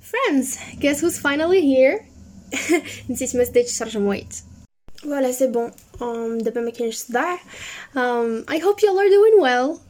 Friends, 0.00 0.58
guess 0.80 1.00
who's 1.00 1.18
finally 1.18 1.60
here? 1.60 2.06
نسيت 3.10 3.36
ما 3.36 3.44
سديتش 3.44 3.78
ترجمويت 3.78 4.34
فوالا 5.02 5.32
سي 5.32 5.46
بون 5.46 5.72
دابا 6.38 6.60
ما 6.60 6.70
كاينش 6.70 6.96
صداع 6.96 7.36
um, 7.94 8.44
I 8.48 8.58
hope 8.58 8.82
you 8.82 8.88
all 8.88 9.00
are 9.00 9.08
doing 9.08 9.40
well 9.40 9.80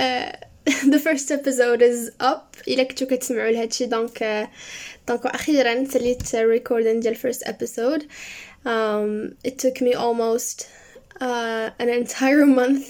uh, 0.00 0.32
the 0.94 0.98
first 0.98 1.30
episode 1.30 1.82
is 1.82 2.10
up 2.20 2.68
الا 2.68 2.82
كنتو 2.82 3.06
كتسمعوا 3.06 3.50
لهادشي 3.50 3.86
دونك 3.86 4.48
دونك 5.08 5.26
اخيرا 5.26 5.84
ساليت 5.84 6.34
ريكوردين 6.36 7.00
ديال 7.00 7.16
first 7.16 7.48
episode 7.48 8.02
um, 8.66 9.34
it 9.48 9.58
took 9.58 9.80
me 9.80 9.94
almost 9.94 10.66
uh, 11.20 11.70
an 11.80 11.88
entire 11.88 12.46
month 12.46 12.86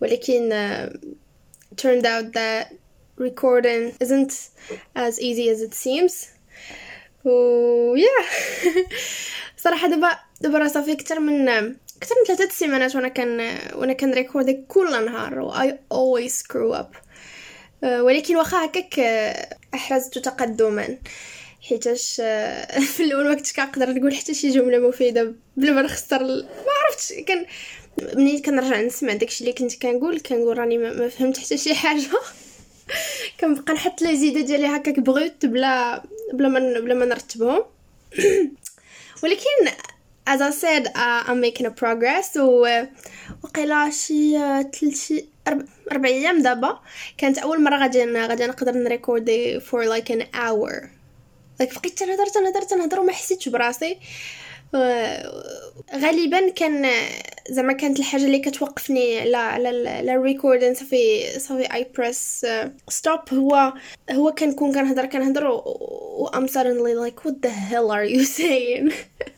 ولكن 0.00 0.50
uh, 0.50 0.96
turned 1.76 2.06
out 2.06 2.32
that 2.32 2.66
recording 3.19 3.93
isn't 3.99 4.49
as 4.95 5.19
easy 5.19 5.49
as 5.49 5.61
it 5.61 5.73
seems. 5.73 6.27
و 7.25 7.95
yeah. 7.95 8.25
صراحة 9.63 9.87
دابا 9.87 10.19
دابا 10.41 10.57
راه 10.57 10.67
صافي 10.67 10.91
أكثر 10.91 11.19
من 11.19 11.49
أكثر 11.49 12.15
من 12.19 12.25
ثلاثة 12.27 12.49
سيمانات 12.49 12.95
وأنا 12.95 13.07
كان 13.07 13.57
وأنا 13.75 13.93
كنريكوردي 13.93 14.63
كل 14.67 15.05
نهار 15.05 15.39
و 15.39 15.53
I 15.53 15.67
always 15.71 16.31
screw 16.31 16.75
up. 16.75 16.97
ولكن 17.83 18.35
واخا 18.35 18.65
هكاك 18.65 18.99
احرزت 19.73 20.17
تقدما. 20.17 20.97
حيتاش 21.61 22.15
في 22.95 23.03
الأول 23.03 23.27
ما 23.29 23.33
كنتش 23.35 23.53
كنقدر 23.53 23.89
نقول 23.93 24.15
حتى 24.15 24.33
شي 24.33 24.49
جملة 24.49 24.77
مفيدة 24.77 25.33
بلا 25.57 25.71
ما 25.71 25.81
نخسر 25.81 26.23
ما 26.23 26.73
عرفتش 26.85 27.13
كان 27.27 27.45
ملي 28.15 28.39
كنرجع 28.39 28.81
نسمع 28.81 29.13
داكشي 29.13 29.43
اللي 29.43 29.53
كنت 29.53 29.81
كنقول 29.81 30.19
كنقول 30.19 30.57
راني 30.57 30.77
ما 30.77 31.09
فهمت 31.09 31.37
حتى 31.37 31.57
شي 31.57 31.75
حاجة. 31.75 32.01
كنبقى 33.39 33.73
نحط 33.73 34.01
لي 34.01 34.17
زيدة 34.17 34.41
ديالي 34.41 34.67
هكاك 34.67 34.99
بغوت 34.99 35.45
بلا 35.45 36.03
بلا 36.33 36.47
ما 36.49 36.59
بلا 36.79 36.93
ما 36.93 37.05
نرتبهم. 37.05 37.63
ولكن 39.23 39.71
as 40.27 40.41
I 40.41 40.51
said 40.51 40.87
uh, 40.95 41.23
I'm 41.27 41.41
making 41.41 41.65
a 41.65 41.71
progress 41.71 42.37
و 42.37 42.85
وقيلا 43.43 43.89
شي 43.89 44.39
ثلاث 44.71 45.13
أربع 45.91 46.09
أيام 46.09 46.41
دابا. 46.41 46.79
كانت 47.17 47.37
أول 47.37 47.63
مرة 47.63 47.77
غادي 47.77 48.05
غادي 48.05 48.45
نقدر 48.45 48.71
نريكوردي 48.71 49.59
for 49.59 49.85
like 49.85 50.09
an 50.09 50.23
hour. 50.35 50.89
Like 51.61 51.79
بقيت 51.79 51.99
تنهضر 51.99 52.25
تنهضر 52.25 52.61
تنهضر 52.61 52.99
وما 52.99 53.11
حسيتش 53.13 53.49
براسي. 53.49 53.97
غالبا 55.95 56.49
كان 56.49 56.91
زعما 57.49 57.73
كانت 57.73 57.99
الحاجة 57.99 58.25
اللي 58.25 58.39
كتوقفني 58.39 59.19
على 59.19 59.37
على 59.37 60.15
ال 60.15 60.21
recording 60.21 60.73
صافي 60.73 61.39
صافي 61.39 61.73
I 61.73 61.87
press 61.97 62.45
stop 62.89 63.19
هو 63.33 63.73
هو 64.11 64.31
كنكون 64.31 64.73
كنهضر 64.73 65.05
كنهضر 65.05 65.47
و 65.47 66.29
I'm 66.35 66.47
suddenly 66.47 67.09
like 67.09 67.25
what 67.25 67.35
the 67.41 67.49
hell 67.49 67.91
are 67.91 68.05
you 68.05 68.23
saying? 68.23 68.93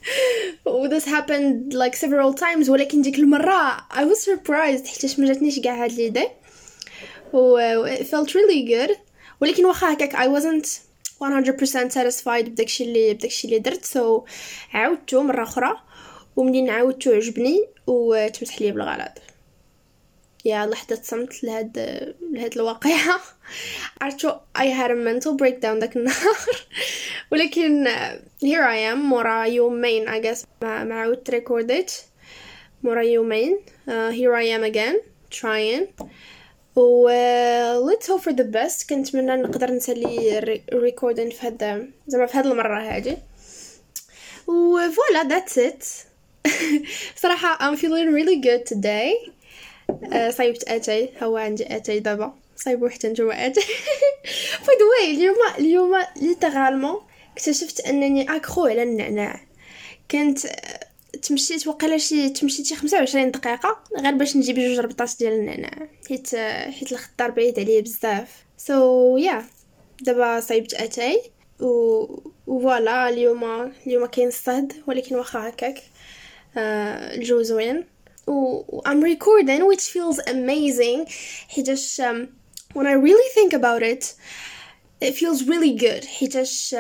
و 0.66 0.88
this 0.90 1.06
happened 1.06 1.74
like 1.74 1.96
several 1.96 2.34
times 2.34 2.70
ولكن 2.70 3.02
ديك 3.02 3.20
المرة 3.20 3.78
I 3.78 4.04
was 4.04 4.18
surprised 4.18 4.88
حيت 4.88 5.20
ما 5.20 5.28
جاتنيش 5.28 5.60
كاع 5.60 5.84
هاد 5.84 5.92
l'idée 5.92 6.28
و 7.34 7.86
it 7.86 8.04
felt 8.04 8.30
really 8.30 8.98
ولكن 9.42 9.66
واخا 9.66 9.94
هكاك 9.94 10.16
I 10.16 10.40
wasn't 10.40 10.91
100% 11.24 11.92
satisfied 11.94 12.50
بداكشي 12.50 12.84
اللي 12.84 13.14
بداكشي 13.14 13.48
اللي 13.48 13.60
درت. 13.60 13.86
so 13.86 14.20
so, 14.20 14.30
عاودتو 14.74 15.24
مرة 15.24 15.44
أخرى 15.44 15.78
ومنين 16.36 16.70
عاودتو 16.70 17.12
عجبني 17.12 17.68
وتمسح 17.88 18.62
لي 18.62 18.72
بالغلط. 18.72 19.12
يا 20.46 20.66
لحظة 20.66 21.00
صمت 21.04 21.44
لهاد 21.44 21.78
لهاد 22.32 22.56
الواقعة. 22.56 23.22
عرفتو 24.02 24.32
I 24.58 24.66
had 24.66 24.92
a 24.92 24.96
mental 24.96 25.38
breakdown 25.38 25.80
داك 25.80 25.96
النهار. 25.96 26.36
ولكن 27.32 27.88
here 28.44 28.64
I 28.64 28.94
am 28.94 28.98
مورا 28.98 29.46
يومين 29.46 30.10
I 30.10 30.24
guess 30.24 30.46
ما, 30.62 30.84
ما 30.84 30.96
عاودت 30.96 31.30
ريكورديت 31.30 31.92
مورا 32.84 33.02
يومين 33.02 33.60
uh, 33.88 33.92
here 34.12 34.36
I 34.36 34.46
am 34.46 34.64
again 34.64 35.00
trying. 35.30 36.08
و 36.76 37.10
let's 37.90 38.08
hope 38.08 38.22
for 38.22 38.34
the 38.34 38.44
best. 38.44 38.90
كنتمنى 38.90 39.36
نقدر 39.36 39.72
نسالي 39.72 40.40
recording 40.74 41.30
في 41.30 41.48
هذا 41.48 41.88
زعما 42.08 42.26
في 42.26 42.38
هذه 42.38 42.52
المرة 42.52 42.80
هذه. 42.80 43.18
و 44.48 44.80
voilà 44.92 45.30
that's 45.30 45.58
it. 45.58 45.86
صراحة 47.22 47.58
I'm 47.58 47.78
feeling 47.78 48.14
really 48.14 48.38
good 48.42 48.66
today. 48.74 49.32
Uh, 49.92 50.30
صايبت 50.30 50.64
اتاي 50.68 51.10
هو 51.24 51.38
عندي 51.38 51.76
اتاي 51.76 52.00
دابا. 52.00 52.34
صايبو 52.56 52.88
حتى 52.88 53.08
نتوما 53.08 53.48
اتاي 53.48 53.64
by 54.68 54.76
the 54.80 54.86
way 54.86 55.16
اليوم 55.16 55.36
اليوم 55.60 55.92
littéralement 56.22 57.02
اكتشفت 57.34 57.80
أنني 57.80 58.36
accro 58.36 58.66
على 58.66 58.84
النعناع. 58.84 59.40
كنت 60.12 60.40
تمشيت 61.18 61.68
وقيلا 61.68 61.98
شي 61.98 62.30
تمشيت 62.30 62.66
شي 62.66 62.76
25 62.76 63.32
دقيقة 63.32 63.84
غير 64.00 64.14
باش 64.14 64.38
نجيب 64.38 64.56
جوج 64.56 64.80
ربطات 64.80 65.10
ديال 65.20 65.34
النعناع. 65.34 65.88
حيت 66.10 66.36
حيت 66.70 66.92
الخضار 66.92 67.32
بعيد 67.32 67.60
عليه 67.60 67.82
بزاف. 67.82 68.46
so 68.58 69.18
so, 69.18 69.22
yeah 69.22 69.42
yeah. 69.42 69.44
دابا 70.04 70.40
صايبت 70.40 70.74
أتاي 70.74 71.22
و 71.60 72.06
voilà 72.46 73.10
اليوم 73.10 73.72
اليوم 73.88 74.06
كاين 74.06 74.28
الصهد 74.28 74.74
ولكن 74.88 75.16
واخا 75.16 75.50
هكاك. 75.50 75.78
uh, 75.78 76.58
الجو 76.58 77.42
زوين. 77.42 77.86
و 78.28 78.82
I'm 78.82 79.02
recording 79.04 79.62
which 79.68 79.84
feels 79.84 80.20
amazing. 80.28 81.12
حيتاش 81.48 82.02
when 82.74 82.86
I 82.88 82.94
really 82.94 83.30
think 83.36 83.54
about 83.54 83.84
it 83.84 84.14
it 85.02 85.16
feels 85.16 85.44
really 85.44 85.74
good. 85.80 86.06
حيتاش 86.06 86.76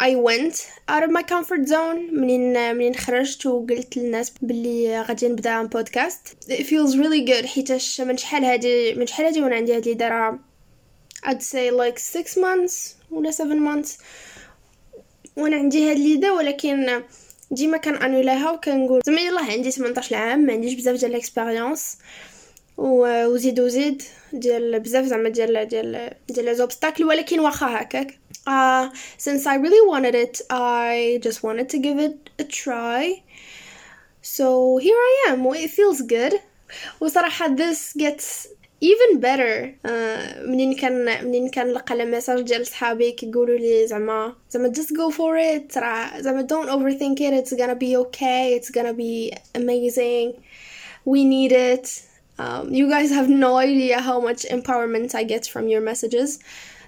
I 0.00 0.16
went 0.16 0.56
out 0.88 1.04
of 1.04 1.10
my 1.10 1.22
comfort 1.22 1.68
zone. 1.68 2.10
منين 2.12 2.74
منين 2.74 2.94
خرجت 2.94 3.46
وقلت 3.46 3.96
للناس 3.96 4.32
باللي 4.42 5.00
غادي 5.02 5.28
نبدا 5.28 5.62
بودكاست 5.62 6.28
it 6.48 6.62
feels 6.62 6.96
really 6.96 7.26
good. 7.30 7.46
حيتاش 7.46 8.00
من 8.00 8.16
شحال 8.16 8.44
هادي 8.44 8.94
من 8.94 9.06
شحال 9.06 9.26
هادي 9.26 9.42
وأنا 9.42 9.56
عندي 9.56 9.76
هاد 9.76 9.86
l'idée؟ 9.86 10.38
I'd 11.26 11.42
say 11.42 11.70
like 11.70 11.98
six 11.98 12.36
months 12.36 12.94
ولا 13.10 13.30
seven 13.30 13.60
months. 13.60 13.90
وأنا 15.36 15.56
عندي 15.56 15.90
هاد 15.90 15.98
l'idée 15.98 16.32
ولكن 16.32 17.02
ديما 17.50 17.76
كن 17.76 17.94
annuler 17.94 18.43
ها 18.43 18.50
وكنقول 18.50 19.00
زعما 19.06 19.20
يلاه 19.20 19.52
عندي 19.52 19.70
18 19.70 20.16
عام 20.16 20.40
ما 20.40 20.52
عنديش 20.52 20.74
بزاف 20.74 20.96
ديال 20.96 21.10
ال 21.10 21.18
expérience 21.18 21.98
وزيد 22.76 23.60
وزيد 23.60 24.02
ديال 24.32 24.80
بزاف 24.80 25.04
زعما 25.04 25.28
ديال 25.28 25.68
ديال 25.68 26.10
ديال 26.28 26.44
les 26.44 26.54
obstacles 26.54 27.04
ولكن 27.04 27.40
واخا 27.40 27.66
هكاك. 27.66 28.23
Uh, 28.47 28.89
since 29.17 29.45
I 29.45 29.55
really 29.55 29.87
wanted 29.87 30.15
it, 30.15 30.41
I 30.49 31.19
just 31.21 31.43
wanted 31.43 31.69
to 31.69 31.79
give 31.79 31.99
it 31.99 32.29
a 32.39 32.43
try. 32.43 33.23
So 34.21 34.77
here 34.77 34.95
I 34.95 35.25
am. 35.29 35.43
Well, 35.43 35.59
it 35.59 35.71
feels 35.71 36.01
good. 36.01 36.33
وصراحة 37.01 37.55
this 37.55 37.93
gets 37.93 38.47
even 38.81 39.19
better 39.19 39.75
uh, 39.85 40.45
منين 40.45 40.73
كان 40.73 41.25
منين 41.25 41.49
كان 41.49 41.71
لقى 41.71 41.95
المساج 41.95 42.41
ديال 42.41 42.67
صحابي 42.67 43.11
كيقولوا 43.11 43.57
لي 43.57 43.87
زعما 43.87 44.35
زعما 44.49 44.73
just 44.73 44.89
go 44.89 45.11
for 45.11 45.35
it 45.37 45.77
راه 45.77 46.21
زعما 46.21 46.47
don't 46.47 46.69
overthink 46.69 47.19
it 47.19 47.33
it's 47.33 47.53
gonna 47.53 47.75
be 47.75 47.97
okay 47.97 48.59
it's 48.59 48.69
gonna 48.69 48.93
be 48.93 49.33
amazing 49.55 50.33
we 51.05 51.25
need 51.25 51.51
it 51.51 52.03
um, 52.39 52.73
you 52.73 52.89
guys 52.89 53.09
have 53.09 53.29
no 53.29 53.57
idea 53.57 53.99
how 53.99 54.19
much 54.21 54.45
empowerment 54.45 55.13
I 55.13 55.23
get 55.23 55.45
from 55.47 55.67
your 55.67 55.81
messages 55.81 56.39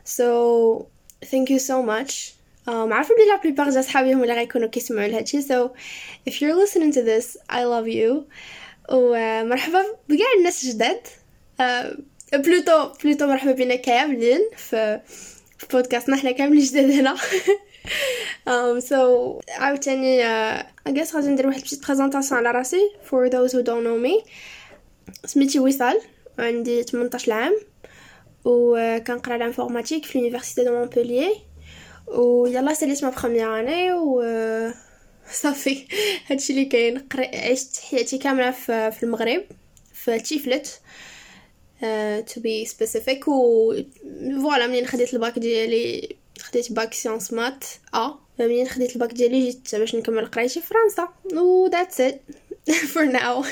so 0.03 0.87
thank 1.24 1.50
you 1.50 1.58
so 1.58 1.82
much. 1.82 2.32
Um, 2.68 2.92
عارفة 2.92 3.14
بلي 3.14 3.26
لا 3.26 3.36
بليبار 3.42 3.70
ديال 3.70 3.84
صحابي 3.84 4.14
هما 4.14 4.22
اللي 4.22 4.34
غيكونوا 4.34 4.68
كيسمعوا 4.68 5.08
لهادشي 5.08 5.42
so 5.42 5.70
if 6.30 6.32
you're 6.32 6.54
listening 6.64 6.92
to 6.92 7.02
this 7.02 7.36
I 7.50 7.62
love 7.64 7.88
you. 7.88 8.24
ومرحبا 8.92 9.84
بكاع 10.08 10.26
الناس 10.38 10.66
جداد 10.66 11.00
plutôt 12.32 12.88
plutôt 13.04 13.26
مرحبا 13.26 13.52
بينا 13.52 13.74
كاملين 13.74 14.40
في 14.56 15.00
في 15.58 15.66
بودكاستنا 15.72 16.16
حنا 16.16 16.30
كاملين 16.30 16.64
جداد 16.64 16.90
هنا. 16.90 17.16
Um, 18.48 18.80
so 18.80 18.96
عاوتاني 19.48 20.22
uh, 20.22 20.62
I 20.88 20.92
guess 20.92 21.14
غادي 21.14 21.28
ندير 21.28 21.46
واحد 21.46 21.62
بشي 21.62 21.76
présentation 21.86 22.46
على 22.46 22.58
راسي 22.58 22.90
for 23.10 23.30
those 23.30 23.52
who 23.52 23.62
don't 23.62 23.84
know 23.84 24.06
me. 24.06 24.28
سميتي 25.24 25.58
وصال. 25.58 26.00
عندي 26.38 26.82
18 26.82 27.32
عام. 27.32 27.56
وكنقرا 28.46 29.36
l'informatique 29.36 30.04
في 30.04 30.18
l'université 30.18 30.64
de 30.64 30.72
Montpellier 30.72 31.34
ويلا 32.06 32.74
ساليت 32.74 33.04
ما 33.04 33.10
بخومييغ 33.10 33.60
اني 33.60 33.92
و 33.92 34.22
صافي 35.32 35.86
هادشي 36.30 36.52
اللي 36.52 36.64
كاين. 36.64 37.08
عشت 37.34 37.80
حياتي 37.90 38.18
كاملة 38.18 38.50
في, 38.50 39.02
المغرب 39.02 39.44
في 39.94 40.18
تيفلت 40.18 40.80
تو 42.26 42.40
بي 42.40 42.64
سبيسيفيك 42.64 43.28
و 43.28 43.74
فوالا 44.42 44.66
منين 44.66 44.86
خديت 44.86 45.14
الباك 45.14 45.38
ديالي 45.38 46.16
خديت 46.40 46.72
باك 46.72 46.94
سيونس 46.94 47.32
مات 47.32 47.64
ا 47.94 48.14
منين 48.38 48.68
خديت 48.68 48.92
الباك 48.92 49.12
ديالي 49.12 49.40
جيت 49.50 49.74
باش 49.76 49.94
نكمل 49.94 50.26
قرايتي 50.26 50.60
في 50.60 50.66
فرنسا 50.66 51.08
و 51.40 51.66
ذاتس 51.66 52.00
ات 52.00 52.20
فور 52.92 53.04
ناو 53.04 53.44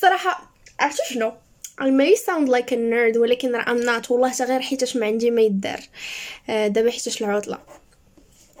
صراحة 0.00 0.52
عرفتوا 0.80 1.04
شنو؟ 1.04 1.32
I 1.80 1.90
may 1.90 2.16
sound 2.16 2.48
like 2.48 2.72
a 2.72 2.76
nerd 2.76 3.16
ولكن 3.16 3.54
راه 3.56 3.64
I'm 3.64 3.84
not. 3.84 4.10
والله 4.10 4.30
حتى 4.30 4.44
غير 4.44 4.60
حيتاش 4.60 4.96
ما 4.96 5.06
عندي 5.06 5.30
ما 5.30 5.42
يدار. 5.42 5.80
آه، 6.48 6.66
دابا 6.68 6.90
حيتاش 6.90 7.22
العطلة. 7.22 7.58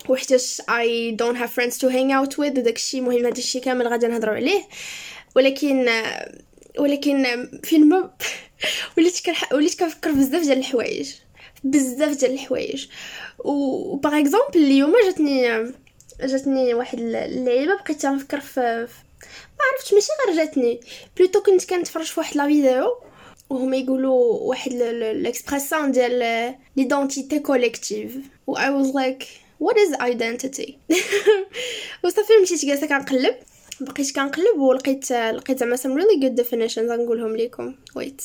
وحيتاش 0.08 0.60
I 0.60 1.16
don't 1.16 1.36
have 1.36 1.50
friends 1.50 1.78
to 1.78 1.88
hang 1.88 2.12
out 2.12 2.34
with. 2.36 2.58
وداك 2.58 2.76
الشيء 2.76 3.00
مهم 3.00 3.26
هذا 3.26 3.38
الشيء 3.38 3.62
كامل 3.62 3.88
غادي 3.88 4.06
نهضروا 4.06 4.34
عليه. 4.34 4.62
ولكن 5.36 5.88
آه، 5.88 6.38
ولكن 6.78 7.26
آه، 7.26 7.48
فين 7.62 7.92
وليت 8.98 9.26
كنح... 9.26 9.52
وليت 9.52 9.80
كنفكر 9.80 10.12
بزاف 10.12 10.42
ديال 10.42 10.58
الحوايج. 10.58 11.14
بزاف 11.64 12.16
ديال 12.16 12.32
الحوايج. 12.32 12.86
و 13.38 13.96
par 13.96 14.20
exemple 14.20 14.56
اليوم 14.56 14.94
جاتني 15.04 15.72
جاتني 16.20 16.74
واحد 16.74 16.98
اللعيبة 16.98 17.74
بقيت 17.74 18.06
نفكر 18.06 18.40
في 18.40 18.60
ما 19.58 19.64
عرفتش 19.72 19.94
ماشي 19.94 20.08
غير 20.26 20.36
جاتني. 20.36 20.80
plutôt 21.16 21.42
كنت 21.42 21.64
كنتفرج 21.70 22.06
في 22.06 22.20
واحد 22.20 22.36
la 22.36 22.46
vidéo 22.46 23.07
وهما 23.50 23.76
يقولوا 23.76 24.34
واحد 24.40 24.72
l'expression 24.72 25.92
ديال 25.92 26.54
l'identité 26.76 27.38
collective. 27.38 28.16
و 28.46 28.56
I 28.56 28.70
was 28.70 28.94
like 28.94 29.24
what 29.64 29.76
is 29.76 29.94
identity? 30.00 30.74
وصافي 32.04 32.32
مشيت 32.42 32.64
جالسه 32.64 32.86
كنقلب؟ 32.86 33.34
بقيت 33.80 34.14
كنقلب 34.14 34.58
ولقيت 34.58 35.12
لقيت 35.12 35.58
زعما 35.58 35.76
some 35.76 36.00
really 36.00 36.20
good 36.22 36.44
definitions 36.44 36.78
غنقولهم 36.90 37.36
لكم 37.36 37.74
wait. 37.98 38.22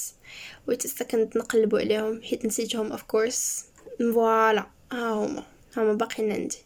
Wait 0.71 0.87
second 0.87 1.37
نقلبوا 1.37 1.79
عليهم 1.79 2.21
حيت 2.21 2.45
نسيتهم 2.45 2.97
of 2.97 2.99
course. 3.01 3.63
voilà 4.13 4.67
ها 4.91 5.13
هما. 5.13 5.43
هما 5.77 5.93
باقيين 5.93 6.31
عندي. 6.31 6.57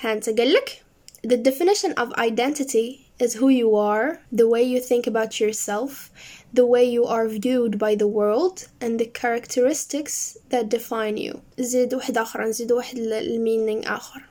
ها 0.00 0.12
أنت 0.12 0.30
قالك 0.30 0.82
the 1.26 1.36
definition 1.36 1.92
of 1.98 2.12
identity 2.18 3.08
is 3.18 3.34
who 3.34 3.48
you 3.48 3.74
are 3.74 4.20
the 4.32 4.46
way 4.46 4.62
you 4.62 4.80
think 4.80 5.06
about 5.06 5.40
yourself 5.40 6.10
the 6.53 6.65
way 6.65 6.83
you 6.83 7.05
are 7.05 7.27
viewed 7.27 7.77
by 7.79 7.95
the 7.95 8.07
world 8.07 8.67
and 8.79 8.99
the 8.99 9.05
characteristics 9.05 10.37
that 10.49 10.69
define 10.69 11.17
you 11.17 11.41
زيد 11.59 11.93
واحد 11.93 12.17
آخر 12.17 12.43
نزيد 12.45 12.71
واحد 12.71 12.97
المينينغ 12.97 13.81
آخر 13.85 14.21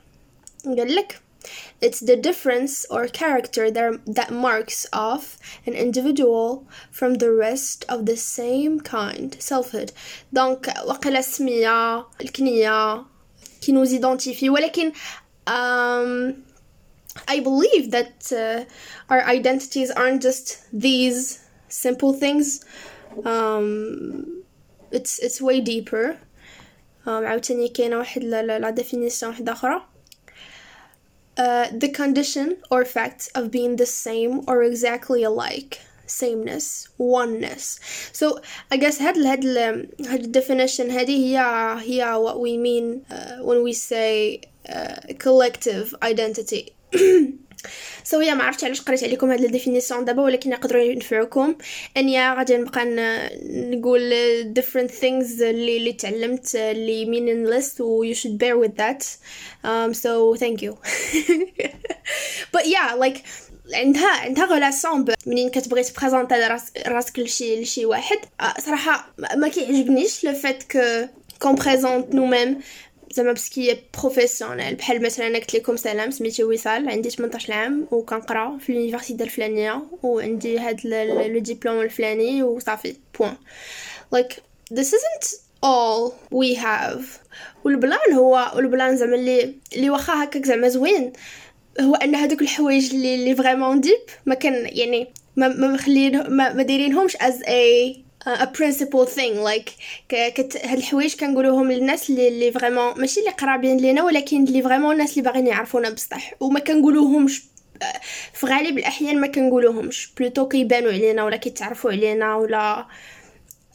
قالك 0.65 1.19
It's 1.81 1.99
the 1.99 2.15
difference 2.15 2.85
or 2.89 3.07
character 3.07 3.69
that, 3.69 3.99
that 4.05 4.31
marks 4.31 4.85
off 4.93 5.37
an 5.65 5.73
individual 5.73 6.65
from 6.89 7.15
the 7.15 7.33
rest 7.33 7.83
of 7.89 8.05
the 8.05 8.15
same 8.15 8.79
kind 8.79 9.35
selfhood 9.41 9.91
donc 10.31 10.67
وقيلا 10.85 11.19
السمية 11.19 12.05
الكنية 12.21 13.05
كي 13.61 13.71
نوز 13.71 13.93
identifie 13.93 14.49
ولكن 14.49 14.91
um, 15.47 16.43
I 17.27 17.39
believe 17.41 17.91
that 17.91 18.31
uh, 18.31 18.65
our 19.09 19.21
identities 19.21 19.91
aren't 19.91 20.21
just 20.21 20.65
these 20.71 21.39
simple 21.69 22.13
things 22.13 22.65
um, 23.25 24.43
it's 24.91 25.19
it's 25.19 25.41
way 25.41 25.61
deeper 25.61 26.17
um, 27.05 27.23
عاوتاني 27.25 27.67
كاينه 27.67 27.97
واحد 27.97 28.23
لا 28.23 28.69
ديفينيسيون 28.69 29.31
واحده 29.31 29.51
اخرى 29.51 29.85
uh, 31.37 31.67
the 31.71 31.89
condition 31.89 32.57
or 32.71 32.85
fact 32.85 33.29
of 33.35 33.51
being 33.51 33.75
the 33.75 33.85
same 33.85 34.41
or 34.47 34.63
exactly 34.63 35.23
alike 35.23 35.79
sameness 36.05 36.89
oneness 36.97 37.79
so 38.11 38.39
I 38.71 38.77
guess 38.77 39.01
هاد 39.01 39.17
هاد 39.17 39.45
هاد 40.07 40.31
definition 40.31 40.91
هذه 40.91 41.17
هي 41.25 41.37
هي 41.79 42.23
what 42.23 42.39
we 42.39 42.57
mean 42.57 43.05
uh, 43.09 43.43
when 43.43 43.63
we 43.63 43.73
say 43.73 44.41
uh, 44.69 45.13
collective 45.19 45.95
identity 46.03 46.75
so, 48.04 48.28
ما 48.28 48.44
عرفتش 48.44 48.64
علاش 48.64 48.80
قريت 48.80 49.04
عليكم 49.04 49.30
هاد 49.30 49.44
ال 49.44 49.50
définition 49.50 50.04
دابا 50.04 50.22
ولكن 50.22 50.52
يقدروا 50.52 50.82
ينفعوكم. 50.82 51.54
anyway 51.96 52.32
غادي 52.34 52.56
نبقى 52.56 52.84
نقول 53.44 54.12
different 54.58 54.90
things 54.90 55.42
اللي 55.42 55.76
اللي 55.76 55.92
تعلمت 55.92 56.54
اللي 56.54 57.06
meaningless 57.06 57.80
و 57.80 58.12
you 58.12 58.16
should 58.16 58.38
bear 58.38 58.56
with 58.66 58.76
that. 58.76 59.04
Um, 59.64 59.94
so 59.94 60.34
thank 60.36 60.62
you. 60.62 60.72
But 62.54 62.64
yeah 62.66 62.94
like 62.94 63.18
عندها 63.74 64.08
عندها 64.08 64.44
relation 64.44 65.04
منين 65.26 65.48
كتبغي 65.48 65.82
ت 65.82 65.90
présenter 65.90 66.58
راسك 66.86 67.18
لشي 67.18 67.62
لشي 67.62 67.86
واحد. 67.86 68.18
صراحة 68.58 69.14
ما 69.36 69.48
كيعجبنيش 69.48 70.24
le 70.24 70.32
fait 70.32 70.62
que 70.62 71.06
qu'on 71.38 71.54
présente 71.54 72.14
nous-mêmes 72.14 72.60
زعما 73.12 73.32
parcours 73.32 73.78
professionnel 74.00 74.74
بحال 74.74 75.02
مثلا 75.02 75.26
أنا 75.26 75.38
قلت 75.38 75.54
لكم 75.54 75.76
سلام 75.76 76.10
سميتي 76.10 76.44
وصال 76.44 76.88
عندي 76.88 77.10
18 77.10 77.52
عام 77.52 77.86
وكنقرا 77.90 78.58
في 78.58 78.72
ال 78.72 78.77
université 78.77 79.24
الفلانية 79.24 79.82
وعندي 80.02 80.58
هاد 80.58 80.86
le 80.86 81.38
diplôme 81.38 81.80
الفلاني 81.80 82.42
وصافي 82.42 82.96
point 83.18 83.36
like 84.14 84.34
this 84.70 84.92
isn't 84.92 85.48
all 85.62 86.14
we 86.30 86.54
have. 86.54 87.04
والبلان 87.64 88.12
هو 88.14 88.52
والبلان 88.56 88.96
زعما 88.96 89.14
اللي 89.14 89.54
اللي 89.76 89.90
واخا 89.90 90.24
هكاك 90.24 90.46
زعما 90.46 90.68
زوين 90.68 91.12
هو 91.80 91.94
أن 91.94 92.14
هذوك 92.14 92.42
الحوايج 92.42 92.94
اللي 92.94 93.14
اللي 93.14 93.36
vraiment 93.36 93.80
deep 93.80 93.98
ما 94.26 94.34
كان 94.34 94.68
يعني 94.72 95.08
ما 95.36 95.48
ما 95.48 95.68
مخلين 95.68 96.18
ما, 96.18 96.52
ما 96.52 96.62
دايرينهمش 96.62 97.16
as 97.16 97.42
a 97.46 97.96
a 98.26 98.46
principal 98.46 99.06
thing 99.06 99.42
like 99.44 99.72
كت 100.08 100.56
هاد 100.64 100.78
الحوايج 100.78 101.16
كنقولوهم 101.16 101.72
للناس 101.72 102.10
اللي 102.10 102.28
اللي 102.28 102.52
vraiment 102.52 103.00
ماشي 103.00 103.20
اللي 103.20 103.30
قرابين 103.30 103.76
لينا 103.76 104.02
ولكن 104.04 104.44
اللي 104.44 104.62
vraiment 104.62 104.92
الناس 104.92 105.10
اللي 105.10 105.22
باغيين 105.22 105.46
يعرفونا 105.46 105.90
بصح. 105.90 106.34
وما 106.40 106.60
كنقولوهمش 106.60 107.42
في 108.32 108.46
غالب 108.46 108.78
الأحيان 108.78 109.20
ما 109.20 109.26
كنقولوهمش. 109.26 110.12
plutôt 110.18 110.48
كيبانوا 110.48 110.92
علينا 110.92 111.24
ولا 111.24 111.36
كيتعرفوا 111.36 111.90
علينا 111.90 112.36
ولا 112.36 112.86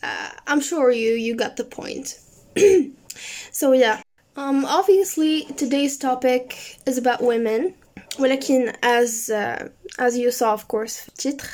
uh, 0.04 0.32
I'm 0.48 0.62
sure 0.62 0.92
you 0.92 1.12
you 1.12 1.36
got 1.36 1.56
the 1.56 1.64
point. 1.64 2.20
So 3.52 3.72
yeah. 3.74 4.02
Um 4.36 4.66
obviously 4.66 5.34
today's 5.62 5.98
topic 5.98 6.44
is 6.86 6.98
about 6.98 7.22
women. 7.22 7.74
ولكن 8.20 8.72
as 8.72 9.30
uh, 9.30 9.70
as 10.00 10.18
you 10.18 10.32
saw 10.32 10.54
of 10.54 10.68
course 10.68 10.96
في 11.00 11.08
ال 11.10 11.15
titre. 11.15 11.48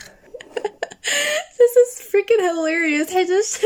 This 1.57 1.73
is 1.83 2.01
freaking 2.11 2.41
hilarious 2.49 3.13
حيتاش 3.13 3.57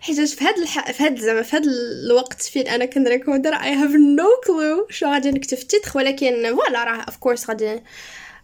حيتاش 0.00 0.34
في 0.34 0.44
هاد 0.44 0.58
الح... 0.58 0.90
في 0.90 1.02
هاد 1.02 1.18
زعما 1.18 1.42
في 1.42 1.56
هاد 1.56 1.64
الوقت 1.66 2.42
فين 2.42 2.68
أنا 2.68 2.84
كن 2.84 2.98
recorder 2.98 3.52
I 3.52 3.74
have 3.82 3.96
no 4.20 4.46
clue 4.46 4.92
شنو 4.92 5.12
غادي 5.12 5.30
نكتب 5.30 5.56
في 5.56 5.62
ال 5.62 5.67
titre 5.67 5.90
ولكن 5.94 6.54
voilà 6.56 6.84
راه 6.84 7.02
of 7.02 7.14
course 7.14 7.48
غادي 7.48 7.76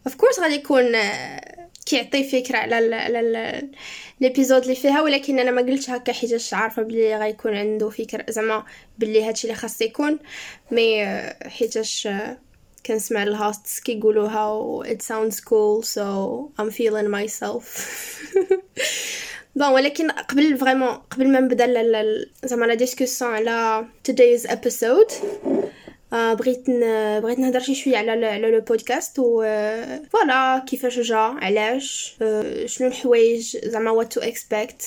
of 0.09 0.12
course 0.12 0.41
غادي 0.41 0.55
يكون 0.55 0.97
كيعطي 1.87 2.25
فكرة 2.25 2.59
على. 2.59 2.94
على 2.94 3.62
l'épisode 4.21 4.62
اللي 4.62 4.75
فيها 4.75 5.03
ولكن 5.03 5.39
أنا 5.39 5.50
ما 5.50 5.62
قلتش 5.62 5.91
هكا 5.91 6.12
حيتاش 6.12 6.55
عارفة 6.55 6.83
بلي 6.83 7.17
غيكون 7.17 7.56
عنده 7.56 7.91
فكرة 7.91 8.25
زعما 8.29 8.65
بلي 8.99 9.25
هادشي 9.25 9.47
اللي 9.47 9.59
خاص 9.59 9.81
يكون 9.81 10.19
mais 10.71 11.06
حيتاش 11.46 12.08
كنسمع 12.86 13.22
ال 13.22 13.32
hosts 13.32 13.81
كيقولوها 13.81 14.46
و 14.46 14.84
it 14.84 15.03
sounds 15.03 15.41
cool 15.41 15.82
so 15.82 16.03
I'm 16.58 16.70
feeling 16.70 17.08
myself. 17.08 17.65
bon 19.56 19.69
ولكن 19.69 20.10
قبل 20.10 20.58
vraiment 20.58 20.89
قبل 20.89 21.29
ما 21.29 21.41
نبدأ 21.41 21.67
زعما 22.44 22.67
la 22.67 22.75
discussion 22.75 23.31
على 23.31 23.86
today's 24.08 24.46
episode 24.46 25.12
بغيت 26.12 26.69
ن... 26.69 26.81
بغيت 27.20 27.39
نهضر 27.39 27.60
شي 27.60 27.74
شوية 27.74 27.96
على 27.96 28.27
على 28.27 28.51
le 28.51 28.61
podcast 28.61 29.19
و 29.19 29.43
voilà 30.13 30.65
كيفاش 30.67 30.98
جا 30.98 31.17
علاش 31.17 32.17
شنو 32.67 32.89
الحوايج 32.89 33.56
زعما 33.65 34.05
what 34.05 34.08
to 34.08 34.22
expect 34.22 34.84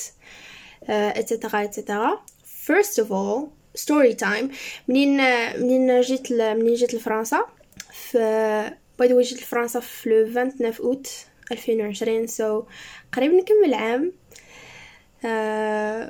et 0.89 1.08
cetera 1.08 1.63
et 1.63 1.78
cetera 1.78 2.21
first 2.67 2.99
of 2.99 3.11
all 3.11 3.65
story 3.75 4.13
time. 4.13 4.51
منين 4.87 5.17
منين 5.59 6.01
جيت. 6.01 6.33
منين 6.33 6.73
جيت 6.73 6.93
لفرنسا؟ 6.93 7.45
في 8.11 8.17
ذا 9.01 9.21
جيت 9.21 9.41
لفرنسا 9.41 9.79
في 9.79 10.09
le 10.09 10.25
29 10.25 10.73
اوت 10.79 11.07
2020 11.51 12.61
so, 12.61 12.65
قريب 13.13 13.31
نكمل 13.31 13.73
عام. 13.73 14.13
uh, 15.23 16.07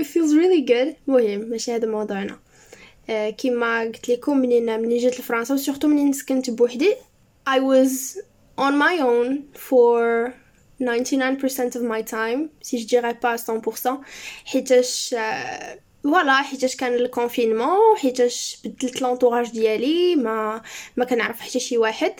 it 0.00 0.06
feels 0.06 0.32
really 0.34 0.62
good. 0.68 0.94
مهم 1.06 1.40
ماشي 1.40 1.72
هذا 1.72 1.88
موضوعنا. 1.88 2.38
uh, 3.08 3.10
كيما 3.10 3.80
قلت 3.80 4.08
لكم 4.08 4.38
منين 4.38 4.80
منين 4.80 4.98
جيت 4.98 5.20
لفرنسا 5.20 5.54
و 5.54 5.58
surtout 5.58 5.88
منين 5.88 6.12
سكنت 6.12 6.50
بوحدي 6.50 6.94
I 7.48 7.58
was 7.60 8.18
on 8.58 8.76
my 8.78 8.98
own 9.00 9.44
for 9.68 10.34
99% 10.80 11.76
of 11.76 11.82
my 11.82 12.02
time. 12.02 12.50
Si 12.60 12.78
je 12.78 12.86
dirais 12.86 13.14
pas 13.14 13.38
100% 13.38 14.00
حيتاش 14.44 15.14
uh, 15.14 15.85
voilà 16.06 16.42
حيتاش 16.42 16.76
كان 16.76 16.94
ال 16.94 17.02
confinement 17.02 17.96
حيتاش 17.96 18.58
بدلت 18.64 19.02
l'entourage 19.02 19.50
ديالي 19.50 20.16
ما 20.16 20.62
ما 20.96 21.04
كنعرف 21.04 21.40
حتى 21.40 21.60
شي 21.60 21.78
واحد. 21.78 22.14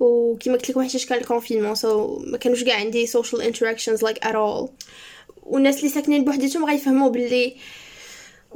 وكما 0.00 0.54
قلت 0.54 0.70
لكم 0.70 0.82
حيتاش 0.82 1.06
كان 1.06 1.18
ال 1.18 1.23
confinement 1.23 1.74
so 1.74 2.18
ما 2.18 2.38
كانوش 2.38 2.64
كاع 2.64 2.76
عندي 2.76 3.06
social 3.06 3.40
interactions 3.42 4.00
like 4.08 4.18
at 4.24 4.34
all. 4.34 4.70
والناس 5.42 5.78
اللي 5.78 5.88
ساكنين 5.88 6.24
بوحديتهم 6.24 6.64
غيفهموا 6.64 7.10
باللي 7.10 7.56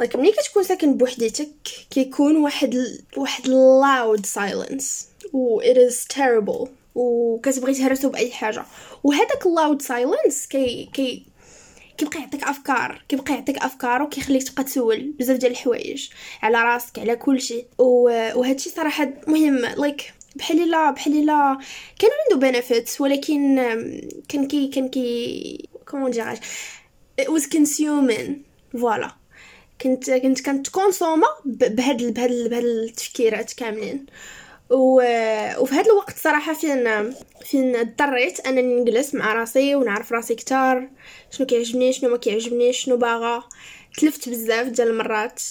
like 0.02 0.16
ملي 0.16 0.32
كتكون 0.32 0.62
ساكن 0.62 0.96
بوحديتك 0.96 1.50
كيكون 1.90 2.36
واحد 2.36 3.00
واحد 3.16 3.44
loud 3.46 4.20
silence. 4.26 4.86
و 5.32 5.62
it 5.62 5.76
is 5.76 6.14
terrible. 6.14 6.68
وكتبغي 6.94 7.74
تهرسو 7.74 8.08
بأي 8.08 8.30
حاجة. 8.30 8.64
وهذاك 9.04 9.42
loud 9.42 9.82
silence 9.86 10.48
كي 10.48 10.90
كي 10.92 11.31
كيبقى 11.98 12.20
يعطيك 12.20 12.44
أفكار 12.44 13.02
كيبقى 13.08 13.34
يعطيك 13.34 13.58
أفكار 13.58 14.02
وكيخليك 14.02 14.42
تبقى 14.48 14.64
تسول 14.64 15.12
بزاف 15.18 15.36
ديال 15.36 15.52
الحوايج 15.52 16.08
على 16.42 16.62
راسك 16.62 16.98
على 16.98 17.16
كل 17.16 17.40
شيء 17.40 17.66
وهادشي 17.78 18.70
صراحة 18.70 19.08
مهم 19.26 19.58
لايك 19.58 20.14
بحال 20.36 20.70
لا 20.70 20.90
بحال 20.90 21.26
لا 21.26 21.58
كان 21.98 22.10
عنده 22.32 22.48
بنفيتس 22.48 23.00
ولكن 23.00 23.56
كان 24.28 24.48
كي 24.48 24.68
كان 24.68 24.88
كي 24.88 25.68
كومون 25.88 26.10
ديراج 26.10 26.36
was 27.20 27.42
consuming 27.42 28.30
فوالا 28.72 29.12
كنت 29.80 30.10
كنت 30.10 30.40
كنت 30.40 30.68
كونسوما 30.68 31.26
بهاد 31.44 32.14
بهاد 32.14 32.48
بهاد 32.50 32.64
التفكيرات 32.64 33.52
كاملين. 33.52 34.06
و... 34.72 35.02
وفي 35.58 35.74
هذا 35.74 35.90
الوقت 35.90 36.18
صراحة 36.18 36.54
فين 36.54 37.12
فين 37.44 37.76
اضطريت 37.76 38.46
أنني 38.46 38.80
نجلس 38.80 39.14
مع 39.14 39.32
راسي 39.32 39.74
ونعرف 39.74 40.12
راسي 40.12 40.34
كتار 40.34 40.88
شنو 41.30 41.46
كيعجبني 41.46 41.92
شنو 41.92 42.10
ما 42.10 42.16
كيعجبني 42.16 42.72
شنو 42.72 42.96
باغا. 42.96 43.42
تلفت 43.98 44.28
بزاف 44.28 44.66
ديال 44.66 44.88
المرات 44.88 45.42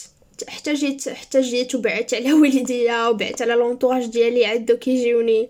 حتى 0.47 0.73
جيت 0.73 1.09
حتى 1.09 1.41
جيت 1.41 1.75
وبعدت 1.75 2.13
على 2.13 2.33
والديا 2.41 3.07
وبعدت 3.07 3.41
على 3.41 3.53
l'entourage 3.53 4.05
ديالي 4.05 4.45
عاد 4.45 4.71
كيجيوني 4.71 5.49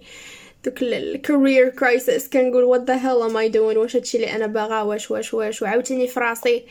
دوك 0.66 0.82
ال 0.82 0.94
career 0.94 1.70
crisis 1.70 2.28
كنقول 2.28 2.64
what 2.64 2.82
the 2.82 2.96
hell 2.96 3.22
am 3.22 3.38
I 3.38 3.50
doing 3.50 3.78
واش 3.78 3.96
هادشي 3.96 4.18
اللي 4.18 4.36
أنا 4.36 4.48
باغا 4.48 4.82
واش 4.82 5.12
واش 5.12 5.34
واش؟ 5.34 5.62
وعاوتاني 5.62 6.08
في 6.08 6.20
راسي. 6.20 6.64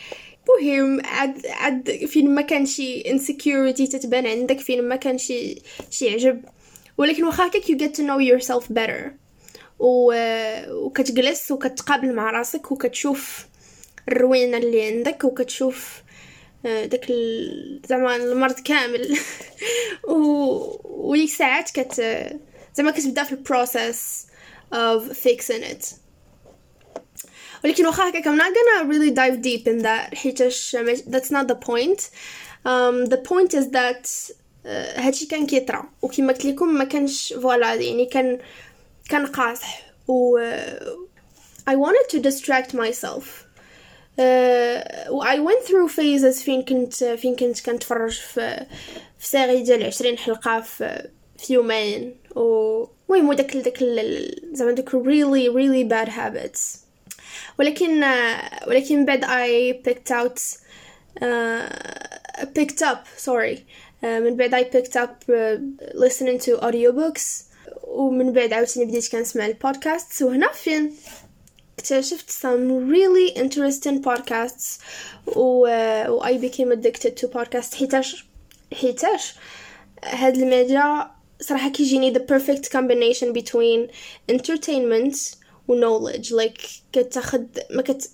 مهم 0.49 1.01
عاد 1.05 1.47
عاد 1.47 2.07
فين 2.07 2.35
ما 2.35 2.43
كان 2.43 2.67
شي 2.67 3.03
insecurity 3.03 3.89
تتبان 3.89 4.27
عندك 4.27 4.61
فين 4.61 4.89
ما 4.89 4.97
كان 4.97 5.19
شي 5.19 5.63
شي 5.91 6.15
عجب 6.15 6.43
ولكن 7.01 7.25
واخا 7.25 7.47
هكاك 7.47 7.63
you 7.63 7.75
get 7.75 7.95
to 7.95 8.03
know 8.03 8.19
yourself 8.19 8.65
better. 8.69 9.11
و... 9.79 10.15
وكتجلس 10.69 11.51
وكتقابل 11.51 12.15
مع 12.15 12.31
راسك 12.31 12.73
وكتشوف 12.73 13.47
الروينة 14.09 14.57
اللي 14.57 14.83
عندك 14.83 15.25
وكتشوف 15.25 16.03
آه، 16.67 16.85
داك 16.85 17.13
زعما 17.89 18.17
المرض 18.17 18.61
كامل. 18.61 19.19
و 20.09 20.23
وديك 20.85 21.31
ساعات 21.31 21.71
كت 21.71 22.01
زعما 22.75 22.91
كتبدا 22.91 23.23
في 23.23 23.33
البروسيس 23.33 24.27
of 24.75 25.13
fixing 25.13 25.65
it. 25.73 25.95
ولكن 27.65 27.87
واخا 27.87 28.09
هكاك 28.09 28.25
I'm 28.25 28.39
not 28.39 28.53
gonna 28.55 28.89
really 28.89 29.11
dive 29.11 29.43
deep 29.43 29.67
in 29.67 29.83
that 29.83 30.15
حيتاش 30.15 30.77
that's 31.07 31.31
not 31.31 31.49
the 31.49 31.57
point. 31.57 32.11
Um, 32.65 33.07
the 33.07 33.17
point 33.17 33.55
is 33.55 33.71
that 33.71 34.05
uh, 34.05 34.40
هادشي 34.97 35.27
كان 35.27 35.47
كيطرا 35.47 35.89
وكما 36.03 36.33
قلت 36.33 36.45
لكم 36.45 36.75
ما 36.75 36.85
كانش 36.85 37.33
voilà 37.33 37.75
يعني 37.75 38.07
كان 38.07 38.39
كان 39.09 39.27
قاصح. 39.27 39.83
و 40.09 40.41
I 41.71 41.75
wanted 41.77 42.07
to 42.11 42.19
distract 42.19 42.75
myself. 42.75 43.25
و 45.11 45.25
I 45.25 45.37
went 45.39 45.63
through 45.69 45.89
phases 45.89 46.43
فين 46.43 46.63
كنت 46.63 47.05
فين 47.05 47.37
كنت 47.37 47.61
كنتفرج 47.61 48.13
في 48.13 48.67
في 49.19 49.27
série 49.27 49.63
ديال 49.63 49.87
عشرين 49.87 50.19
حلقة 50.19 50.61
في 50.61 51.09
في 51.39 51.53
يومين. 51.55 52.17
و 52.37 52.87
المهم 53.11 53.33
داك 53.33 53.57
داك 53.57 53.85
زعما 54.53 54.73
داك 54.73 54.91
really 54.91 55.49
really 55.49 55.85
bad 55.91 56.09
habits. 56.13 56.79
ولكن 57.59 58.05
ولكن 58.67 59.05
بعد 59.05 59.25
I 59.25 59.89
picked 59.89 60.11
out 60.11 60.41
uh, 61.21 62.47
picked 62.59 62.83
up 62.83 63.07
sorry 63.17 63.57
uh, 63.57 63.90
من 64.03 64.37
بعد 64.37 64.55
I 64.55 64.65
picked 64.65 64.97
up 64.97 65.25
uh, 65.29 65.59
listening 65.95 66.39
to 66.39 66.61
audiobooks 66.61 67.45
ومن 67.83 68.33
بعد 68.33 68.53
عاوتاني 68.53 68.87
بديت 68.87 69.13
كنسمع 69.13 69.47
البودكاست 69.47 70.23
وهنا 70.23 70.53
فين 70.53 70.93
اكتشفت 71.79 72.31
some 72.31 72.91
really 72.93 73.39
interesting 73.39 74.03
podcasts 74.05 74.81
و, 75.37 75.67
و 76.09 76.23
I 76.25 76.39
became 76.39 76.73
addicted 76.73 77.17
to 77.21 77.29
podcasts 77.29 77.75
حيتاش 77.75 78.27
حيتاش 78.73 79.35
هاد 80.05 80.37
الميديا 80.37 81.11
صراحة 81.41 81.69
كيجيني 81.69 82.15
the 82.15 82.19
perfect 82.19 82.69
combination 82.69 83.33
between 83.33 83.91
entertainment 84.33 85.37
و 85.69 85.81
knowledge 85.81 86.31
like 86.31 86.67
كتاخد 86.93 87.59
ما 87.71 87.83
كت 87.83 88.11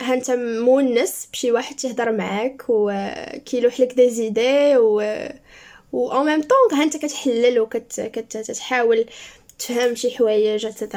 en 0.00 0.10
même 0.10 0.30
temps 0.30 1.28
بشي 1.32 1.52
واحد 1.52 1.76
تهضر 1.76 2.12
معاك 2.12 2.62
وكيلوح 2.68 3.80
لك 3.80 3.92
fr 3.92 4.10
des 4.10 4.35
idées 4.35 4.76
و 4.76 5.02
و 5.92 6.12
أو 6.12 6.24
ميم 6.24 6.42
طون 6.42 6.78
هانت 6.78 6.96
كتحلل 6.96 7.60
وكت 7.60 8.00
كتحاول 8.00 9.06
تفهم 9.58 9.94
شي 9.94 10.10
حوايج 10.10 10.66
etc 10.66 10.96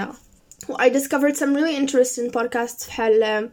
I 0.72 0.90
discovered 0.90 1.38
some 1.38 1.54
really 1.56 1.76
interesting 1.76 2.32
podcasts 2.32 2.88
بحال 2.88 3.50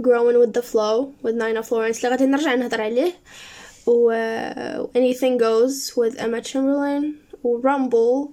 Growing 0.00 0.38
with 0.38 0.52
the 0.52 0.62
Flow 0.62 1.12
with 1.22 1.34
Nina 1.34 1.62
Florence 1.62 1.98
اللي 2.04 2.08
غادي 2.08 2.26
نرجع 2.26 2.54
نهضر 2.54 2.80
عليه 2.80 3.12
و 3.86 4.12
Anything 4.86 5.38
Goes 5.38 5.92
with 5.96 6.18
Emma 6.18 6.40
Chamberlain 6.48 7.04
و 7.44 7.62
Rumble 7.62 7.94
و 7.94 8.28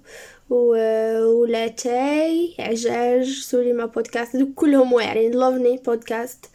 ولاتاي 0.50 2.56
عجاج 2.60 3.30
سوليما 3.30 3.86
بودكاست 3.86 4.36
هذو 4.36 4.54
كلهم 4.56 4.94
واعرين 4.94 5.32
لوفني 5.32 5.78
بودكاست. 5.78 6.46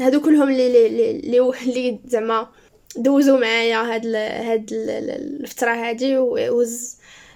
هادو 0.00 0.20
كلهم 0.20 0.50
اللي 0.50 0.86
اللي 0.86 1.40
اللي 1.40 2.00
زعما 2.06 2.48
دوزو 2.96 3.36
معايا 3.36 3.94
هاد 3.94 4.06
هاد 4.16 4.68
الفترة 4.72 5.70
هادي 5.70 6.18
و 6.18 6.38
it 6.38 6.66
was 6.66 6.70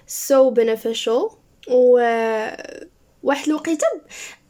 so 0.07 0.53
beneficial. 0.55 1.33
و 1.71 1.99
واحد 3.23 3.47
الوقيتة 3.47 3.87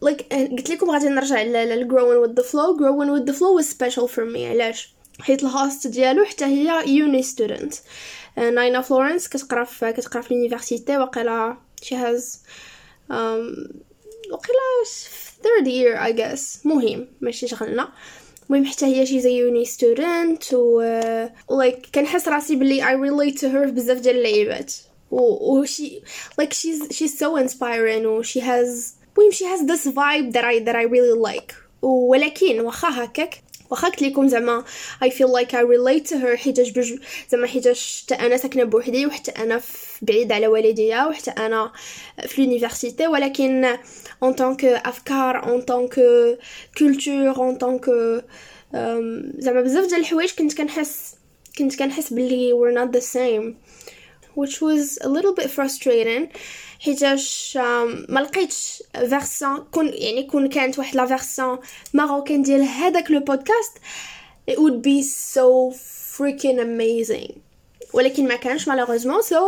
like 0.06 0.24
قلت 0.34 0.70
لكم 0.70 0.92
غادي 0.92 1.10
نرجع 1.10 1.44
ل 1.44 1.90
growing 1.90 2.28
with 2.28 2.36
the 2.42 2.46
flow. 2.48 2.78
growing 2.78 3.10
with 3.16 3.25
the 3.32 3.36
flow 3.38 3.54
was 3.60 3.70
special 3.70 4.08
for 4.08 4.25
me 4.36 4.40
علاش؟ 4.40 4.96
حيت 5.24 5.44
ال 5.44 5.52
host 5.52 5.88
ديالو 5.88 6.25
حتى 6.25 6.46
هي 6.46 6.84
uni 6.84 7.25
student 7.25 7.75
Nina 8.38 8.82
Florence 8.82 9.28
كتقرا 9.27 9.63
في 9.63 9.94
كتقرا 9.94 10.22
في 10.22 10.34
l'université 10.34 10.98
وقيلا 10.98 11.58
has 11.92 12.22
um, 13.10 13.72
وقيلا 14.32 14.84
third 15.44 15.65
year 15.68 16.00
I 16.00 16.18
guess. 16.18 16.65
مهم 16.65 17.08
ماشي 17.22 17.48
شغلنا. 17.48 17.89
المهم 18.50 18.65
حتى 18.65 18.86
هي 18.86 19.06
she's 19.06 19.20
a 19.20 19.38
uni 19.38 19.66
student 19.66 20.54
و 20.53 20.82
like 21.51 21.89
كنحس 21.96 22.27
راسي 22.27 22.56
بلي 22.56 22.82
I 22.84 22.96
relate 23.10 23.39
to 23.39 23.44
her 23.44 23.70
بزاف 23.72 23.98
ديال 23.98 24.15
اللعيبات. 24.18 24.74
و 25.12 25.65
she 25.65 25.84
like 26.42 26.53
she's 26.53 26.98
she's 26.98 27.13
so 27.20 27.38
inspiring 27.44 28.06
و 28.06 28.24
she 28.24 28.39
has 28.39 28.94
المهم 29.15 29.32
she 29.32 29.46
has 29.46 29.62
this 29.72 29.88
vibe 29.88 30.34
that 30.34 30.44
I 30.44 30.60
that 30.65 30.75
I 30.75 30.84
really 30.84 31.32
like. 31.32 31.53
ولكن 31.82 32.60
واخا 32.60 33.03
هكاك 33.03 33.43
واخا 33.74 33.88
قلت 33.88 34.01
لكم 34.01 34.27
زعما 34.27 34.63
I 35.03 35.08
feel 35.10 35.30
like 35.39 35.50
I 35.50 35.62
relate 35.62 36.10
to 36.10 36.15
her 36.15 36.36
حيتاش 36.36 36.70
بج 36.70 36.94
زعما 37.30 37.48
حيتاش 37.48 38.03
حتى 38.03 38.25
أنا 38.25 38.38
ساكنة 38.38 38.63
بوحدي 38.63 39.06
وحتى 39.06 39.32
أنا 39.32 39.62
بعيد 40.01 40.32
على 40.32 40.48
والديا 40.48 41.06
وحتى 41.06 41.32
أنا 41.32 41.72
في 42.27 42.46
l'université 42.46 43.08
ولكن 43.08 43.65
en 44.24 44.34
tant 44.34 44.52
que 44.52 44.66
أفكار 44.65 45.56
en 45.56 45.62
tant 45.62 45.94
que 46.78 46.99
culture 46.99 47.50
en 47.50 47.58
tant 47.58 47.74
que 47.74 47.86
زعما 49.38 49.62
بزاف 49.62 49.88
ديال 49.88 50.00
الحوايج 50.00 50.32
كنت 50.32 50.58
كنحس 50.58 51.15
كنت 51.58 51.80
كنحس 51.80 52.13
بلي 52.13 52.53
we're 52.53 52.77
not 52.80 52.98
the 52.98 53.01
same 53.01 53.53
which 54.36 54.62
was 54.62 54.98
a 55.01 55.10
little 55.10 55.34
bit 55.34 55.50
frustrating. 55.58 56.24
حيتاش 56.84 57.58
ما 58.10 58.20
لقيتش 58.20 58.84
version 59.10 59.58
كون 59.72 59.92
يعني 59.94 60.24
كون 60.24 60.50
كانت 60.50 60.80
واحد 60.80 60.96
la 60.96 61.06
version 61.06 61.60
marocaine 61.94 62.42
ديال 62.42 62.62
هذاك 62.62 63.12
le 63.12 63.20
podcast 63.20 63.78
it 64.52 64.56
would 64.56 64.82
be 64.82 65.04
so 65.34 65.75
freaking 66.18 66.60
amazing 66.60 67.32
ولكن 67.94 68.28
ما 68.28 68.36
كانش 68.36 68.70
malheureusement 68.70 69.24
so 69.24 69.40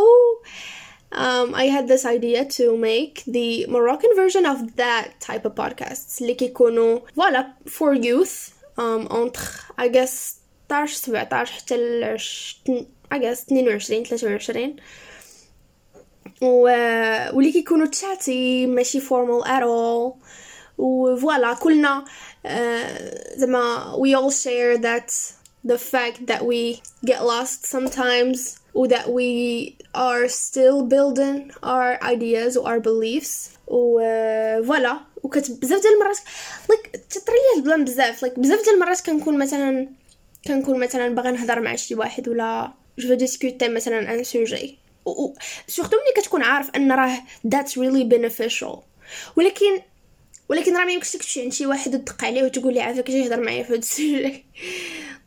um, 1.12 1.54
I 1.54 1.64
had 1.64 1.88
this 1.88 2.04
idea 2.04 2.44
to 2.44 2.76
make 2.76 3.24
the 3.26 3.66
Moroccan 3.68 4.12
version 4.16 4.44
of 4.46 4.76
that 4.76 5.08
type 5.20 5.44
of 5.44 5.54
podcasts 5.54 6.20
اللي 6.22 6.34
كيكونوا 6.34 7.00
voilà 7.20 7.44
for 7.68 7.94
youth 7.94 8.52
um, 8.78 9.12
entre 9.12 9.48
I 9.78 9.88
guess 9.88 10.36
16 10.68 10.96
17 10.96 11.52
حتى 11.52 12.16
I 13.10 13.18
guess 13.18 13.44
22 13.44 14.04
23 14.04 14.76
و 16.42 16.62
واللي 17.32 17.52
كيكونوا 17.52 17.86
chatty 17.86 18.66
ماشي 18.66 19.00
formal 19.00 19.44
at 19.44 19.62
all. 19.62 20.16
و 20.78 20.91
voilà 20.91 21.54
كلنا 21.54 22.04
زعما 23.36 23.96
we 23.96 24.14
all 24.14 24.30
share 24.30 24.78
that 24.78 25.12
the 25.72 25.78
fact 25.78 26.26
that 26.26 26.42
we 26.42 26.80
get 27.06 27.20
lost 27.22 27.66
sometimes 27.76 28.38
و 28.74 28.88
that 28.88 29.06
we 29.08 29.30
are 29.94 30.28
still 30.28 30.82
building 30.82 31.50
our 31.62 31.98
ideas 32.02 32.56
و 32.56 32.64
our 32.64 32.80
beliefs. 32.80 33.50
و 33.66 34.00
voilà. 34.66 35.00
وكت 35.22 35.50
بزاف 35.50 35.82
ديال 35.82 35.92
المرات 35.94 36.18
like 36.72 36.90
تطريات 37.10 37.64
بلا 37.64 37.84
بزاف. 37.84 38.24
Like 38.24 38.38
بزاف 38.38 38.64
ديال 38.64 38.74
المرات 38.74 39.00
كنكون 39.00 39.38
مثلا 39.38 39.88
كنكون 40.46 40.80
مثلا 40.80 41.14
باغا 41.14 41.30
نهضر 41.30 41.60
مع 41.60 41.76
شي 41.76 41.94
واحد 41.94 42.28
ولا 42.28 42.72
je 42.98 43.14
discute 43.14 43.68
مثلا 43.68 44.14
un 44.14 44.24
sujet 44.24 44.78
surtout 45.66 45.96
ملي 45.96 46.22
كتكون 46.22 46.42
عارف 46.42 46.70
أن 46.76 46.92
راه 46.92 47.18
that's 47.48 47.70
really 47.70 48.14
beneficial. 48.14 48.78
ولكن 49.36 49.80
ولكن 50.48 50.76
راه 50.76 50.84
ما 50.84 50.92
يمكنش 50.92 51.16
لك 51.16 51.22
تمشي 51.22 51.42
عند 51.42 51.52
شي 51.52 51.66
واحد 51.66 51.94
وتدق 51.94 52.24
عليه 52.24 52.42
وتقول 52.42 52.74
لي 52.74 52.80
عافاك 52.80 53.10
جاي 53.10 53.20
يهضر 53.20 53.40
معايا 53.40 53.62
في 53.62 53.72
هذا 53.72 53.78
ال 53.78 53.89
sujet 53.89 54.44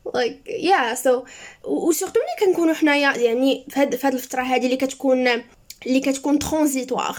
like 0.18 0.50
yeah 0.50 0.96
so 1.04 1.28
و 1.63 1.71
surtout 1.71 2.20
ملي 2.20 2.46
كنكونوا 2.46 2.74
حنايا 2.74 3.18
يعني 3.18 3.66
في 3.70 3.80
هاد, 3.80 4.06
هاد 4.06 4.14
الفترة 4.14 4.42
هذه 4.42 4.66
اللي 4.66 4.78
كتكون 4.78 5.28
اللي 5.86 6.00
كتكون 6.00 6.40
transitoire 6.39 7.16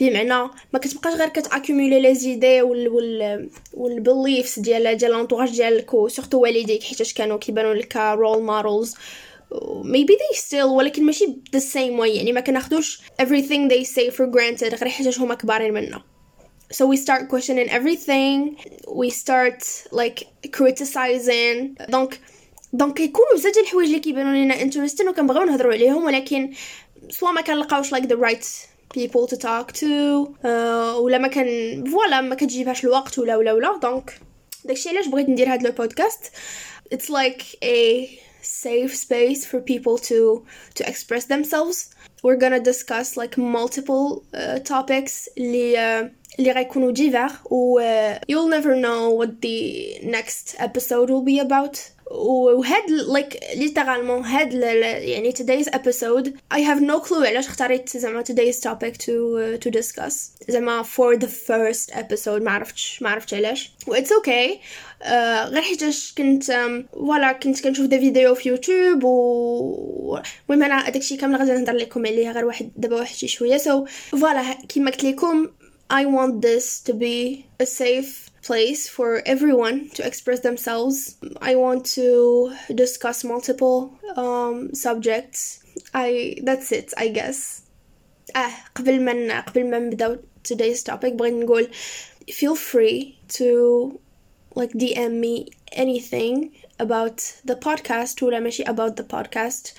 بمعنى 0.00 0.50
ما 0.72 0.78
كتبقاش 0.78 1.14
غير 1.14 1.28
كت 1.28 1.41
accumuler 1.41 2.00
les 2.00 2.14
idées 2.14 2.62
وال 2.62 2.88
وال 2.88 3.50
وال 3.74 3.93
beliefs 3.93 4.58
ديال 4.58 4.96
ديال 4.96 5.10
l'entourage 5.10 5.50
ديالك 5.50 5.94
و 5.94 6.00
surtout 6.00 6.38
والديك 6.40 6.82
حيتاش 6.82 7.14
كانوا 7.14 7.38
كيبانوا 7.38 7.74
لك 7.74 7.96
role 7.96 8.42
models 8.42 8.94
maybe 9.84 10.14
they 10.14 10.38
still 10.38 10.64
ولكن 10.64 11.04
ماشي 11.04 11.26
the 11.56 11.60
same 11.60 12.00
way. 12.00 12.16
يعني 12.16 12.32
ما 12.32 12.40
كناخدوش 12.40 13.00
everything 13.22 13.70
they 13.70 13.84
say 13.84 14.10
for 14.10 14.26
granted. 14.26 14.74
غير 14.74 14.88
حيتاش 14.88 15.18
هما 15.20 15.34
كبارين 15.34 15.72
منا. 15.72 16.02
So 16.72 16.86
we 16.86 16.96
start 16.96 17.22
questioning 17.28 17.68
everything. 17.68 18.56
We 19.02 19.10
start 19.10 19.62
like 19.92 20.24
criticizing. 20.56 21.88
donc 21.88 22.20
donc 22.72 22.96
كيكونوا 22.96 23.34
بزاف 23.34 23.52
ديال 23.52 23.64
الحوايج 23.64 23.88
اللي 23.88 24.00
كيبانوا 24.00 24.32
لينا 24.32 24.54
interesting 24.54 25.08
وكنبغيو 25.08 25.42
نهضروا 25.42 25.72
عليهم 25.72 26.04
ولكن 26.04 26.52
سواء 27.10 27.32
ما 27.32 27.40
كنلقاوش 27.40 27.94
like 27.94 28.06
the 28.06 28.16
right 28.16 28.46
people 28.94 29.26
to 29.34 29.36
talk 29.36 29.72
to 29.72 29.84
uh, 29.84 30.46
ولا 31.00 31.18
ما 31.18 31.28
كان 31.28 31.84
voilà 31.84 32.20
ما 32.20 32.34
كتجيبهاش 32.34 32.84
الوقت 32.84 33.18
ولا 33.18 33.36
ولا 33.36 33.52
ولا. 33.52 33.78
donc 33.82 34.20
داكشي 34.64 34.88
علاش 34.88 35.06
بغيت 35.06 35.28
ندير 35.28 35.52
هاد 35.52 35.66
البودكاست 35.66 36.32
it's 36.94 37.08
like 37.08 37.42
a 37.64 38.08
safe 38.41 38.95
space 38.95 39.45
for 39.45 39.59
people 39.59 39.97
to 39.97 40.45
to 40.75 40.87
express 40.87 41.25
themselves 41.25 41.77
we're 42.23 42.37
gonna 42.37 42.59
discuss 42.59 43.17
like 43.17 43.37
multiple 43.37 44.23
uh, 44.33 44.59
topics 44.59 45.29
اللي 45.37 45.75
uh, 45.75 46.09
اللي 46.38 46.52
غيكونوا 46.52 46.94
divers 46.94 47.32
و 47.50 47.80
uh, 47.80 48.14
you'll 48.32 48.50
never 48.50 48.74
know 48.74 49.10
what 49.20 49.30
the 49.42 49.98
next 50.04 50.56
episode 50.58 51.08
will 51.10 51.24
be 51.24 51.40
about. 51.40 51.78
وهاد 52.10 52.82
like 53.08 53.36
literally 53.54 54.26
هاد 54.26 54.52
يعني 54.52 55.32
today's 55.32 55.66
episode 55.68 56.28
I 56.54 56.58
have 56.58 56.80
no 56.80 57.00
clue 57.08 57.26
علاش 57.26 57.46
اختاريت 57.46 57.96
زعما 57.96 58.24
today's 58.24 58.60
topic 58.60 58.96
to 58.96 59.12
uh, 59.12 59.64
to 59.64 59.70
discuss. 59.70 60.14
زعما 60.48 60.82
for 60.82 61.16
the 61.16 61.28
first 61.28 61.94
episode 61.94 62.42
ما 62.42 62.50
عرفتش 62.50 63.02
ما 63.02 63.10
عرفتش 63.10 63.34
علاش. 63.34 63.72
و 63.86 63.96
it's 63.96 64.08
okay. 64.08 64.58
Uh, 65.02 65.08
غير 65.48 65.62
حيتاش 65.62 66.14
كنت 66.18 66.44
voilà 66.92 67.32
كنت 67.32 67.60
كنشوف 67.60 67.86
des 67.86 67.98
vidéos 67.98 68.34
في 68.34 68.48
يوتيوب 68.48 69.04
و 69.04 70.18
المهم 70.50 70.62
أنا 70.72 70.90
داكشي 70.90 71.16
كامل 71.16 71.36
غادي 71.36 71.52
نهضر 71.52 71.72
لكم 71.72 72.06
عليه 72.06 72.30
غير 72.30 72.44
واحد 72.44 72.70
دابا 72.76 72.96
واحد 72.96 73.14
شي 73.14 73.28
شوية. 73.28 73.56
so 73.56 73.86
so, 73.86 73.88
voilà 73.90 74.42
كيما 74.68 74.90
قلت 74.90 75.04
لكم 75.04 75.48
I 75.91 76.05
want 76.05 76.41
this 76.41 76.81
to 76.81 76.93
be 76.93 77.47
a 77.59 77.65
safe 77.65 78.29
place 78.41 78.89
for 78.89 79.21
everyone 79.25 79.89
to 79.91 80.05
express 80.05 80.41
themselves. 80.41 81.17
I 81.41 81.55
want 81.55 81.85
to 81.97 82.53
discuss 82.73 83.23
multiple 83.23 83.97
um, 84.15 84.73
subjects. 84.73 85.63
I 85.93 86.37
that's 86.43 86.71
it, 86.71 86.93
I 86.97 87.07
guess. 87.09 87.63
Ah, 88.35 88.53
قبل 88.75 89.01
ما 89.01 89.41
قبل 89.41 89.69
ما 89.69 89.79
نبداو 89.79 90.17
today's 90.43 90.83
topic 90.83 91.13
بغيت 91.13 91.33
نقول 91.33 91.69
feel 92.31 92.55
free 92.55 93.17
to 93.29 93.99
like 94.55 94.71
DM 94.71 95.19
me 95.19 95.47
anything 95.71 96.51
about 96.79 97.17
the 97.45 97.55
podcast 97.55 98.23
ولا 98.23 98.39
ماشي 98.39 98.63
about 98.63 98.95
the 98.95 99.03
podcast 99.03 99.73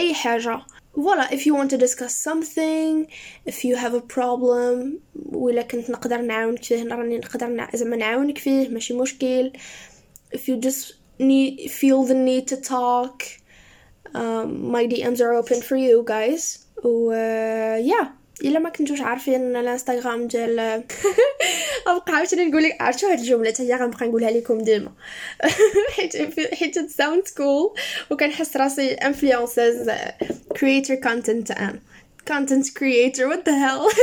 أي 0.00 0.14
حاجة 0.14 0.66
voila 0.96 1.26
if 1.32 1.46
you 1.46 1.54
want 1.54 1.70
to 1.70 1.76
discuss 1.76 2.14
something 2.14 3.06
if 3.44 3.64
you 3.64 3.76
have 3.76 3.94
a 3.94 4.00
problem 4.00 5.00
ولا 5.32 5.62
كنت 5.62 5.90
نقدر 5.90 6.20
نعاونك 6.20 6.64
فيه 6.64 6.84
راني 6.84 7.18
نقدر 7.18 7.68
زعما 7.74 7.96
نعاونك 7.96 8.38
فيه 8.38 8.68
ماشي 8.68 8.94
مشكل 8.94 9.52
if 10.34 10.48
you 10.48 10.56
just 10.56 10.94
need 11.18 11.70
feel 11.70 12.04
the 12.04 12.14
need 12.14 12.46
to 12.48 12.56
talk 12.56 13.22
um, 14.14 14.70
my 14.70 14.86
DMs 14.86 15.20
are 15.20 15.34
open 15.34 15.60
for 15.62 15.76
you 15.76 16.04
guys 16.06 16.58
و 16.84 17.12
uh, 17.12 17.76
yeah 17.90 18.17
إلا 18.41 18.59
ما 18.59 18.69
كنتوش 18.69 19.01
عارفين 19.01 19.55
الإنستغرام 19.55 20.27
ديال 20.27 20.59
أبقى 21.87 22.13
عاوتاني 22.13 22.45
نقول 22.45 22.63
لك 22.63 22.81
عرفتوا 22.81 23.11
هاد 23.11 23.19
الجملة 23.19 23.53
هي 23.59 23.75
غنبقى 23.75 24.07
نقولها 24.07 24.31
لكم 24.31 24.61
ديما. 24.61 24.91
حيت 25.95 26.15
حيت 26.53 26.89
ساوند 26.91 27.23
كول 27.37 27.73
وكنحس 28.09 28.57
راسي 28.57 28.93
انفلونسرز 28.93 29.91
كرييتور 30.59 30.95
كونتنت 30.95 31.51
أم. 31.51 31.81
Content 32.29 32.67
creator 32.79 33.27
what 33.27 33.43
the 33.45 33.55
hell? 33.63 33.89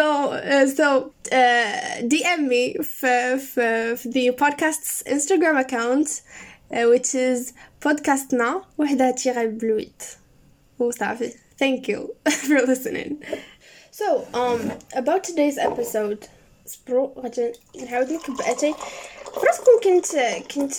No 0.00 0.30
uh, 0.32 0.66
so 0.66 1.12
uh, 1.32 2.00
DM 2.12 2.48
me 2.48 2.74
for, 2.76 3.36
for, 3.38 3.96
for 3.96 4.08
the 4.08 4.30
podcast's 4.42 5.02
Instagram 5.06 5.56
uh, 5.58 6.88
which 6.88 7.14
is 7.14 7.52
podcastna 7.80 8.64
وحدة 8.78 9.10
تيغي 9.10 9.46
بلويت 9.46 10.02
وصافي 10.78 11.32
Thank 11.62 11.86
you 11.86 12.00
for 12.46 12.60
listening. 12.72 13.22
So, 13.92 14.26
um, 14.34 14.60
about 14.96 15.22
today's 15.22 15.58
episode, 15.58 16.28
صبروا 16.66 17.14
غادي 17.18 17.52
نعاود 17.76 18.12
نكب 18.12 18.40
اتاي 18.40 18.74
فراسكم 19.24 19.80
كنت 19.84 20.06
كنت 20.54 20.72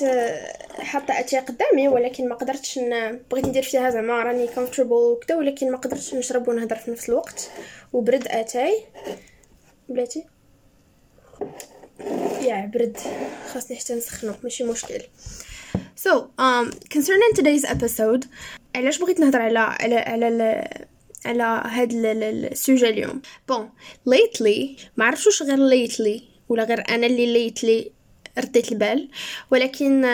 حاطة 0.80 1.20
اتاي 1.20 1.40
قدامي 1.40 1.88
ولكن 1.88 2.30
ما 2.30 2.36
قدرتش 2.36 2.78
ن... 2.78 3.20
بغيت 3.32 3.46
ندير 3.46 3.64
فيها 3.64 3.90
زعما 3.90 4.24
راني 4.24 4.48
comfortable 4.48 4.94
وكذا 4.94 5.38
ولكن 5.38 5.72
ما 5.72 5.78
قدرتش 5.78 6.14
نشرب 6.14 6.48
ونهضر 6.48 6.76
في 6.76 6.92
نفس 6.92 7.10
الوقت. 7.10 7.50
وبرد 7.94 8.28
أتاي. 8.28 8.84
بلاتي؟ 9.90 10.26
يا 12.42 12.72
برد 12.74 12.98
خاصني 13.54 13.78
حتى 13.78 13.96
نسخنو 13.96 14.34
ماشي 14.44 14.64
مشكل. 14.64 15.02
So, 15.96 16.32
um, 16.38 16.72
concerning 16.90 17.32
today's 17.34 17.64
episode, 17.64 18.28
علاش 18.76 18.98
بغيت 19.00 19.20
نهضر 19.20 19.42
على 19.42 19.60
على 19.60 19.96
على 19.96 20.68
على 21.26 21.64
هاد 21.66 21.92
ال 21.94 22.10
sujet 22.10 22.90
اليوم؟ 22.90 23.22
bon 23.48 23.70
lately 24.06 24.76
ما 24.98 25.06
عرفتش 25.06 25.44
غير 25.44 25.58
lately 25.58 26.24
ولا 26.50 26.64
غير 26.64 26.84
أنا 26.90 27.08
اللي 27.08 27.34
lately 27.34 27.92
رديت 28.38 28.72
البال 28.72 29.10
ولكن 29.52 30.06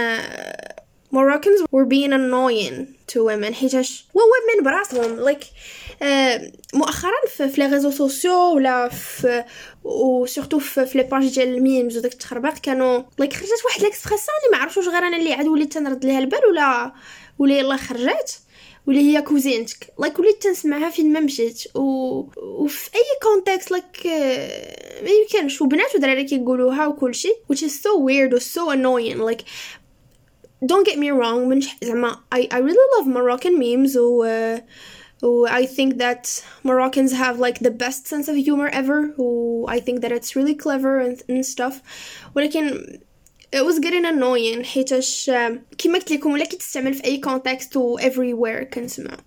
Moroccans 1.12 1.62
were 1.72 1.86
being 1.86 2.14
annoying 2.14 2.96
to 3.08 3.24
women 3.24 3.54
حيتاش 3.54 4.06
و 4.14 4.20
women 4.20 4.64
براسهم 4.64 5.26
like 5.26 5.44
uh, 5.44 6.42
مؤخرا 6.74 7.28
في, 7.28 7.54
les 7.58 7.66
réseaux 7.66 7.92
sociaux 7.92 8.56
ولا 8.56 8.90
في 8.90 9.44
و 9.84 9.93
surtout 9.93 10.60
في, 10.60 10.86
في 10.86 10.98
les 10.98 11.04
pages 11.04 11.34
ديال 11.34 11.48
ال 11.48 11.56
memes 11.56 11.98
وداك 11.98 12.14
التخربيق 12.14 12.58
كانوا 12.58 13.00
like 13.02 13.34
خرجت 13.34 13.66
واحد 13.66 13.82
l'expression 13.82 14.38
اللي 14.46 14.58
ما 14.58 14.64
عرفتوش 14.64 14.88
غير 14.88 14.98
أنا 15.08 15.18
اللي 15.18 15.34
عاد 15.34 15.48
وليت 15.48 15.74
تنرد 15.74 16.06
ليها 16.06 16.20
البال 16.20 16.46
ولا 16.50 16.94
ولا 17.40 17.60
يلا 17.60 17.78
خرجت. 17.78 18.40
واللي 18.89 19.03
هي 19.03 19.23
كوزينتك 19.23 19.93
لايك 19.99 20.19
وليت 20.19 20.43
تنسمعها 20.43 20.91
فين 20.91 21.13
ما 21.13 21.21
مشيت 21.21 21.77
و... 21.77 21.81
وفي 22.37 22.91
اي 22.95 23.01
كونتكست 23.23 23.71
لايك 23.71 24.07
ما 25.03 25.11
يمكنش 25.11 25.63
وبنات 25.63 25.95
ودراري 25.95 26.25
كيقولوها 26.25 26.87
وكلشي 26.87 27.29
which 27.53 27.63
is 27.63 27.73
so 27.83 27.99
weird 27.99 28.35
or 28.35 28.41
so 28.41 28.71
annoying 28.71 29.19
like 29.19 29.45
don't 30.65 30.87
get 30.87 30.99
me 30.99 31.11
wrong 31.11 31.49
من 31.49 31.61
زعما 31.83 32.21
I, 32.35 32.49
I 32.53 32.59
really 32.59 32.89
love 32.99 33.07
Moroccan 33.07 33.59
memes 33.59 33.97
و 33.97 34.25
uh, 34.25 34.61
I 35.49 35.67
think 35.67 35.99
that 35.99 36.45
Moroccans 36.65 37.13
have 37.13 37.39
like 37.39 37.59
the 37.61 37.71
best 37.71 38.07
sense 38.07 38.29
of 38.29 38.37
humor 38.37 38.69
ever 38.69 39.15
I 39.69 39.81
think 39.81 40.01
that 40.03 40.13
it's 40.13 40.37
really 40.37 40.55
clever 40.55 40.99
and, 40.99 41.23
and 41.29 41.47
stuff 41.47 41.75
ولكن 42.37 42.99
was 43.56 43.80
getting 43.80 44.06
annoying. 44.06 44.66
حيتاش 44.66 45.32
كيما 45.78 46.00
قلت 46.00 46.12
لكم 46.12 46.32
ولا 46.32 46.46
كتستعمل 46.46 46.94
في 46.94 47.04
أي 47.06 47.22
context 47.26 47.76
و 47.76 48.00
everywhere 48.00 48.64
كنسمع. 48.64 49.18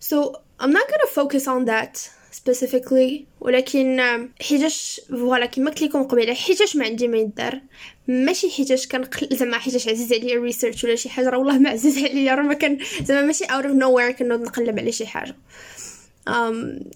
So 0.00 0.16
I'm 0.60 0.72
not 0.72 0.86
gonna 0.88 1.10
focus 1.14 1.46
on 1.46 1.64
that 1.64 2.10
specifically. 2.32 3.24
ولكن 3.40 4.00
حيتاش 4.40 5.00
voilà 5.10 5.46
كيما 5.46 5.70
قلت 5.70 5.82
لكم 5.82 6.02
قبيلة 6.02 6.34
حيتاش 6.34 6.76
ما 6.76 6.84
عندي 6.84 7.08
ما 7.08 7.18
يدار. 7.18 7.60
ماشي 8.08 8.50
حيتاش 8.50 8.88
كنقلب 8.88 9.36
زعما 9.36 9.58
حيتاش 9.58 9.88
عزيز 9.88 10.12
عليا 10.12 10.34
ال 10.34 10.40
research 10.40 10.84
ولا 10.84 10.94
شي 10.94 11.08
حاجة 11.08 11.28
راه 11.28 11.38
والله 11.38 11.58
ما 11.58 11.70
عزيز 11.70 11.98
عليا 11.98 12.34
راه 12.34 12.42
ما 12.42 12.54
كان 12.54 12.78
زعما 13.02 13.26
ماشي 13.26 13.44
out 13.44 13.64
of 13.64 13.82
nowhere 13.82 14.18
كنوض 14.18 14.40
نقلب 14.40 14.78
على 14.78 14.92
شي 14.92 15.06
حاجة. 15.06 15.30
um, 15.30 15.75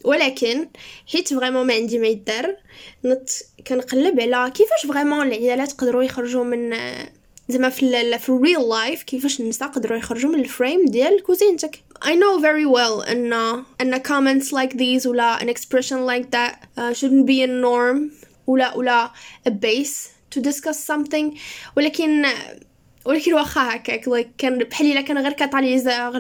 ولكن 0.05 0.69
حيت 1.13 1.35
vraiment 1.35 1.67
ما 1.67 1.75
عندي 1.75 1.99
ما 1.99 2.07
يدار 2.07 2.57
نط 3.05 3.31
كنقلب 3.67 4.21
على 4.21 4.51
كيفاش 4.51 4.87
vraiment 4.87 5.27
العيالات 5.27 5.73
قدروا 5.73 6.03
يخرجوا 6.03 6.45
من 6.45 6.77
زعما 7.49 7.69
في 7.69 8.19
في 8.19 8.29
ال 8.29 8.69
real 8.69 8.86
life 8.86 9.03
كيفاش 9.03 9.41
النساء 9.41 9.69
قدروا 9.69 9.99
يخرجوا 9.99 10.31
من 10.31 10.41
ال 10.41 10.48
frame 10.48 10.85
ديال 10.85 11.23
كوزينتك. 11.23 11.81
I 12.05 12.15
know 12.15 12.41
very 12.41 12.67
well 12.67 13.09
أن 13.09 13.33
أن 13.81 14.03
comments 14.03 14.53
like 14.53 14.77
these 14.77 15.07
ولا 15.07 15.39
an 15.39 15.49
expression 15.49 16.07
like 16.07 16.31
that 16.31 16.55
uh, 16.77 16.93
shouldn't 16.93 17.27
be 17.27 17.43
a 17.43 17.47
norm 17.47 18.13
ولا 18.47 18.77
ولا 18.77 19.11
a 19.49 19.51
base 19.51 20.09
to 20.31 20.41
discuss 20.41 20.79
something. 20.79 21.39
ولكن 21.77 22.27
ولكن 23.05 23.35
واخا 23.35 23.77
هكاك 23.77 24.09
like 24.09 24.29
كان 24.39 24.59
بحال 24.59 24.93
إلا 24.93 25.01
كان 25.01 25.19
غير 25.19 25.33
catalyseur 25.33 26.17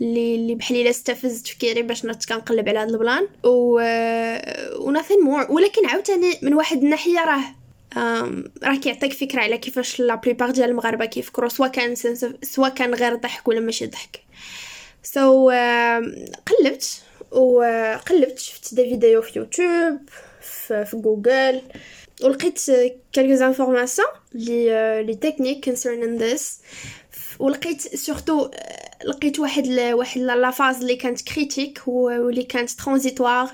اللي 0.00 0.34
اللي 0.34 0.54
بحال 0.54 0.76
إلا 0.80 0.90
استفز 0.90 1.42
تفكيري 1.42 1.82
باش 1.82 2.04
نط 2.04 2.24
كنقلب 2.24 2.68
على 2.68 2.78
هذا 2.78 2.88
البلان. 2.88 3.28
و 3.44 3.80
و 4.78 4.94
nothing 4.94 5.24
more. 5.26 5.50
ولكن 5.50 5.86
عاوتاني 5.86 6.38
من 6.42 6.54
واحد 6.54 6.82
الناحية 6.82 7.24
راه 7.24 7.60
راه 8.64 8.76
كيعطيك 8.76 9.12
فكرة 9.12 9.40
على 9.40 9.58
كيفاش 9.58 10.00
la 10.00 10.14
plupart 10.14 10.50
ديال 10.50 10.70
المغاربة 10.70 11.04
كيفكروا 11.04 11.48
سواء 11.48 11.70
كان 11.70 11.94
سواء 12.42 12.70
كان 12.70 12.94
غير 12.94 13.14
ضحك 13.14 13.48
ولا 13.48 13.60
ماشي 13.60 13.86
ضحك. 13.86 14.20
so 15.02 15.50
so, 15.50 15.52
uh, 15.52 16.04
قلبت. 16.46 17.02
وقلبت 17.30 18.38
شفت 18.38 18.74
des 18.74 18.88
vidéos 18.88 19.22
في 19.22 19.38
يوتيوب 19.38 19.98
في, 20.40 20.84
في 20.84 20.96
جوجل 20.96 21.62
ولقيت 22.22 22.60
quelques 23.12 23.44
informations 23.44 24.08
les 24.34 25.02
les 25.02 25.14
techniques 25.14 25.70
concerning 25.70 26.20
this. 26.20 26.42
ولقيت 27.38 27.80
surtout 27.80 28.50
لقيت 29.04 29.38
واحد 29.38 29.66
ل... 29.66 29.92
واحد 29.92 30.20
la 30.20 30.50
phase 30.50 30.80
اللي 30.80 30.96
كانت 30.96 31.20
critique 31.20 31.82
واللي 31.86 32.42
كانت 32.42 32.70
transitoire 32.70 33.50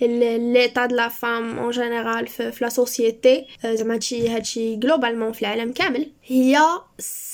l'état 0.00 0.86
de 0.86 0.96
la 0.96 1.08
femme 1.08 1.58
en 1.58 1.70
général 1.70 2.26
في, 2.26 2.52
في 2.52 2.64
la 2.64 2.70
société 2.70 3.46
زعما 3.64 3.94
هادشي 3.94 4.28
هادشي 4.28 4.76
globalement 4.76 5.32
في 5.32 5.42
العالم 5.42 5.72
كامل. 5.72 6.12
هي 6.24 6.58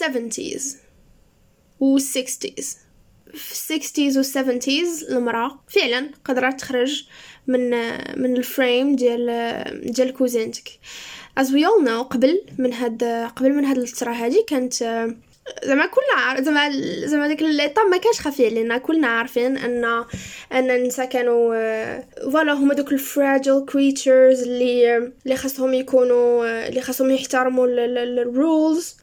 70s 0.02 0.62
و 1.80 1.98
60s 1.98 2.64
في 3.34 3.80
60s 3.80 4.16
و 4.16 4.22
70s 4.22 5.10
المرأة 5.10 5.60
فعلا 5.68 6.10
قدرت 6.24 6.60
تخرج 6.60 7.04
من 7.46 7.70
من 8.20 8.36
ال 8.36 8.46
frame 8.46 8.96
ديال 8.96 9.92
ديال 9.92 10.12
كوزينتك 10.12 10.68
as 11.40 11.44
we 11.44 11.64
all 11.64 11.86
know 11.86 12.02
قبل 12.02 12.42
من 12.58 12.72
هاد 12.72 13.04
قبل 13.36 13.52
من 13.52 13.64
هاد 13.64 13.78
الفترة 13.78 14.12
هادي 14.12 14.44
كانت 14.48 14.74
زعما 15.64 15.86
كلنا 15.86 16.22
عارف 16.22 16.40
زعما 16.40 16.70
زعما 17.06 17.28
ديك 17.28 17.42
l'état 17.42 17.82
ما 17.82 17.96
كانش 17.96 18.20
خفي 18.20 18.46
علينا 18.46 18.78
كلنا 18.78 19.06
عارفين 19.06 19.56
ان 19.56 19.84
أن 20.52 20.70
النساء 20.70 21.06
كانوا 21.06 21.54
voilà 22.30 22.52
هما 22.52 22.74
دوك 22.74 22.92
ال 22.92 23.01
fragile 23.01 23.64
creatures 23.64 24.42
اللي 24.42 24.96
اللي 24.96 25.36
خاصهم 25.36 25.74
يكونوا 25.74 26.68
اللي 26.68 26.80
خاصهم 26.80 27.10
يحترموا 27.10 27.66
ال 27.68 27.89
rules 27.89 28.96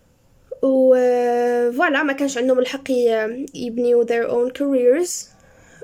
و 0.62 0.96
voilà 1.72 2.04
ما 2.04 2.14
كانش 2.14 2.38
عندهم 2.38 2.60
الحق 2.60 2.92
يبنيو 3.56 4.06
their 4.06 4.28
own 4.30 4.52
careers. 4.60 5.38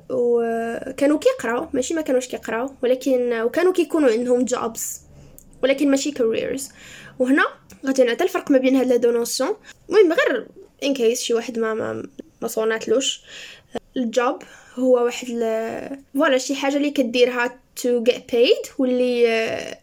وكانوا 0.09 1.19
كيقراو 1.19 1.67
ماشي 1.73 1.93
ما 1.93 2.01
كانوش 2.01 2.27
كيقراو 2.27 2.69
ولكن 2.83 3.41
وكانوا 3.41 3.73
كيكونوا 3.73 4.11
عندهم 4.11 4.45
jobs 4.45 4.81
ولكن 5.63 5.91
ماشي 5.91 6.11
careers. 6.11 6.61
وهنا 7.19 7.45
غادي 7.85 8.03
نعطي 8.03 8.23
الفرق 8.23 8.51
ما 8.51 8.57
بين 8.57 8.75
هاد 8.75 8.87
les 8.87 8.95
deux 8.95 9.11
notions 9.11 9.55
المهم 9.89 10.13
غير 10.13 10.47
in 10.83 10.93
case 10.93 11.21
شي 11.21 11.33
واحد 11.33 11.59
ما 11.59 11.73
ما, 11.73 12.07
ما 12.41 12.47
صوناتلوش. 12.47 13.21
ال 13.97 14.09
job 14.09 14.43
هو 14.75 15.05
واحد 15.05 15.27
voilà 16.13 16.37
شي 16.37 16.55
حاجة 16.55 16.77
اللي 16.77 16.91
كديرها 16.91 17.59
to 17.75 18.03
get 18.03 18.17
paid 18.31 18.69
واللي 18.77 19.77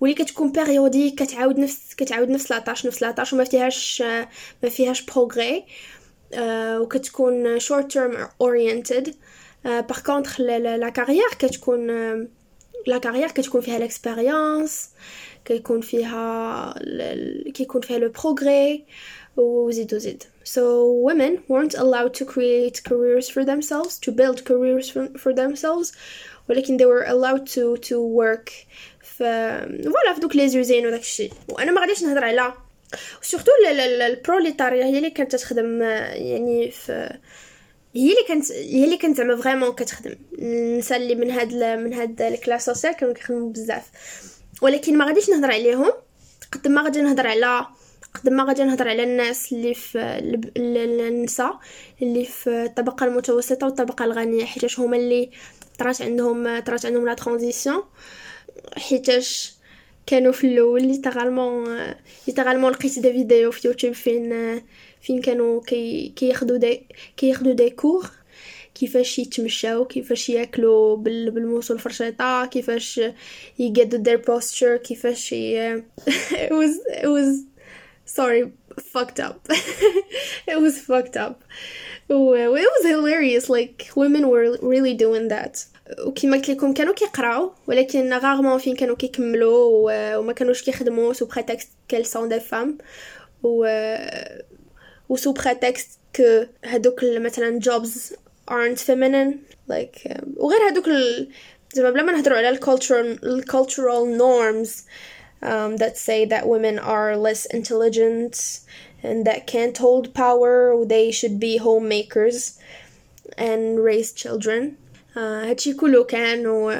واللي 0.00 0.14
كتكون 0.14 0.52
périodique 0.52 1.22
كتعاود 1.22 1.58
نفس 1.58 1.94
كتعاود 1.94 2.30
نفس 2.30 2.50
la 2.50 2.60
tâche 2.60 2.86
نفس 2.86 3.02
la 3.02 3.11
tâche 3.11 3.32
وما 3.32 3.44
فيهاش 3.44 4.02
ما 4.62 4.68
فيهاش 4.70 5.02
progrès 5.02 5.64
آه 6.34 6.80
وكتكون 6.80 7.58
short 7.58 7.92
term 7.92 8.28
oriented 8.40 9.14
par 9.64 10.00
contre 10.06 10.40
la 10.40 10.88
carrière 10.88 11.28
كتكون 11.38 11.90
لا 12.86 12.98
كارير 12.98 13.30
كتكون 13.30 13.60
فيها 13.60 13.78
l'expérience 13.78 14.90
كيكون 15.44 15.80
فيها 15.80 16.74
كيكون 17.54 17.80
فيها 17.80 17.98
le 17.98 18.08
progrès 18.08 18.84
وزيد 19.36 19.94
وزيد 19.94 20.24
so 20.44 20.92
women 21.08 21.42
weren't 21.48 21.74
allowed 21.74 22.14
to 22.14 22.24
create 22.24 22.82
careers 22.84 23.28
for 23.28 23.44
themselves 23.44 23.98
to 23.98 24.12
build 24.12 24.44
careers 24.44 24.90
for, 24.90 25.08
for 25.18 25.32
themselves. 25.32 25.92
ولكن 26.48 26.78
they 26.78 26.84
were 26.84 27.04
allowed 27.04 27.46
to 27.46 27.76
to 27.88 28.00
work. 28.00 28.50
ف 29.00 29.22
voilà 29.22 30.14
في 30.14 30.20
دوك 30.20 30.36
les 30.36 30.48
usines 30.48 30.86
وداك 30.86 31.00
الشيء. 31.00 31.32
وأنا 31.48 31.72
ما 31.72 31.80
غاديش 31.80 32.02
نهضر 32.02 32.24
على 32.24 32.52
surtout 33.22 33.50
البروليتاريا 34.06 34.84
هي 34.84 34.98
اللي 34.98 35.10
كانت 35.10 35.36
تخدم 35.36 35.82
يعني 35.82 36.70
في 36.70 37.18
هي 37.94 38.10
اللي 38.10 38.24
كانت 38.28 38.52
هي 38.52 38.84
اللي 38.84 38.96
كانت 38.96 39.16
زعما 39.16 39.36
vraiment 39.36 39.72
كتخدم. 39.72 40.14
النساء 40.38 40.98
اللي 40.98 41.14
من 41.14 41.30
هاد 41.30 41.54
من 41.54 41.94
هاد 41.94 42.22
ال 42.22 42.28
classe 42.28 42.64
sociale 42.66 42.92
كانوا 42.92 43.14
كيخدموا 43.14 43.52
بزاف. 43.52 43.84
ولكن 44.62 44.98
ما 44.98 45.04
غاديش 45.04 45.30
نهضر 45.30 45.50
عليهم. 45.52 45.92
قد 46.52 46.68
ما 46.68 46.82
غادي 46.82 47.00
نهضر 47.00 47.26
على 47.26 47.66
قد 48.14 48.28
ما 48.28 48.44
غادي 48.44 48.64
نهضر 48.64 48.88
على 48.88 49.02
الناس 49.02 49.52
اللي 49.52 49.74
في 49.74 49.98
النساء 50.56 51.58
اللي 52.02 52.24
في 52.24 52.64
الطبقة 52.64 53.06
المتوسطة 53.06 53.66
والطبقة 53.66 54.04
الغنية 54.04 54.44
حيتاش 54.44 54.80
هما 54.80 54.96
اللي 54.96 55.30
طرات 55.78 56.02
عندهم 56.02 56.58
طرات 56.58 56.86
عندهم 56.86 57.06
la 57.06 57.14
transition 57.14 57.82
حيتاش 58.76 59.54
كانوا 60.06 60.32
في 60.32 60.46
الأول 60.46 60.82
littéralement 60.82 61.94
littéralement 62.26 62.72
لقيت 62.72 62.98
des 62.98 63.12
vidéos 63.12 63.50
في 63.50 63.68
يوتيوب 63.68 63.94
فين 63.94 64.60
فين 65.04 65.20
كانوا 65.20 65.60
كي 65.60 66.12
كياخذوا 66.16 66.56
des 66.56 66.86
كياخذوا 67.16 67.52
des 67.52 67.70
cours 67.70 68.10
كيفاش 68.74 69.18
يتمشاو 69.18 69.84
كيفاش 69.84 70.28
ياكلوا 70.28 70.96
بالموس 70.96 71.70
والفرشيطه 71.70 72.46
كيفاش 72.46 73.00
يقادوا 73.58 74.04
their 74.04 74.20
posture 74.20 74.82
كيفاش 74.82 75.32
ي... 75.32 75.76
it 76.46 76.52
was 76.52 76.72
it 77.02 77.08
was 77.08 77.44
sorry 78.04 78.52
fucked 78.92 79.20
up. 79.20 79.38
It 80.52 80.58
was 80.60 80.78
fucked 80.78 81.16
up. 81.16 81.36
it 82.08 82.50
was 82.74 82.84
hilarious 82.94 83.48
like 83.48 83.90
women 83.96 84.28
were 84.28 84.58
really 84.62 84.94
doing 84.94 85.28
that. 85.28 85.66
وكما 86.06 86.36
قلت 86.36 86.50
لكم 86.50 86.74
كانوا 86.74 86.94
كيقراو 86.94 87.52
ولكن 87.66 88.12
rarement 88.12 88.58
فين 88.58 88.76
كانوا 88.76 88.96
كيكملوا 88.96 90.16
وما 90.18 90.32
كانوش 90.32 90.62
كيخدموا 90.62 91.12
sous 91.12 91.26
prétexte 91.26 91.68
qu'elles 91.88 92.06
sont 92.06 92.28
des 92.28 92.40
femmes. 92.40 92.78
و 93.42 93.64
و 95.08 95.16
sous 95.16 95.32
prétexte 95.32 95.98
que 96.16 96.46
هادوك 96.64 97.04
مثلا 97.04 97.58
jobs 97.58 98.14
aren't 98.50 98.80
feminine 98.80 99.38
like 99.68 100.06
um, 100.10 100.28
وغير 100.36 100.68
ال... 100.86 101.28
زعما 101.74 101.90
بلا 101.90 102.02
ما 102.02 102.12
نهضروا 102.12 102.38
على 102.38 102.48
الcultural 102.48 103.42
cultural 103.42 104.06
norms 104.06 104.84
um, 105.42 105.76
that 105.76 105.96
say 105.96 106.24
that 106.24 106.46
women 106.46 106.78
are 106.78 107.16
less 107.16 107.46
intelligent 107.46 108.60
and 109.02 109.24
that 109.26 109.46
can't 109.46 109.78
hold 109.78 110.14
power 110.14 110.84
they 110.86 111.10
should 111.10 111.40
be 111.40 111.56
homemakers 111.56 112.58
and 113.36 113.82
raise 113.84 114.12
children 114.12 114.76
uh, 115.16 115.18
هادشي 115.18 115.74
كله 115.74 116.04
كان 116.04 116.46
و... 116.46 116.70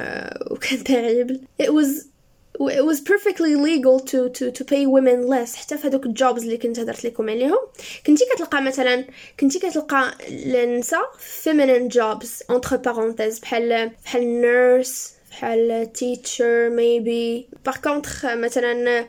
وكان 0.51 0.83
terrible 0.83 1.63
it 1.65 1.73
was 1.73 2.14
it 2.59 2.85
was 2.85 2.99
perfectly 3.01 3.55
legal 3.55 3.99
to 3.99 4.29
to 4.37 4.51
to 4.51 4.63
pay 4.63 4.85
women 4.85 5.27
less. 5.33 5.55
حتى 5.55 5.77
في 5.77 5.87
هذوك 5.87 6.05
الجوبز 6.05 6.43
اللي 6.43 6.57
كنت 6.57 6.79
هدرت 6.79 7.05
لكم 7.05 7.29
عليهم. 7.29 7.59
كنتي 8.07 8.25
كتلقى 8.35 8.61
مثلا 8.61 9.05
كنتي 9.39 9.59
كتلقى 9.59 10.13
النساء 10.29 11.11
feminine 11.43 11.91
jobs 11.91 12.55
entre 12.55 12.77
parenthèses 12.77 13.41
بحال 13.41 13.91
بحال 14.05 14.41
nurse 14.41 14.99
بحال 15.31 15.89
teacher 15.97 16.71
maybe. 16.79 17.55
Par 17.69 17.75
contre 17.75 18.25
مثلا 18.25 19.05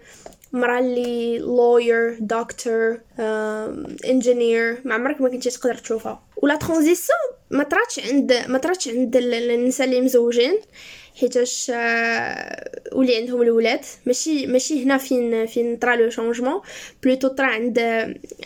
مرا 0.52 0.78
اللي 0.78 2.18
doctor 2.32 2.94
um, 3.18 4.06
engineer. 4.06 4.86
ما 4.86 4.94
عمرك 4.94 5.20
ما 5.20 5.28
كنتي 5.28 5.50
تقدر 5.50 5.74
تشوفها. 5.74 6.22
ولا 6.36 6.56
ترانزيسيون 6.56 7.18
ما 7.50 7.64
طراتش 7.64 8.00
عند 8.00 8.32
ما 8.48 8.58
طراتش 8.58 8.88
عند 8.88 9.16
النساء 9.16 9.86
اللي 9.86 10.00
مزوجين. 10.00 10.58
حيتاش 11.20 11.72
ولي 12.92 13.16
عندهم 13.16 13.42
الولاد. 13.42 13.84
ماشي 14.06 14.46
ماشي 14.46 14.84
هنا 14.84 14.98
فين 14.98 15.46
فين 15.46 15.76
طرا 15.76 15.96
لو 15.96 16.10
شونجمون 16.10 16.60
plutôt 17.02 17.28
طرا 17.28 17.46
عند 17.46 17.78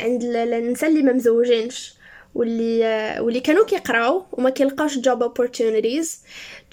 عند 0.01 0.25
النساء 0.25 0.91
اللي 0.91 1.03
ما 1.03 1.13
مزوجينش 1.13 1.95
واللي 2.35 3.17
واللي 3.21 3.41
كانوا 3.41 3.65
كيقراو 3.65 4.25
وما 4.33 4.51
كيلقاوش 4.51 4.99
job 4.99 5.19
opportunities 5.23 6.07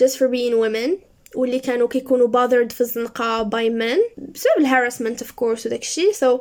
just 0.04 0.14
for 0.14 0.28
being 0.28 0.54
women. 0.66 1.08
واللي 1.36 1.60
كانوا 1.60 1.88
كيكونوا 1.88 2.28
bothered 2.28 2.74
في 2.74 2.82
الزنقة 2.82 3.50
by 3.50 3.70
men 3.70 4.22
بسبب 4.34 4.58
ال 4.58 4.64
harassment 4.64 5.24
of 5.24 5.28
course 5.28 5.66
وداك 5.66 5.82
الشيء 5.82 6.12
so 6.12 6.40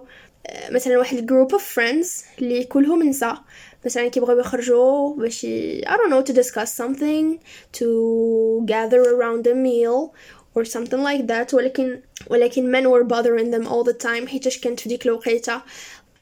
مثلا 0.71 0.99
واحد 0.99 1.31
group 1.31 1.57
of 1.57 1.63
friends 1.63 2.09
اللي 2.39 2.65
كلهم 2.65 3.03
نساء. 3.03 3.39
مثلا 3.86 4.08
كيبغيو 4.08 4.40
يخرجوا 4.40 5.16
باش 5.16 5.46
I 5.86 5.98
don't 5.98 6.10
know 6.10 6.32
to 6.32 6.34
discuss 6.34 6.74
something 6.74 7.40
to 7.80 8.64
gather 8.66 9.02
around 9.02 9.48
a 9.48 9.56
meal 9.56 10.14
or 10.56 10.66
something 10.66 11.04
like 11.04 11.28
that 11.28 11.54
ولكن 11.54 12.02
ولكن 12.28 12.72
men 12.72 12.90
were 12.90 13.04
bothering 13.04 13.52
them 13.52 13.68
all 13.68 13.84
the 13.84 13.94
time 13.94 14.28
حيتاش 14.28 14.58
كانت 14.58 14.80
في 14.80 14.90
ديك 14.90 15.06
الوقيته 15.06 15.62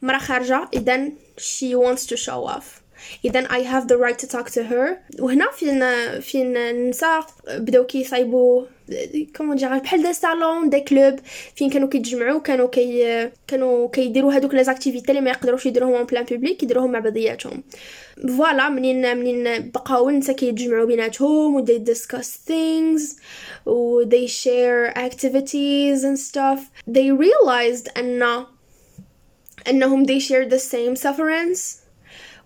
مرا 0.02 0.18
خارجه 0.18 0.70
اذا 0.74 1.12
she 1.38 1.76
wants 1.76 2.06
to 2.06 2.16
show 2.18 2.58
off 2.58 2.82
اذا 3.26 3.48
I 3.48 3.62
have 3.62 3.88
the 3.88 3.98
right 3.98 4.20
to 4.20 4.28
talk 4.28 4.50
to 4.50 4.64
her 4.64 4.98
وهنا 5.20 5.52
فين 5.52 5.84
فين 6.22 6.58
النساء 6.58 7.26
بداو 7.48 7.86
كيصايبوا 7.86 8.66
comment 9.37 9.57
dire 9.57 9.79
بحال 9.79 10.03
des 10.03 10.13
salons 10.13 10.71
des 10.71 10.81
clubs 10.81 11.19
فين 11.57 11.71
كانوا 11.71 11.89
كيتجمعوا 11.89 12.41
كانوا 12.41 12.69
كي 12.69 13.31
كانوا 13.47 13.89
كيديروا 13.89 14.33
هذوك 14.33 14.55
les 14.55 14.65
activités 14.65 15.13
اللي 15.13 15.21
ما 15.21 15.31
يقدروش 15.31 15.67
يديروهم 15.67 15.95
en 15.95 16.05
plein 16.05 16.25
public 16.25 16.63
يديروهم 16.63 16.93
مع 16.93 16.99
بعضياتهم. 16.99 17.63
voilà 18.37 18.69
منين 18.69 19.17
منين 19.17 19.71
بقاو 19.71 20.09
النساء 20.09 20.37
كيتجمعوا 20.37 20.87
بيناتهم 20.87 21.55
و 21.55 21.67
they 21.67 21.79
discuss 21.93 22.29
things 22.49 23.17
و 23.67 24.05
they 24.05 24.27
share 24.29 24.97
activities 24.97 26.05
and 26.05 26.19
stuff. 26.19 26.61
They 26.91 27.11
realized 27.11 27.99
أن 27.99 28.45
أنهم 29.69 30.07
they 30.07 30.21
share 30.21 30.49
the 30.49 30.59
same 30.59 30.97
sufferance 30.97 31.85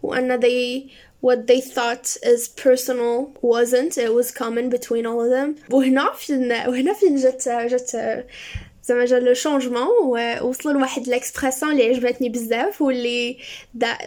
وان 0.03 0.41
they 0.41 0.91
what 1.22 1.48
they 1.48 1.62
thought 1.62 2.18
is 2.34 2.48
personal 2.48 3.32
wasn't 3.42 3.98
it 3.98 4.14
was 4.14 4.32
common 4.32 4.70
between 4.70 5.06
all 5.06 5.22
of 5.22 5.30
them 5.30 5.56
وهنا 5.70 6.14
فين 6.14 6.52
وهنا 6.52 6.94
فين 6.94 7.16
جات 7.16 7.50
جات 7.50 7.92
زعما 8.84 9.06
جا 9.06 9.20
لو 9.20 9.34
شونجمون 9.34 9.88
ووصلوا 10.04 10.74
لواحد 10.74 11.08
ليكسبرسيون 11.08 11.72
اللي 11.72 11.90
عجبتني 11.90 12.30
بزاف 12.30 12.82
واللي 12.82 13.38
دا 13.74 13.98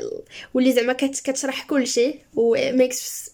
واللي 0.54 0.72
زعما 0.72 0.92
كتشرح 0.92 1.64
كلشي 1.64 2.14
و 2.34 2.56
makes 2.56 3.30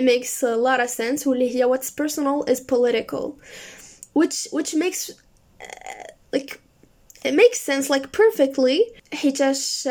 makes 0.00 0.42
a 0.42 0.56
lot 0.56 0.80
of 0.80 0.90
sense 0.90 1.26
واللي 1.26 1.56
هي 1.56 1.74
what's 1.74 1.90
personal 1.90 2.50
is 2.50 2.60
political 2.60 3.38
which 4.14 4.48
which 4.52 4.74
makes 4.74 5.10
uh, 5.60 6.04
like 6.36 6.60
makes 7.25 7.59
sense 7.59 7.89
like 7.89 8.07
perfectly. 8.11 9.03
حيتاش 9.13 9.83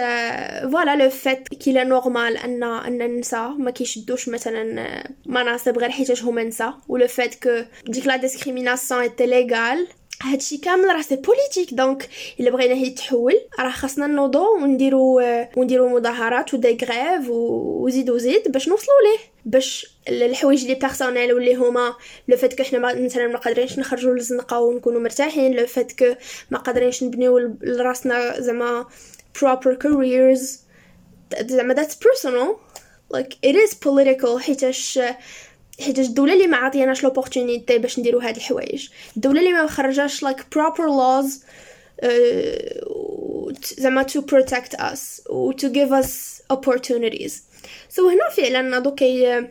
voilà 0.62 0.96
le 0.96 1.10
fait 1.10 1.48
que 1.48 1.72
normal 1.72 2.36
ان 2.36 2.62
أن 2.62 3.02
النساء 3.02 3.48
ما 3.48 3.70
كيشدوش 3.70 4.28
مثلا 4.28 5.04
مناصب 5.26 5.78
غير 5.78 5.90
حيتاش 5.90 6.22
هما 6.22 6.44
نساء 6.44 6.78
و 6.88 6.94
le 6.94 7.06
fait 7.06 7.34
que 7.34 7.64
ديك 7.86 8.06
la 8.06 8.16
discrimination 8.16 9.00
était 9.00 9.26
légale 9.26 9.86
هادشي 10.22 10.56
كامل 10.56 10.84
راه 10.84 11.02
c'est 11.02 11.16
politique 11.16 11.74
donc 11.74 12.08
إلا 12.40 12.50
بغينا 12.50 12.74
هي 12.74 12.90
تحول 12.90 13.40
راه 13.60 13.70
خاصنا 13.70 14.06
نوضو 14.06 14.54
ونديرو 14.54 15.22
ونديرو 15.56 15.88
مظاهرات 15.88 16.54
و 16.54 16.60
des 16.60 16.78
grèves 16.82 17.30
وزيد 17.30 18.10
وزيد 18.10 18.52
باش 18.52 18.68
نوصلوا 18.68 18.96
ليه. 19.04 19.32
باش 19.44 19.96
الحوايج 20.08 20.64
لي 20.66 20.74
personnels 20.74 21.32
واللي 21.32 21.54
هما 21.54 21.94
le 22.28 22.36
fait 22.36 22.54
que 22.54 22.62
حنا 22.62 23.04
مثلا 23.04 23.26
ما 23.26 23.38
قادرينش 23.38 23.78
نخرجوا 23.78 24.14
للزنقة 24.14 24.60
ونكونوا 24.60 25.00
مرتاحين 25.00 25.54
le 25.54 25.66
fait 25.66 25.92
que 25.92 26.14
ما 26.50 26.58
قادرينش 26.58 27.02
نبنيو 27.02 27.38
لراسنا 27.62 28.40
زعما 28.40 28.86
proper 29.38 29.70
careers. 29.84 30.48
زعما 31.40 31.74
that's 31.74 31.94
personal. 31.94 32.56
Like 33.16 33.32
it 33.46 33.54
is 33.54 33.74
political 33.74 34.38
حيتاش 34.38 35.00
حيت 35.80 35.98
الدولة 35.98 36.32
اللي 36.32 36.46
ما 36.46 36.56
عطيناش 36.56 37.04
l'opportunité 37.04 37.78
باش 37.78 37.98
نديرو 37.98 38.18
هاد 38.18 38.36
الحوايج. 38.36 38.88
الدولة 39.16 39.40
اللي 39.40 39.52
ما 39.52 39.64
مخرجاش 39.64 40.24
like 40.24 40.38
proper 40.38 40.86
laws 40.88 41.44
زعما 43.78 44.06
to 44.06 44.20
protect 44.20 44.74
us 44.78 45.30
و 45.30 45.52
to 45.52 45.68
give 45.68 45.92
us 46.02 46.42
opportunities. 46.52 47.32
So 47.96 48.00
هنا 48.00 48.28
فعلا 48.36 48.62
ناضو 48.62 48.94
كي 48.94 49.46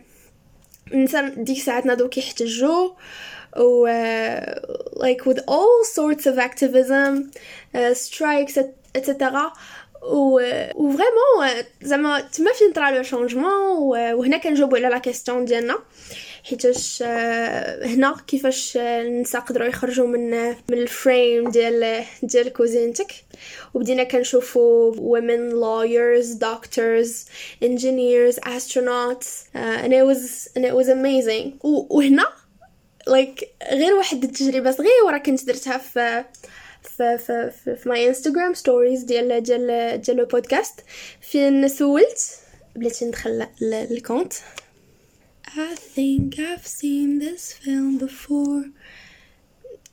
الإنسان 0.88 1.44
ديك 1.44 1.58
الساعات 1.58 1.86
ناضو 1.86 2.08
كيحتجوا 2.08 2.90
و 3.58 3.88
like 4.96 5.26
with 5.26 5.40
all 5.48 5.84
sorts 5.96 6.26
of 6.26 6.38
activism 6.38 7.32
uh, 7.76 7.94
strikes 7.94 8.58
etc 8.96 9.52
و 10.02 10.40
vraiment 10.76 11.64
زعما 11.82 12.22
تما 12.22 12.52
فين 12.54 12.74
طرا 12.74 12.92
le 12.92 13.04
changement 13.04 13.52
وهنا 14.14 14.38
كنجاوبوا 14.38 14.78
على 14.78 14.88
la 14.88 14.98
question 14.98 15.46
ديالنا 15.46 15.80
حيتاش 16.44 17.04
هنا 17.84 18.16
كيفاش 18.28 18.78
النساء 18.78 19.42
قدروا 19.42 19.68
يخرجوا 19.68 20.08
من 20.08 20.50
من 20.50 20.78
ال 20.78 20.90
frame 20.90 21.50
ديال 21.50 22.04
ديال 22.24 22.54
كوزينتك 22.54 23.12
وبدينا 23.74 24.04
كنشوفوا 24.04 24.94
women 24.94 25.52
lawyers 25.52 26.36
doctors 26.36 27.26
engineers 27.62 28.40
astronauts. 28.56 29.48
Uh, 29.56 29.84
and 29.84 29.94
it 29.94 30.06
was 30.06 30.50
and 30.56 30.66
it 30.66 30.74
was 30.74 30.88
amazing. 30.90 31.60
وهنا 31.64 32.26
like 33.10 33.46
غير 33.72 33.94
واحد 33.94 34.24
التجربه 34.24 34.72
صغيرة 34.72 35.18
كنت 35.18 35.46
درتها 35.46 35.78
في 35.78 36.24
في 36.84 37.18
في 37.18 37.52
في, 37.64 37.76
في 37.76 37.90
my 37.90 38.08
Instagram 38.08 38.54
stories 38.54 39.04
ديال 39.04 39.44
ديال 39.44 40.02
ديال 40.02 40.20
البودكاست 40.20 40.80
فين 41.22 41.68
سولت؟ 41.68 42.40
بلاتي 42.76 43.06
ندخل 43.06 43.48
ال 43.62 43.72
compte 43.72 44.34
I 45.54 45.76
think 45.76 46.40
I've 46.40 46.66
seen 46.66 47.20
this 47.20 47.52
film 47.52 47.98
before. 47.98 48.70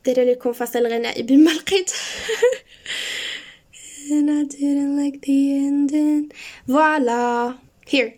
دايرة 0.05 0.23
لكم 0.31 0.53
فاصل 0.53 0.87
غنائي 0.87 1.23
بما 1.23 1.51
لقيت. 1.51 1.91
And 4.11 4.29
I 4.29 4.43
didn't 4.43 4.97
like 4.97 5.21
the 5.21 5.51
ending. 5.67 6.35
فوالا 6.67 7.55
here. 7.89 8.11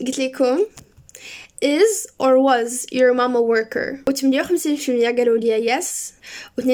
قلت 0.00 0.18
لكم 0.18 0.66
is 1.61 2.07
or 2.17 2.39
was 2.39 2.87
your 2.91 3.13
mom 3.13 3.35
a 3.35 3.41
worker 3.41 3.99
و 4.07 4.11
58% 4.11 5.17
قالوا 5.17 5.37
لي 5.37 5.67
yes 5.67 6.13
و 6.57 6.61
42% 6.61 6.65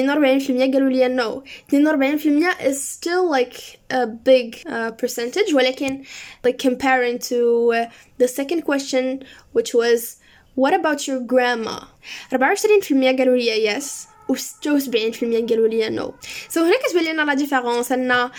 قالوا 0.72 0.90
لي 0.90 1.16
no 1.16 1.42
42% 1.70 2.60
is 2.60 2.82
still 2.82 3.30
like 3.30 3.78
a 3.90 4.06
big 4.06 4.56
uh, 4.66 4.90
percentage 4.92 5.54
ولكن 5.54 6.02
like 6.46 6.58
comparing 6.58 7.18
to 7.18 7.72
uh, 7.74 7.86
the 8.18 8.28
second 8.28 8.62
question 8.62 9.24
which 9.52 9.74
was 9.74 10.16
what 10.54 10.74
about 10.74 11.06
your 11.06 11.20
grandma 11.20 11.78
24% 12.30 13.18
قالوا 13.18 13.36
لي 13.36 13.70
yes 13.70 14.08
و 14.28 14.36
76% 14.36 14.40
قالوا 15.48 15.68
لي 15.68 15.88
نو 15.88 16.14
سو 16.48 16.60
so, 16.60 16.64
هنا 16.64 16.78
كتبان 16.78 17.04
لنا 17.04 17.22
لا 17.22 17.34
ديفيرونس 17.34 17.92
ان 17.92 18.30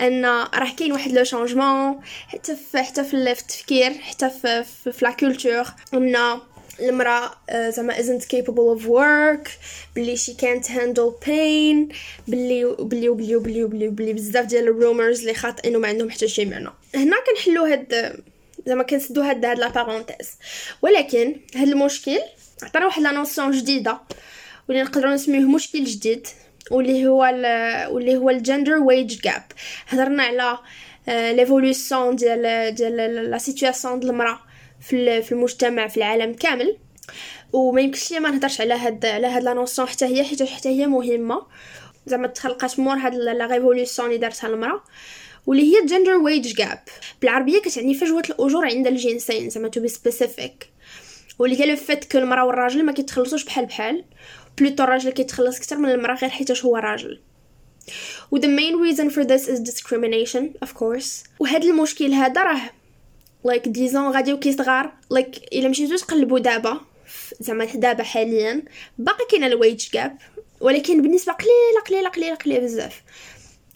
أن 0.00 0.24
راه 0.26 0.74
كاين 0.76 0.92
واحد 0.92 1.12
le 1.12 1.24
changement 1.24 2.00
حتى 2.28 2.56
في 2.56 2.82
حتى 2.82 3.04
في 3.04 3.14
التفكير 3.14 3.92
حتى 3.92 4.30
في 4.30 4.64
في, 4.92 5.04
la 5.04 5.10
culture 5.10 5.64
أن 5.94 6.40
المرأة 6.80 7.30
زعما 7.68 7.94
isn't 7.96 8.22
capable 8.22 8.78
of 8.78 8.86
work 8.86 9.50
بلي 9.96 10.16
she 10.16 10.30
can't 10.30 10.66
handle 10.66 11.26
pain 11.26 11.94
بلي 12.28 12.64
بلي 12.78 13.08
بلي 13.08 13.36
بلي 13.36 13.64
بلي, 13.64 13.88
بلي 13.88 14.12
بزاف 14.12 14.44
ديال 14.46 14.68
ال 14.68 14.75
rumors 14.75 15.20
اللي 15.20 15.34
خاطئين 15.34 15.76
وما 15.76 15.88
عندهم 15.88 16.10
حتى 16.10 16.28
شي 16.28 16.44
معنى. 16.44 16.70
هنا 16.94 17.16
كنحلو 17.26 17.64
هاد 17.64 18.22
زعما 18.66 18.82
كنسدو 18.82 19.22
هاد 19.22 19.44
هاد 19.44 19.58
la 19.58 19.68
parenthèse 19.68 20.30
ولكن 20.82 21.40
هاد 21.54 21.68
المشكل 21.68 22.18
عطانا 22.62 22.86
واحد 22.86 23.02
la 23.02 23.10
notion 23.10 23.50
جديدة 23.50 24.00
واللي 24.68 24.82
نقدروا 24.82 25.14
نسميوه 25.14 25.50
مشكل 25.50 25.84
جديد. 25.84 26.26
واللي 26.70 27.06
هو 27.06 27.20
واللي 27.90 28.16
هو 28.16 28.30
ال 28.30 28.36
gender 28.36 28.72
wage 28.72 29.20
gap 29.20 29.42
هضرنا 29.88 30.22
على 30.22 30.58
l'évolution 31.08 32.16
ديال 32.16 32.74
ديال 32.74 32.96
la 33.30 33.38
situation 33.38 34.00
ديال 34.00 34.10
المرأة 34.10 34.40
في 34.80 35.22
في 35.22 35.32
المجتمع 35.32 35.88
في 35.88 35.96
العالم 35.96 36.32
كامل. 36.32 36.76
وما 37.52 37.80
يمكنش 37.80 38.12
لي 38.12 38.20
ما 38.20 38.30
نهضرش 38.30 38.60
على 38.60 38.74
هاد 38.74 39.06
على 39.06 39.26
هاد 39.26 39.42
la 39.42 39.54
notion 39.54 39.88
حتى 39.88 40.04
هي 40.04 40.24
حيت 40.24 40.42
حتى 40.42 40.68
هي 40.68 40.86
مهمة. 40.86 41.46
زعما 42.06 42.26
تخلقات 42.26 42.80
مور 42.80 42.96
هاد 42.96 43.14
la 43.14 43.46
révolution 43.46 44.08
اللي 44.08 44.18
دارتها 44.18 44.48
المرأة. 44.48 44.82
واللي 45.46 45.76
هي 45.76 45.86
gender 45.86 46.16
wage 46.16 46.54
gap 46.54 46.78
بالعربية 47.20 47.60
كتعني 47.60 47.94
فجوة 47.94 48.22
الأجور 48.30 48.66
عند 48.66 48.86
الجنسين 48.86 49.50
زعما 49.50 49.68
to 49.68 49.80
be 49.80 49.88
specific 49.88 50.70
واللي 51.38 51.60
هي 51.60 51.66
le 51.66 51.76
fait 51.76 52.12
que 52.12 52.18
المرأة 52.18 52.46
والراجل 52.46 52.84
ما 52.84 52.92
كيتخلصوش 52.92 53.44
بحال 53.44 53.66
بحال. 53.66 54.04
plutôt 54.58 54.84
الراجل 54.84 55.10
كيتخلص 55.10 55.56
أكثر 55.56 55.76
من 55.76 55.90
المرأة 55.90 56.14
غير 56.14 56.30
حيتاش 56.30 56.64
هو 56.64 56.76
راجل. 56.76 57.20
و 58.30 58.38
the 58.38 58.48
main 58.48 58.74
reason 58.76 59.10
for 59.10 59.24
this 59.24 59.48
is 59.48 59.60
discrimination 59.60 60.64
of 60.64 60.68
course. 60.68 61.26
وهاد 61.40 61.64
المشكل 61.64 62.12
هذا 62.12 62.42
راه 62.42 62.60
like 63.48 63.68
disons 63.68 64.10
غادي 64.10 64.32
وكيصغار 64.32 64.92
like 65.14 65.52
إلا 65.52 65.68
مشيتو 65.68 65.96
تقلبوا 65.96 66.38
دابا 66.38 66.80
زعما 67.40 67.64
دابا 67.64 68.02
حاليا 68.02 68.62
باقي 68.98 69.26
كاين 69.30 69.44
ال 69.44 69.88
wage 69.92 70.07
gap 70.07 70.18
ولكن 70.60 71.02
بالنسبة 71.02 71.32
قليلة 71.32 71.80
قليلة 71.88 72.08
قليلة 72.08 72.34
قليلة 72.34 72.60
بزاف. 72.60 73.02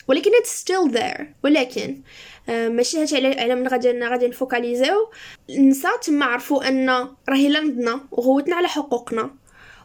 ولكن 0.08 0.30
it's 0.30 0.62
still 0.62 0.92
there. 0.94 1.22
ولكن 1.44 2.00
آه 2.48 2.68
ماشي 2.68 2.98
هادشي 2.98 3.16
على 3.16 3.40
على 3.40 3.54
من 3.54 3.68
غادي 3.68 4.00
غادي 4.00 4.28
نفوكاليزيو. 4.28 5.10
النساء 5.50 6.00
تما 6.00 6.26
عرفوا 6.26 6.68
أن 6.68 7.08
راهي 7.28 7.48
لندنا 7.48 8.00
وغوتنا 8.10 8.56
على 8.56 8.68
حقوقنا. 8.68 9.41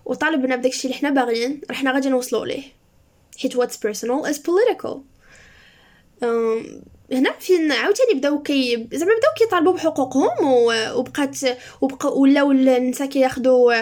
وطالبنا 0.07 0.55
بداكشي 0.55 0.87
اللي 0.87 0.97
حنا 0.99 1.09
باغيين 1.09 1.61
راه 1.69 1.75
حنا 1.75 1.91
غادي 1.91 2.09
نوصلوا 2.09 2.45
ليه. 2.45 2.63
حيت 3.39 3.57
what's 3.57 3.77
personal 3.77 4.29
is 4.31 4.37
political. 4.37 4.97
هنا 7.11 7.31
فين 7.39 7.71
عاوتاني 7.71 8.13
بداو 8.13 8.41
كي 8.41 8.87
زعما 8.93 9.11
بداو 9.11 9.31
كيطالبوا 9.37 9.73
بحقوقهم 9.73 10.31
وبقات 10.95 11.37
وبقى 11.81 12.19
ولاو 12.19 12.51
النساء 12.51 13.07
كياخذوا 13.07 13.73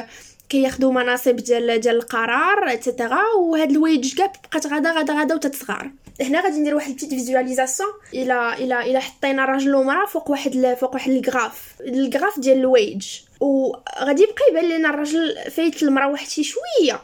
كياخذوا 0.49 0.91
مناصب 0.91 1.35
ديال 1.35 1.79
ديال 1.79 1.95
القرار 1.95 2.73
et 2.73 2.86
cetera 2.86 3.23
وهاد 3.39 3.71
ال 3.71 4.15
wage 4.15 4.24
gap 4.24 4.31
بقات 4.43 4.67
غادا 4.67 4.91
غادا 4.91 5.13
غادا 5.13 5.35
وتتصغر. 5.35 5.91
هنا 6.21 6.41
غادي 6.41 6.59
ندير 6.59 6.75
واحد 6.75 6.89
ال 6.89 6.92
petite 6.92 7.09
visualisation 7.09 7.89
إلى 8.13 8.53
إلى 8.53 8.79
إلى 8.81 8.99
حطينا 9.01 9.45
راجل 9.45 9.75
ومرأة 9.75 10.05
فوق 10.05 10.31
واحد 10.31 10.75
فوق 10.79 10.93
واحد 10.93 11.11
ال 11.11 11.20
graphe 11.20 11.75
ال 11.81 11.90
graphe 11.90 12.39
ديال 12.39 12.57
الويج. 12.57 13.07
وغادي 13.39 14.23
يبقى 14.23 14.43
يبان 14.51 14.69
لنا 14.69 14.89
الراجل 14.89 15.35
فايت 15.51 15.83
المرأة 15.83 16.11
واحد 16.11 16.27
شي 16.27 16.43
شوية. 16.43 17.01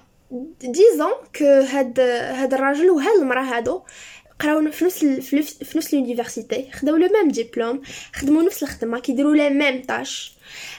disons 0.62 1.12
que 1.38 1.46
هاد 1.46 2.00
هاد 2.00 2.54
الراجل 2.54 2.90
وهاد 2.90 3.20
المرأة 3.22 3.44
هادو 3.44 3.82
قراو 4.40 4.72
في 4.72 4.86
نفس 4.86 5.06
في 5.06 5.78
نفس 5.78 5.94
l'université 5.94 6.72
خداو 6.72 6.96
le 6.96 7.08
même 7.08 7.32
diplôme 7.32 7.82
خدموا 8.14 8.44
نفس 8.44 8.64
الخدمة 8.64 9.00
كيديروا 9.00 9.36
la 9.36 9.50
même 9.50 9.84
tâche 9.88 10.34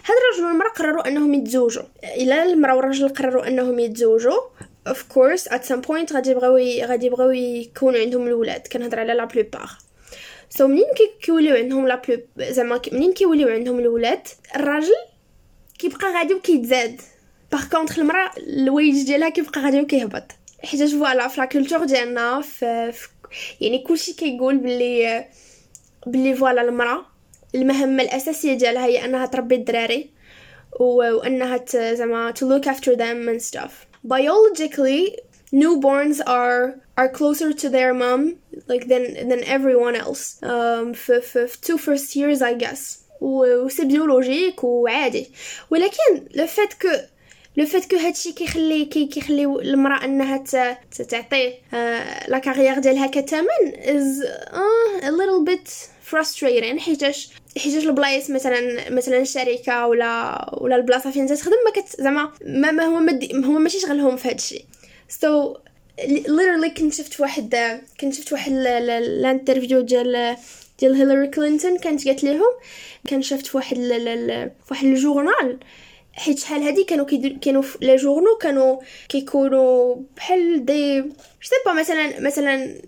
هاد 0.04 0.16
الرجل 0.18 0.44
والمراه 0.44 0.68
قرروا 0.70 1.08
انهم 1.08 1.34
يتزوجوا. 1.34 1.82
الا 2.04 2.42
المرأة 2.42 2.76
والرجل 2.76 3.08
قرروا 3.08 3.48
انهم 3.48 3.78
يتزوجوا 3.78 4.40
of 4.88 5.02
course 5.02 5.48
at 5.48 5.64
some 5.64 5.80
point 5.80 6.12
غادي 6.12 6.30
يبغيو 6.30 6.86
غادي 6.86 7.06
يبغيو 7.06 7.30
يكونوا 7.30 8.00
عندهم 8.00 8.26
الولاد. 8.26 8.66
كنهضر 8.66 9.00
على 9.00 9.14
la 9.14 9.24
plupart 9.24 9.68
so 10.50 10.64
so, 10.64 10.70
منين 10.70 10.84
كيوليو 11.22 11.56
عندهم 11.56 11.88
la 11.88 12.02
plup 12.08 12.20
زعما 12.38 12.80
منين 12.92 13.12
كيوليو 13.12 13.48
عندهم 13.48 13.78
الولاد 13.78 14.28
الراجل 14.56 14.94
كيبقى 15.78 16.12
غادي 16.12 16.34
وكيتزاد. 16.34 17.00
par 17.52 17.64
contre 17.68 17.98
المرأة 17.98 18.30
الويج 18.38 19.06
ديالها 19.06 19.28
كيبقى 19.28 19.60
غادي 19.60 19.80
وكيهبط. 19.80 20.24
حيت 20.64 20.82
voilà 20.82 21.28
في 21.28 21.40
la 21.40 21.46
culture 21.46 21.84
ديالنا 21.84 22.40
في, 22.40 22.92
في 22.92 23.08
يعني 23.60 23.78
كلشي 23.78 24.12
كيقول 24.12 24.58
بلي 24.58 25.24
بلي 26.06 26.34
voilà 26.34 26.62
المرأة. 26.62 27.11
المهمة 27.54 28.02
الأساسية 28.02 28.54
ديالها 28.54 28.86
هي 28.86 29.04
أنها 29.04 29.26
تربي 29.26 29.54
الدراري 29.54 30.10
وأنها 30.80 31.64
زعما 31.94 32.32
to 32.32 32.44
look 32.46 32.66
after 32.66 32.96
them 32.96 33.28
and 33.28 33.42
stuff. 33.42 33.86
Biologically 34.04 35.18
newborns 35.52 36.20
are 36.26 36.74
are 36.96 37.08
closer 37.08 37.52
to 37.52 37.68
their 37.68 37.92
mom 37.94 38.22
like 38.68 38.88
than 38.88 39.28
than 39.28 39.44
everyone 39.44 39.96
else. 39.96 40.42
Um, 40.42 40.92
في, 40.92 41.20
في, 41.20 41.46
في 41.46 41.58
two 41.60 41.78
first 41.78 42.16
years 42.16 42.42
I 42.42 42.54
guess. 42.54 43.02
و 43.20 43.68
c'est 43.68 43.84
biologique 43.84 44.64
وعادي 44.64 45.30
ولكن 45.70 46.26
le 46.34 46.46
fait 46.46 46.72
que 46.72 46.88
le 47.56 47.66
fait 47.66 47.90
que 47.90 47.96
هادشي 47.96 48.32
كيخلي 48.32 48.84
كي 48.84 49.06
كيخلي 49.06 49.44
المرأة 49.44 50.04
أنها 50.04 50.44
تعطي 51.08 51.54
la 52.28 52.38
carrière 52.38 52.78
ديالها 52.78 53.06
كثمن 53.06 53.74
is 53.76 54.22
a 55.02 55.10
little 55.10 55.70
bit 56.12 56.26
frustrating 56.26 56.78
حيتاش 56.78 57.28
حيتاش 57.58 57.84
البلايص 57.84 58.30
مثلا 58.30 58.90
مثلا 58.90 59.20
الشركة 59.20 59.86
ولا 59.86 60.50
ولا 60.60 60.76
البلاصة 60.76 61.10
فين 61.10 61.26
تخدم 61.26 61.56
ما 61.64 61.82
كت 61.82 62.00
زعما 62.00 62.32
ما, 62.46 62.70
ما 62.70 62.84
هو 62.84 63.00
مدي 63.00 63.34
هو 63.34 63.58
ماشي 63.58 63.80
شغلهم 63.80 64.16
في 64.16 64.28
هادشي. 64.28 64.64
so 65.08 65.54
literally 66.00 66.74
كنت 66.76 66.94
شفت 66.94 67.20
واحد 67.20 67.80
كنت 68.00 68.14
شفت 68.14 68.32
واحد 68.32 68.52
ال 68.52 68.65
interview 68.65 69.80
ديال 69.80 70.36
ديال 70.80 70.94
هيلاري 70.94 71.28
كلينتون 71.28 71.78
كانت 71.78 72.08
قالت 72.08 72.24
لهم 72.24 72.52
كان 73.08 73.22
شفت 73.22 73.54
واحد 73.54 73.78
واحد 74.70 74.86
ال 74.86 74.94
journal. 74.94 75.58
حيت 76.12 76.38
شحال 76.38 76.62
هادي 76.62 76.84
كانوا 76.84 77.06
كانوا 77.42 77.62
les 77.80 77.96
journaux 77.96 78.36
كانوا 78.40 78.80
كيكونوا 79.08 79.96
بحال 80.16 80.64
دي 80.64 81.02
سي 81.42 81.54
با 81.66 81.72
مثلا 81.72 82.20
مثلا 82.20 82.82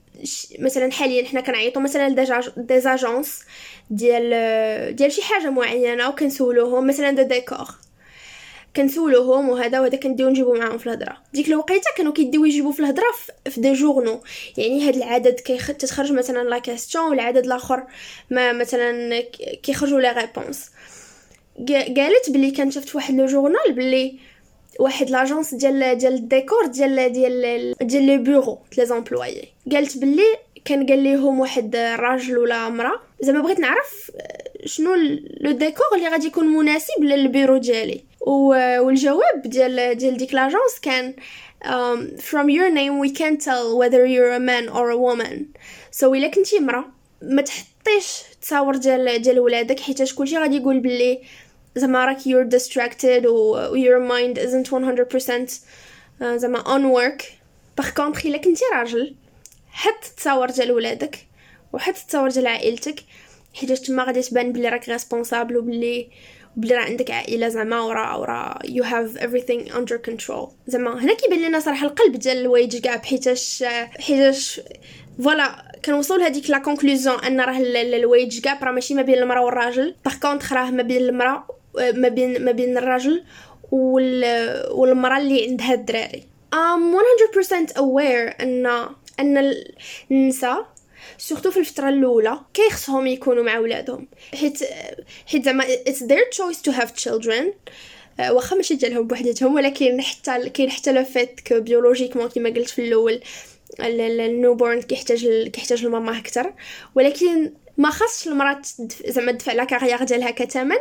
مثلا 0.58 0.92
حاليا 0.92 1.24
حنا 1.24 1.40
كنعيطوا 1.40 1.82
مثلا 1.82 2.26
des 2.56 2.80
agences 2.80 3.40
ديال 3.90 4.96
ديال 4.96 5.12
شي 5.12 5.22
حاجة 5.22 5.50
معينة 5.50 6.08
وكنسولوهم 6.08 6.86
مثلا 6.86 7.10
de 7.10 7.22
décor. 7.22 7.66
كنسولوهم 8.76 9.48
وهذا 9.48 9.80
وهذا 9.80 9.96
كنديو 9.96 10.28
نجيبو 10.28 10.54
معاهم 10.54 10.78
في 10.78 10.86
الهضرة. 10.86 11.16
ديك 11.32 11.48
الوقيتة 11.48 11.90
كانوا 11.96 12.12
كيديو 12.12 12.44
يجيبو 12.44 12.72
في 12.72 12.80
الهضرة 12.80 13.04
في 13.50 13.60
des 13.60 13.72
journaux. 13.72 14.20
يعني 14.58 14.88
هاد 14.88 14.96
العدد 14.96 15.34
كتخرج 15.44 16.12
مثلا 16.12 16.48
la 16.48 16.58
question 16.58 17.04
والعدد 17.04 17.44
الآخر 17.44 17.82
ما 18.30 18.52
مثلا 18.52 19.20
كيخرجوا 19.62 20.00
les 20.00 20.12
réponses 20.12 20.70
قالت 21.96 22.30
بلي 22.30 22.50
كان 22.50 22.70
شفت 22.70 22.94
واحد 22.94 23.14
le 23.14 23.26
journal 23.26 23.72
بلي 23.72 24.18
واحد 24.80 25.10
l'agence 25.10 25.54
ديال 25.54 25.98
ديال 25.98 26.14
الديكور 26.14 26.66
ديال 26.66 27.12
ديال 27.12 27.74
ديال 27.80 28.02
les 28.02 28.16
bureaux 28.16 28.58
les 28.78 28.86
employés 28.86 29.48
قالت 29.72 29.98
بلي 29.98 30.36
كان 30.64 30.86
قال 30.86 30.98
ليهم 30.98 31.40
واحد 31.40 31.76
راجل 31.76 32.38
ولا 32.38 32.66
امرأة 32.66 33.00
زعما 33.20 33.40
بغيت 33.40 33.60
نعرف 33.60 34.10
شنو 34.64 34.94
le 35.40 35.50
décor 35.50 35.86
اللي 35.96 36.08
غادي 36.08 36.26
يكون 36.26 36.46
مناسب 36.46 37.04
للبيرو 37.04 37.56
ديالي. 37.56 38.04
والجواب 38.20 39.42
ديال 39.44 39.94
ديال 39.98 40.16
ديك 40.16 40.34
l'agence 40.34 40.80
كان 40.82 41.14
um, 41.64 42.20
from 42.20 42.48
your 42.48 42.70
name 42.70 42.98
we 42.98 43.10
can't 43.10 43.40
tell 43.40 43.78
whether 43.78 44.06
you're 44.06 44.32
a 44.32 44.40
man 44.40 44.68
or 44.68 44.90
a 44.90 44.98
woman. 44.98 45.46
So 45.90 46.04
إلا 46.04 46.28
كنتي 46.28 46.58
امرأة 46.58 46.84
ما 47.22 47.42
تحطيش 47.42 48.22
تصاور 48.42 48.76
ديال 48.76 49.22
ديال 49.22 49.40
ولادك 49.40 49.80
حيتاش 49.80 50.14
كلشي 50.14 50.38
غادي 50.38 50.56
يقول 50.56 50.80
بلي 50.80 51.20
زعما 51.76 52.04
راك 52.04 52.18
you're 52.18 52.56
distracted 52.56 53.26
و 53.26 53.74
your 53.74 54.00
mind 54.10 54.38
isn't 54.38 54.70
100% 54.70 55.52
زعما 56.22 56.62
on 56.62 56.96
work. 56.96 57.24
par 57.78 57.90
contre 57.90 58.26
إلا 58.26 58.38
كنتي 58.38 58.64
راجل 58.74 59.14
حط 59.70 60.04
تصاور 60.16 60.50
ديال 60.50 60.72
ولادك 60.72 61.16
وحط 61.72 61.94
تصاور 61.94 62.30
ديال 62.30 62.46
عائلتك. 62.46 63.00
حيت 63.54 63.72
تما 63.72 64.04
غادي 64.04 64.22
تبان 64.22 64.52
بلي 64.52 64.68
راك 64.68 64.88
responsable 64.88 65.56
وبلي 65.56 66.08
بلي 66.56 66.74
راه 66.74 66.82
عندك 66.84 67.10
عائلة 67.10 67.48
زعما 67.48 67.80
ورا 67.80 68.14
ورا 68.14 68.58
you 68.64 68.82
have 68.82 69.20
everything 69.20 69.72
under 69.72 69.98
control. 70.10 70.48
زعما 70.66 71.02
هنا 71.04 71.14
كيبان 71.14 71.42
لنا 71.42 71.60
صراحة 71.60 71.86
القلب 71.86 72.16
ديال 72.16 72.36
الوايج 72.36 72.76
كاع 72.76 72.98
حيتاش 72.98 73.64
حيتاش 74.00 74.60
voilà 75.24 75.72
كنوصلوا 75.84 76.18
لهذيك 76.18 76.50
la 76.50 76.58
conclusion 76.58 77.20
أن 77.20 77.40
راه 77.40 77.58
ال 77.58 78.40
wage 78.40 78.54
gap 78.54 78.64
راه 78.64 78.72
ماشي 78.72 78.94
ما 78.94 79.02
بين 79.02 79.18
المرأة 79.18 79.44
والراجل 79.44 79.94
par 80.04 80.14
contre 80.14 80.52
راه 80.52 80.70
ما 80.70 80.82
بين 80.82 81.02
المرأة 81.02 81.46
ما 81.76 82.08
بين 82.08 82.44
ما 82.44 82.52
بين 82.52 82.78
الراجل 82.78 83.24
والمرأة 84.70 85.18
اللي 85.18 85.46
عندها 85.46 85.74
الدراري. 85.74 86.22
I'm 86.54 86.96
100% 86.96 87.72
aware 87.72 88.40
أن 88.40 88.66
أن 89.20 89.54
النساء 90.10 90.74
surtout 91.18 91.50
في 91.50 91.60
الفترة 91.60 91.88
الأولى 91.88 92.40
كيخصهم 92.54 93.06
يكونوا 93.06 93.42
مع 93.42 93.58
ولادهم 93.58 94.08
حيت 94.34 94.58
حيت 95.26 95.44
زعما 95.44 95.64
their 95.86 96.30
choice 96.36 96.70
to 96.70 96.72
have 96.72 96.94
children. 97.04 97.44
آه، 98.20 98.32
واخا 98.32 98.56
ماشي 98.56 98.74
ديالهم 98.74 99.06
بوحدتهم 99.06 99.54
ولكن 99.54 100.02
حتى 100.02 100.50
كاين 100.50 100.70
حتى 100.70 100.92
le 100.92 101.04
fait 101.04 101.40
que 101.48 101.60
biologiquement 101.60 102.28
كما 102.28 102.48
قلت 102.50 102.68
في 102.70 102.88
الأول 102.88 103.20
ال 103.80 103.93
newborn 103.93 104.82
كيحتاج 104.82 105.48
كيحتاج 105.48 105.84
لماماه 105.84 106.18
أكثر 106.18 106.54
ولكن 106.94 107.52
ما 107.76 107.90
خاصش 107.90 108.28
المرأة 108.28 108.62
زعما 109.06 109.32
تدفع 109.32 109.52
la 109.52 109.64
carrière 109.64 110.04
ديالها 110.04 110.30
كثمن 110.30 110.78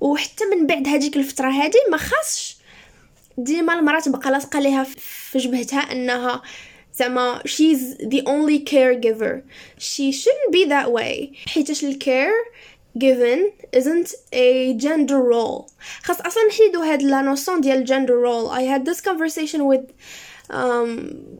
وحتى 0.00 0.44
من 0.44 0.66
بعد 0.66 0.88
هذيك 0.88 1.16
الفترة 1.16 1.48
هذه 1.50 1.78
ما 1.90 1.96
خاصش. 1.96 2.56
ديما 3.38 3.78
المرأة 3.78 4.00
تبقى 4.00 4.30
لاصقة 4.30 4.60
ليها 4.60 4.84
في 4.84 5.38
جبهتها 5.38 5.92
إنها 5.92 6.42
زعما 6.94 7.42
she's 7.46 7.96
the 8.00 8.22
only 8.26 8.58
caregiver. 8.58 9.42
She 9.78 10.12
shouldn't 10.12 10.52
be 10.52 10.64
that 10.64 10.92
way. 10.92 11.36
حيتاش 11.46 11.84
ال 11.84 12.30
caregiving 12.98 13.52
isn't 13.72 14.14
a 14.32 14.74
gender 14.74 15.20
role. 15.20 15.66
خاص 16.02 16.20
أصلا 16.20 16.42
نحيدو 16.48 16.80
هاد 16.80 17.02
la 17.02 17.22
notion 17.22 17.60
ديال 17.60 17.86
gender 17.86 18.18
role. 18.18 18.50
I 18.50 18.62
had 18.62 18.84
this 18.84 19.00
conversation 19.00 19.64
with 19.66 19.92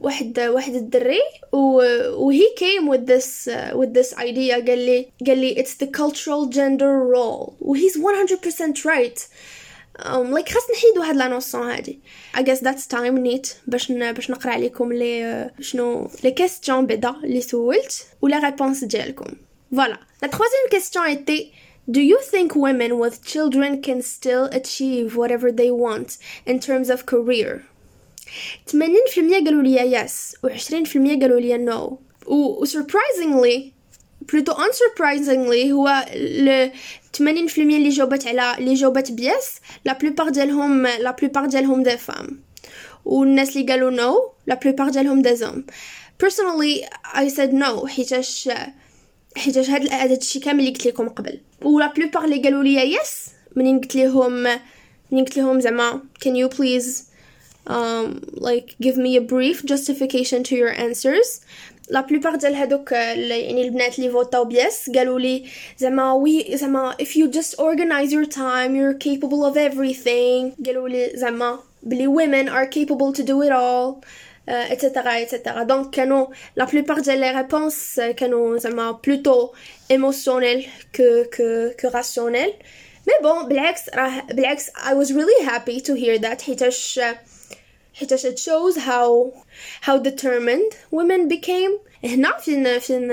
واحد 0.00 0.40
واحد 0.40 0.74
الدري 0.74 1.20
و, 1.52 1.82
و 2.16 2.32
he 2.32 2.46
came 2.56 2.88
with 2.88 3.06
this 3.06 3.48
uh, 3.48 3.76
with 3.76 3.94
this 3.94 4.18
idea 4.18 4.54
قال 4.66 4.78
لي 4.78 5.08
قال 5.26 5.38
لي 5.38 5.54
it's 5.54 5.84
the 5.84 5.86
cultural 5.86 6.48
gender 6.48 6.98
role 7.14 7.52
و 7.60 7.76
he's 7.76 7.96
100% 7.96 8.84
right 8.84 9.28
um, 9.98 10.30
like 10.32 10.48
خاص 10.52 10.70
نحيدو 10.70 11.02
هاد 11.02 11.16
لا 11.16 11.28
نوسون 11.28 11.70
هادي 11.70 11.98
I 12.36 12.40
guess 12.42 12.60
that's 12.60 12.86
time 12.86 13.18
نيت 13.18 13.54
باش 13.66 13.90
ن, 13.90 14.12
باش 14.12 14.30
نقرا 14.30 14.52
عليكم 14.52 14.92
لي 14.92 15.50
شنو 15.60 16.10
لي 16.24 16.30
كيستيون 16.30 16.86
بعدا 16.86 17.14
اللي 17.24 17.40
سولت 17.40 18.06
ولا 18.22 18.38
ريبونس 18.38 18.84
ديالكم 18.84 19.26
فوالا 19.72 19.98
la 20.24 20.28
troisième 20.28 20.68
question 20.70 21.04
était 21.04 21.50
Do 21.86 22.00
you 22.00 22.18
think 22.22 22.56
women 22.56 22.98
with 22.98 23.22
children 23.22 23.82
can 23.82 24.00
still 24.00 24.46
achieve 24.46 25.16
whatever 25.16 25.52
they 25.52 25.70
want 25.70 26.16
in 26.46 26.58
terms 26.58 26.88
of 26.88 27.04
career? 27.04 27.66
80% 28.71 28.75
قالوا 29.45 29.61
لي 29.61 29.91
yes 29.93 30.35
و20% 30.47 30.97
قالوا 30.97 31.39
لي 31.39 31.57
no 31.57 31.99
و 32.27 32.65
surprisingly 32.65 33.71
plutôt 34.31 34.55
unsurprisingly 34.55 35.71
هو 35.71 36.05
ل 36.15 36.71
80% 37.17 37.21
اللي 37.57 37.89
جاوبت 37.89 38.27
على 38.27 38.57
اللي 38.57 38.73
جاوبت 38.73 39.11
ب 39.11 39.22
yes 39.22 39.55
la 39.85 39.93
plupart 39.93 40.29
ديالهم 40.29 40.87
la 40.87 41.11
plupart 41.11 41.45
ديالهم 41.45 41.83
des 41.83 41.97
femmes 41.97 42.39
والناس 43.05 43.57
اللي 43.57 43.71
قالوا 43.73 43.91
no 43.91 44.31
la 44.47 44.55
plupart 44.55 44.89
ديالهم 44.89 45.21
des 45.21 45.35
hommes 45.35 45.65
personally 46.23 46.85
I 47.13 47.29
said 47.29 47.53
no 47.53 47.85
حيتاش 47.85 48.49
حيتاش 49.37 49.69
هاد 49.69 49.93
هذا 49.93 50.15
الشيء 50.15 50.41
كامل 50.41 50.59
اللي 50.59 50.71
قلت 50.71 50.85
لكم 50.87 51.09
قبل. 51.09 51.39
و 51.61 51.72
la 51.72 51.93
plupart 51.93 52.23
اللي 52.25 52.41
قالوا 52.41 52.63
لي 52.63 52.93
yes 52.93 53.25
منين 53.55 53.79
قلت 53.79 53.95
لهم 53.95 54.31
منين 55.11 55.25
قلت 55.25 55.37
لهم 55.37 55.59
زعما 55.59 56.01
can 56.25 56.31
you 56.31 56.55
please 56.57 57.08
um, 57.69 58.05
like 58.33 58.75
give 58.85 58.97
me 58.97 59.11
a 59.15 59.21
brief 59.21 59.57
justification 59.65 60.43
to 60.43 60.55
your 60.55 60.73
answers. 60.85 61.41
la 61.89 62.01
plupart 62.01 62.35
ديال 62.35 62.55
هادوك 62.55 62.91
يعني 62.91 63.61
البنات 63.61 63.99
اللي 63.99 64.09
فوتاو 64.09 64.45
ب 64.45 64.56
yes 64.56 64.89
قالوا 64.95 65.19
لي 65.19 65.45
زعما 65.77 66.13
oui 66.13 66.57
زعما 66.57 66.95
if 67.01 67.07
you 67.07 67.27
just 67.27 67.59
organize 67.59 68.11
your 68.11 68.25
time 68.25 68.75
you're 68.75 68.97
capable 69.07 69.45
of 69.45 69.57
everything. 69.57 70.65
قالوا 70.65 70.89
لي 70.89 71.11
زعما 71.15 71.59
بلي 71.83 72.07
women 72.07 72.49
are 72.49 72.65
capable 72.65 73.13
to 73.19 73.23
do 73.23 73.41
it 73.41 73.51
all 73.51 74.05
et 74.49 74.67
cetera 74.67 75.21
et 75.21 75.32
cetera 75.32 75.63
donc 75.63 75.89
كانوا 75.89 76.27
la 76.55 76.65
plupart 76.65 76.99
ديال 76.99 77.19
les 77.19 77.31
réponses 77.31 78.01
كانوا 78.17 78.57
زعما 78.57 78.91
plutôt 78.91 79.49
émotionnelles 79.91 80.67
que 80.95 81.23
que 81.37 81.69
que 81.79 81.87
rationnelles 81.97 82.53
mais 83.07 83.13
bon 83.29 83.47
بالعكس 83.47 83.89
راه 83.89 84.21
بالعكس 84.31 84.69
I 84.69 84.93
was 84.93 85.07
really 85.13 85.45
happy 85.45 85.79
to 85.79 85.93
hear 85.93 86.17
that 86.19 86.41
حيتاش 86.41 86.99
حيتاش 87.99 88.25
it 88.25 88.39
shows 88.39 88.77
how 88.77 89.31
how 89.87 89.97
determined 89.97 90.73
women 90.91 91.27
became. 91.27 91.89
هنا 92.03 92.37
فين 92.37 92.79
فين 92.79 93.11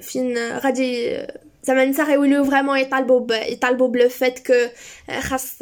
فين 0.00 0.58
غادي 0.58 1.18
زعما 1.62 1.82
النساء 1.82 2.06
غيوليو 2.06 2.44
vraiment 2.44 2.78
يطالبوا 2.78 3.20
ب... 3.20 3.30
يطالبوا 3.30 3.88
ب 3.88 3.95
le 3.95 4.08
fait 4.08 4.46
que 4.46 4.54
خاص 5.20 5.58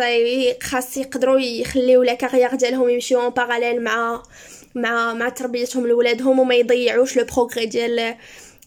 خاص 0.63 0.97
يقدروا 0.97 1.41
يخليو 1.41 2.03
la 2.03 2.15
carrière 2.15 2.55
ديالهم 2.55 2.89
يمشيو 2.89 3.21
en 3.21 3.31
parallèle 3.31 3.83
مع 3.83 4.23
مع 4.75 5.15
مع 5.15 5.29
تربيتهم 5.29 5.87
لولادهم 5.87 6.39
وما 6.39 6.55
يضيعوش 6.55 7.17
le 7.17 7.25
progrès 7.25 7.67
ديال 7.67 8.17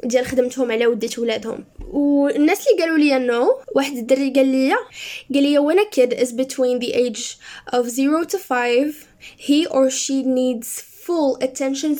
ديال 0.03 0.25
خدمتهم 0.25 0.71
على 0.71 0.87
وديت 0.87 1.19
ولادهم 1.19 1.65
والناس 1.91 2.67
اللي 2.67 2.83
قالوا 2.83 2.97
لي 2.97 3.19
no 3.19 3.59
واحد 3.75 3.97
الدري 3.97 4.33
قال 4.35 4.47
لي 4.47 4.73
قال 5.33 5.43
لي 5.43 5.83
a 5.83 5.85
kid 5.95 6.13
is 6.13 6.31
between 6.31 6.79
the 6.79 6.93
age 6.93 7.37
of 7.73 7.89
0 7.89 8.23
to 8.25 8.37
5 8.37 9.10
he 9.36 9.66
or 9.66 9.90
she 9.90 10.22
needs 10.22 10.80
full 11.06 11.36
attention 11.40 11.96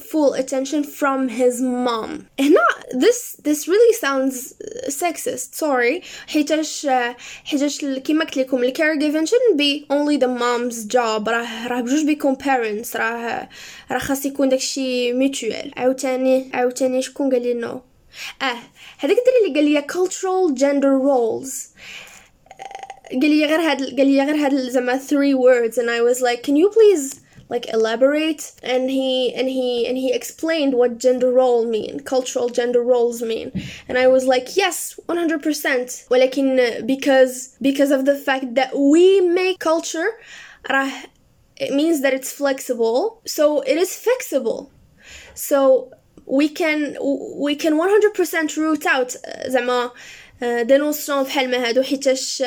full 0.00 0.32
attention 0.34 0.82
from 0.82 1.28
his 1.28 1.60
mom 1.60 2.26
هنا 2.40 2.66
this 2.92 3.36
this 3.42 3.68
really 3.68 3.94
sounds 3.94 4.54
sexist 4.88 5.54
sorry 5.54 6.02
حيتاش 6.26 6.86
حيتاش 7.44 7.80
كيما 7.80 8.24
قلت 8.24 8.36
لكم 8.36 8.64
الكير 8.64 9.26
shouldn't 9.26 9.56
be 9.56 9.86
only 9.90 10.16
the 10.16 10.28
mom's 10.28 10.84
job 10.84 11.28
راه 11.28 11.68
راه 11.68 11.80
بجوج 11.80 12.04
بيكم 12.04 12.34
parents 12.34 12.96
راه 12.96 13.48
راه 13.90 13.98
خاص 13.98 14.26
يكون 14.26 14.48
داكشي 14.48 15.12
mutual 15.12 15.70
عاوتاني 15.76 16.50
عاوتاني 16.54 17.02
شكون 17.02 17.32
قال 17.32 17.42
لي 17.42 17.54
نو 17.54 17.80
اه 18.42 18.56
هذاك 18.98 19.16
الدري 19.18 19.46
اللي 19.46 19.54
قال 19.54 19.64
لي 19.64 19.82
cultural 19.82 20.54
gender 20.58 20.94
roles 21.08 21.70
قال 23.12 23.30
لي 23.30 23.46
غير 23.46 23.60
هاد 23.60 23.98
قال 23.98 24.06
لي 24.06 24.24
غير 24.24 24.36
هاد 24.36 24.54
زعما 24.54 24.98
three 24.98 25.34
words 25.34 25.78
and 25.78 25.90
I 25.90 26.00
was 26.00 26.20
like 26.20 26.42
can 26.42 26.56
you 26.56 26.68
please 26.70 27.20
like 27.50 27.66
elaborate 27.74 28.52
and 28.62 28.88
he 28.90 29.34
and 29.34 29.48
he 29.48 29.86
and 29.88 29.98
he 29.98 30.12
explained 30.12 30.72
what 30.80 30.98
gender 30.98 31.30
role 31.32 31.66
mean 31.66 31.98
cultural 32.14 32.48
gender 32.48 32.82
roles 32.92 33.20
mean 33.22 33.48
and 33.88 33.98
i 33.98 34.06
was 34.06 34.24
like 34.24 34.56
yes 34.56 34.98
100% 35.08 36.08
ولكن 36.10 36.86
because 36.86 37.56
because 37.60 37.90
of 37.90 38.04
the 38.04 38.16
fact 38.16 38.54
that 38.54 38.70
we 38.92 39.20
make 39.20 39.58
culture 39.58 40.10
it 41.66 41.72
means 41.80 42.00
that 42.02 42.14
it's 42.14 42.32
flexible 42.32 43.20
so 43.26 43.60
it 43.62 43.76
is 43.76 43.90
fixable 44.08 44.70
so 45.34 45.90
we 46.26 46.48
can 46.48 46.96
we 47.46 47.56
can 47.56 47.74
100% 47.74 48.56
root 48.56 48.86
out 48.86 49.16
زعما 49.46 49.90
دي 50.42 50.76
نوسيون 50.76 51.22
بحال 51.22 51.50
ما 51.50 51.68
هادو 51.68 51.82
حيتاش 51.82 52.42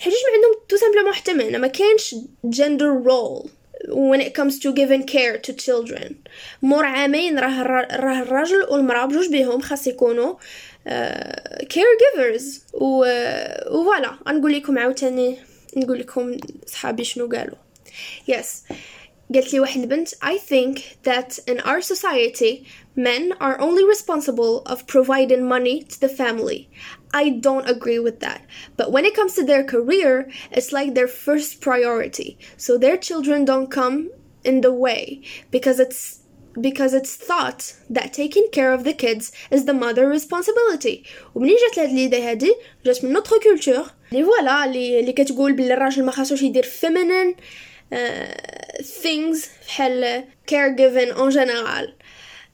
حيتاش 0.00 0.18
ما 0.26 0.34
عندهم 0.34 0.62
tout 0.68 0.76
simplement 0.76 1.14
حتى 1.14 1.32
ما 1.32 1.58
ما 1.58 1.66
كاينش 1.66 2.14
gender 2.46 2.92
role. 3.10 3.50
When 4.10 4.20
it 4.20 4.32
comes 4.34 4.54
to 4.62 4.68
giving 4.80 5.04
care 5.14 5.36
to 5.46 5.52
children. 5.52 6.14
مور 6.62 6.84
عامين 6.84 7.38
راه 7.38 7.62
راه 7.62 8.22
الراجل 8.22 8.66
والمرأة 8.70 9.06
بجوج 9.06 9.28
بيهم 9.28 9.60
خاص 9.60 9.86
يكونوا 9.86 10.34
uh, 10.34 11.64
caregivers. 11.64 12.74
و 12.74 13.04
فوالا 13.64 14.18
غنقول 14.28 14.52
لكم 14.52 14.78
عاوتاني 14.78 15.38
نقول 15.76 15.98
لكم 15.98 16.36
صحابي 16.66 17.04
شنو 17.04 17.28
قالوا. 17.28 17.56
Yes. 18.30 18.46
قالت 19.33 19.53
لي 19.53 19.59
واحد 19.59 19.81
البنت 19.81 20.09
I 20.09 20.37
think 20.37 20.79
that 21.03 21.39
in 21.47 21.59
our 21.59 21.81
society 21.81 22.65
men 22.95 23.33
are 23.39 23.59
only 23.59 23.83
responsible 23.83 24.61
of 24.65 24.87
providing 24.87 25.49
money 25.55 25.83
to 25.83 25.99
the 25.99 26.09
family 26.09 26.69
I 27.21 27.29
don't 27.29 27.69
agree 27.75 27.99
with 28.07 28.19
that. 28.25 28.41
But 28.75 28.91
when 28.91 29.05
it 29.05 29.15
comes 29.15 29.33
to 29.35 29.43
their 29.45 29.63
career, 29.63 30.29
it's 30.51 30.73
like 30.77 30.93
their 30.93 31.07
first 31.07 31.61
priority. 31.61 32.37
So 32.57 32.77
their 32.77 32.97
children 32.97 33.45
don't 33.45 33.71
come 33.71 33.97
in 34.43 34.59
the 34.61 34.73
way 34.85 35.21
because 35.49 35.79
it's 35.79 36.01
because 36.67 36.93
it's 36.93 37.15
thought 37.15 37.61
that 37.89 38.13
taking 38.13 38.47
care 38.57 38.71
of 38.73 38.83
the 38.83 38.93
kids 38.93 39.31
is 39.55 39.65
the 39.65 39.73
mother 39.73 40.07
responsibility 40.07 41.03
ومنين 41.35 41.55
جات 41.55 41.79
هاد 41.79 41.93
ليدي 41.93 42.21
هادي 42.21 42.55
جات 42.85 43.05
من 43.05 43.13
نوتر 43.13 43.37
كولتور 43.43 43.85
لي 44.11 44.23
فوالا 44.25 44.65
اللي 44.65 44.99
اللي 44.99 45.13
كتقول 45.13 45.53
بلي 45.53 45.73
الراجل 45.73 46.05
ما 46.05 46.11
خاصوش 46.11 46.41
يدير 46.41 46.63
feminine 46.63 47.41
uh, 47.91 48.83
things 49.03 49.49
بحال 49.67 50.23
caregiving 50.47 51.11
en 51.17 51.29
général 51.29 51.85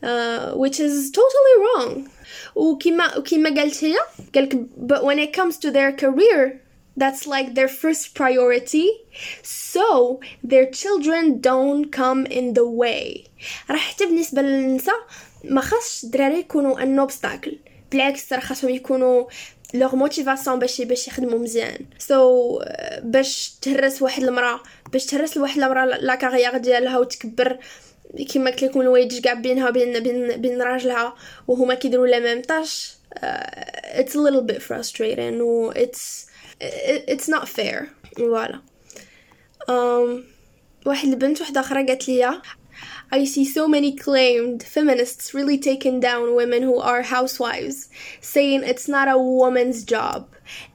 uh, 0.03 0.53
which 0.55 0.79
is 0.79 1.11
totally 1.11 1.55
wrong 1.63 2.09
وكما 2.55 3.17
وكما 3.17 3.49
قالت 3.49 3.83
هي 3.83 3.95
قالك 4.35 4.67
but 4.77 5.03
when 5.03 5.19
it 5.19 5.33
comes 5.33 5.57
to 5.57 5.71
their 5.71 5.91
career 5.91 6.61
that's 6.97 7.25
like 7.25 7.55
their 7.55 7.67
first 7.69 8.13
priority 8.15 8.87
so 9.41 10.19
their 10.43 10.67
children 10.81 11.39
don't 11.39 11.85
come 11.91 12.25
in 12.25 12.53
the 12.53 12.65
way 12.65 13.27
راه 13.69 13.77
حتى 13.77 14.05
بالنسبه 14.05 14.41
للنساء 14.41 14.95
ما 15.43 15.61
خاصش 15.61 16.03
الدراري 16.03 16.39
يكونوا 16.39 16.83
ان 16.83 16.99
اوبستاكل 16.99 17.57
بالعكس 17.96 18.32
راه 18.32 18.40
خاصهم 18.40 18.70
يكونوا 18.70 19.24
leur 19.74 19.96
motivation 19.96 20.58
باش 20.58 20.80
باش 20.80 21.08
يخدموا 21.08 21.38
مزيان. 21.38 21.86
so 21.98 22.58
so, 22.58 22.64
باش 23.02 23.58
تهرس 23.62 24.02
واحد 24.02 24.22
المرأة 24.22 24.60
باش 24.92 25.06
تهرس 25.06 25.36
لواحد 25.36 25.58
المرأة 25.58 25.84
la 25.84 26.14
carrière 26.14 26.56
ديالها 26.56 26.98
وتكبر 26.98 27.58
كيما 28.28 28.50
قلت 28.50 28.62
لكم 28.62 28.80
الوايج 28.80 29.20
كاع 29.20 29.32
بينها 29.32 29.68
وبين 29.68 30.00
بين 30.00 30.36
بين 30.36 30.62
راجلها 30.62 31.14
وهما 31.48 31.74
كيديروا 31.74 32.06
la 32.06 32.18
même 32.18 32.42
tâche 32.42 32.96
a 33.96 34.02
little 34.02 34.52
bit 34.52 34.62
frustrating 34.62 35.40
و 35.40 35.72
it's 35.72 36.26
it's 37.08 37.28
not 37.28 37.44
fair. 37.44 37.84
voilà 38.16 38.60
واحد 40.86 41.08
البنت 41.08 41.40
واحدة 41.40 41.60
أخرى 41.60 41.86
قالت 41.86 42.08
لي 42.08 42.40
I 43.10 43.24
see 43.24 43.44
so 43.44 43.68
many 43.68 43.94
claimed 43.94 44.62
feminists 44.62 45.32
really 45.32 45.58
taking 45.58 46.00
down 46.00 46.34
women 46.34 46.62
who 46.62 46.78
are 46.78 47.02
housewives, 47.02 47.88
saying 48.20 48.62
it's 48.64 48.88
not 48.88 49.08
a 49.08 49.18
woman's 49.18 49.84
job 49.84 50.28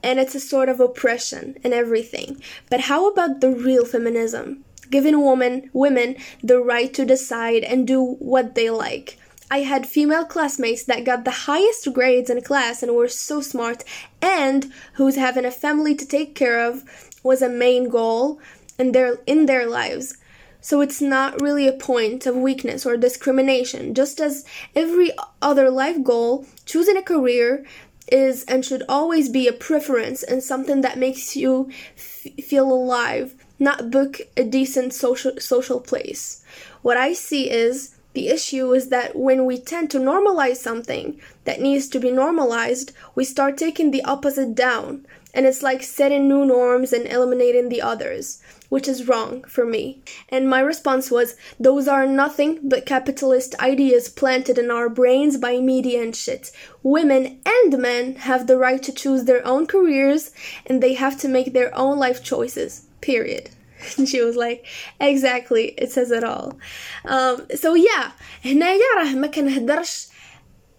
and 0.03 0.19
it's 0.19 0.35
a 0.35 0.39
sort 0.39 0.69
of 0.69 0.79
oppression 0.79 1.57
and 1.63 1.73
everything. 1.73 2.41
But 2.69 2.81
how 2.81 3.09
about 3.09 3.41
the 3.41 3.51
real 3.51 3.85
feminism? 3.85 4.63
giving 4.91 5.25
women 5.25 5.69
women 5.73 6.17
the 6.43 6.59
right 6.59 6.93
to 6.93 7.05
decide 7.05 7.63
and 7.63 7.87
do 7.87 8.15
what 8.19 8.53
they 8.53 8.69
like. 8.69 9.17
I 9.49 9.61
had 9.61 9.87
female 9.87 10.25
classmates 10.25 10.83
that 10.83 11.03
got 11.03 11.25
the 11.25 11.45
highest 11.49 11.91
grades 11.93 12.29
in 12.29 12.41
class 12.41 12.83
and 12.83 12.95
were 12.95 13.07
so 13.07 13.41
smart 13.41 13.83
and 14.21 14.71
whose 14.93 15.15
having 15.15 15.45
a 15.45 15.51
family 15.51 15.95
to 15.95 16.05
take 16.05 16.35
care 16.35 16.59
of 16.59 16.83
was 17.23 17.41
a 17.41 17.49
main 17.49 17.89
goal 17.89 18.39
in 18.77 18.91
their 18.91 19.15
in 19.25 19.47
their 19.47 19.65
lives. 19.65 20.17
So 20.61 20.81
it's 20.81 21.01
not 21.01 21.41
really 21.41 21.67
a 21.67 21.73
point 21.73 22.25
of 22.25 22.35
weakness 22.35 22.85
or 22.85 22.95
discrimination. 22.95 23.93
Just 23.93 24.21
as 24.21 24.45
every 24.75 25.11
other 25.41 25.69
life 25.69 26.03
goal, 26.03 26.45
choosing 26.65 26.97
a 26.97 27.01
career 27.01 27.65
is 28.11 28.43
and 28.45 28.63
should 28.63 28.83
always 28.87 29.29
be 29.29 29.47
a 29.47 29.53
preference 29.53 30.23
and 30.23 30.43
something 30.43 30.81
that 30.81 30.97
makes 30.97 31.35
you 31.35 31.69
f- 31.97 32.27
feel 32.43 32.71
alive 32.71 33.35
not 33.61 33.91
book 33.91 34.19
a 34.35 34.43
decent 34.43 34.91
social 34.91 35.39
social 35.39 35.79
place. 35.79 36.43
What 36.81 36.97
I 36.97 37.13
see 37.13 37.49
is 37.49 37.95
the 38.13 38.27
issue 38.27 38.73
is 38.73 38.89
that 38.89 39.15
when 39.15 39.45
we 39.45 39.59
tend 39.59 39.91
to 39.91 39.99
normalize 39.99 40.57
something 40.57 41.21
that 41.45 41.61
needs 41.61 41.87
to 41.89 41.99
be 41.99 42.11
normalized, 42.11 42.91
we 43.13 43.23
start 43.23 43.57
taking 43.57 43.91
the 43.91 44.03
opposite 44.03 44.55
down, 44.55 45.05
and 45.33 45.45
it's 45.45 45.61
like 45.61 45.83
setting 45.83 46.27
new 46.27 46.43
norms 46.43 46.91
and 46.91 47.05
eliminating 47.05 47.69
the 47.69 47.83
others, 47.83 48.41
which 48.70 48.88
is 48.88 49.08
wrong 49.08 49.44
for 49.44 49.64
me. 49.64 50.02
And 50.28 50.50
my 50.50 50.60
response 50.60 51.10
was, 51.10 51.36
those 51.58 51.86
are 51.88 52.06
nothing 52.06 52.60
but 52.62 52.86
capitalist 52.86 53.54
ideas 53.60 54.08
planted 54.08 54.58
in 54.58 54.70
our 54.70 54.88
brains 54.88 55.36
by 55.36 55.60
media 55.60 56.02
and 56.02 56.14
shit. 56.14 56.50
Women 56.82 57.40
and 57.46 57.78
men 57.78 58.16
have 58.16 58.46
the 58.46 58.58
right 58.58 58.82
to 58.82 58.92
choose 58.92 59.24
their 59.24 59.46
own 59.46 59.66
careers, 59.66 60.32
and 60.66 60.82
they 60.82 60.94
have 60.94 61.18
to 61.20 61.28
make 61.28 61.52
their 61.52 61.76
own 61.76 61.98
life 61.98 62.22
choices. 62.22 62.86
Period. 63.00 63.50
And 63.96 64.08
she 64.08 64.20
was 64.22 64.36
like, 64.36 64.66
exactly, 65.00 65.74
it 65.76 65.92
says 65.92 66.10
it 66.10 66.24
all. 66.24 66.58
Um, 67.04 67.46
so 67.54 67.74
yeah, 67.74 68.12
هنايا 68.44 68.96
راه 68.96 69.14
ما 69.14 69.26
كنهدرش 69.26 70.06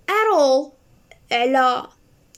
at 0.09 0.33
all 0.33 0.77
على 1.31 1.87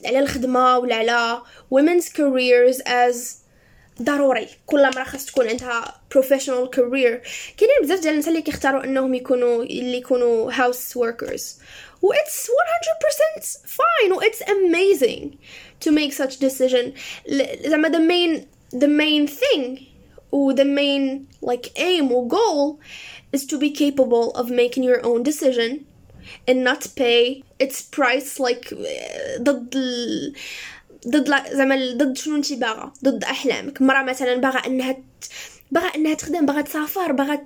على 0.04 0.18
الخدمة 0.18 0.78
ولا 0.78 0.96
على 0.96 1.42
women's 1.70 2.08
careers 2.08 2.80
as 2.80 3.43
ضروري 4.01 4.47
كل 4.65 4.83
مرة 4.95 5.03
خاص 5.03 5.25
تكون 5.25 5.47
عندها 5.47 6.01
professional 6.15 6.67
career 6.75 7.19
كاينين 7.57 7.81
بزاف 7.81 7.99
ديال 7.99 8.11
الناس 8.11 8.27
اللي 8.27 8.41
كيختاروا 8.41 8.83
انهم 8.83 9.13
يكونوا 9.13 9.63
اللي 9.63 9.97
يكونوا 9.97 10.51
house 10.51 10.97
workers 10.97 11.43
و 12.01 12.13
it's 12.13 12.49
100% 13.37 13.57
fine 13.67 14.11
و 14.11 14.21
it's 14.21 14.41
amazing 14.41 15.37
to 15.85 15.91
make 15.91 16.13
such 16.13 16.39
decision 16.39 16.91
زعما 17.67 17.89
the 17.89 17.99
main 17.99 18.45
the 18.79 18.87
main 18.87 19.27
thing 19.27 19.79
و 20.31 20.53
the 20.53 20.65
main 20.65 21.27
like 21.41 21.71
aim 21.77 22.11
or 22.11 22.27
goal 22.27 22.79
is 23.35 23.45
to 23.45 23.57
be 23.57 23.69
capable 23.71 24.31
of 24.35 24.49
making 24.49 24.83
your 24.83 25.01
own 25.05 25.23
decision 25.23 25.85
and 26.47 26.63
not 26.63 26.81
pay 26.95 27.43
its 27.59 27.81
price 27.81 28.39
like 28.39 28.73
ضد 29.39 29.75
ضد 31.07 31.53
زعما 31.53 31.93
ضد 31.93 32.17
شنو 32.17 32.35
انت 32.35 32.53
باغا؟ 32.53 32.93
ضد 33.03 33.23
أحلامك. 33.23 33.81
مرة 33.81 34.03
مثلا 34.03 34.35
باغا 34.35 34.59
إنها 34.59 34.97
باغا 35.71 35.87
إنها 35.87 36.13
تخدم 36.13 36.45
باغا 36.45 36.61
تسافر 36.61 37.11
باغا 37.11 37.45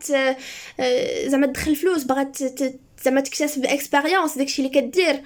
آه، 0.79 1.27
زعما 1.27 1.47
تدخل 1.47 1.75
فلوس 1.75 2.03
باغا 2.03 2.31
زعما 3.03 3.21
تكتسب 3.21 3.65
اكسبيريونس 3.65 4.37
داكشي 4.37 4.61
اللي 4.61 4.81
كدير. 4.81 5.21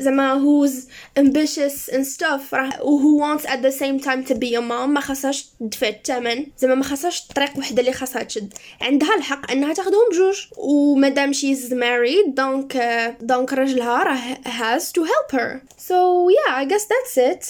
زعما 0.00 0.34
who's 0.38 0.72
ambitious 1.20 1.92
and 1.92 2.04
stuff 2.16 2.54
راه 2.54 2.70
who 2.70 3.20
wants 3.22 3.44
at 3.46 3.60
the 3.62 3.80
same 3.80 4.04
time 4.06 4.30
to 4.30 4.34
be 4.34 4.54
a 4.56 4.60
mom 4.60 4.88
ما 4.88 5.00
خاصهاش 5.00 5.44
تدفع 5.60 5.88
الثمن 5.88 6.46
زعما 6.58 6.74
ما 6.74 6.84
خاصهاش 6.84 7.26
طريق 7.26 7.58
وحده 7.58 7.80
اللي 7.80 7.92
خاصها 7.92 8.22
تشد. 8.22 8.54
عندها 8.80 9.14
الحق 9.14 9.50
انها 9.50 9.74
تاخذهم 9.74 10.08
بجوج. 10.12 10.36
ومادام 10.56 11.32
she's 11.32 11.70
married 11.72 12.28
donc 12.34 12.76
donc 13.20 13.52
راجلها 13.52 14.02
راه 14.02 14.34
has 14.44 14.82
to 14.82 15.00
help 15.04 15.32
her. 15.38 15.60
So 15.78 15.94
yeah 16.30 16.54
I 16.54 16.64
guess 16.72 16.84
that's 16.84 17.18
it. 17.18 17.46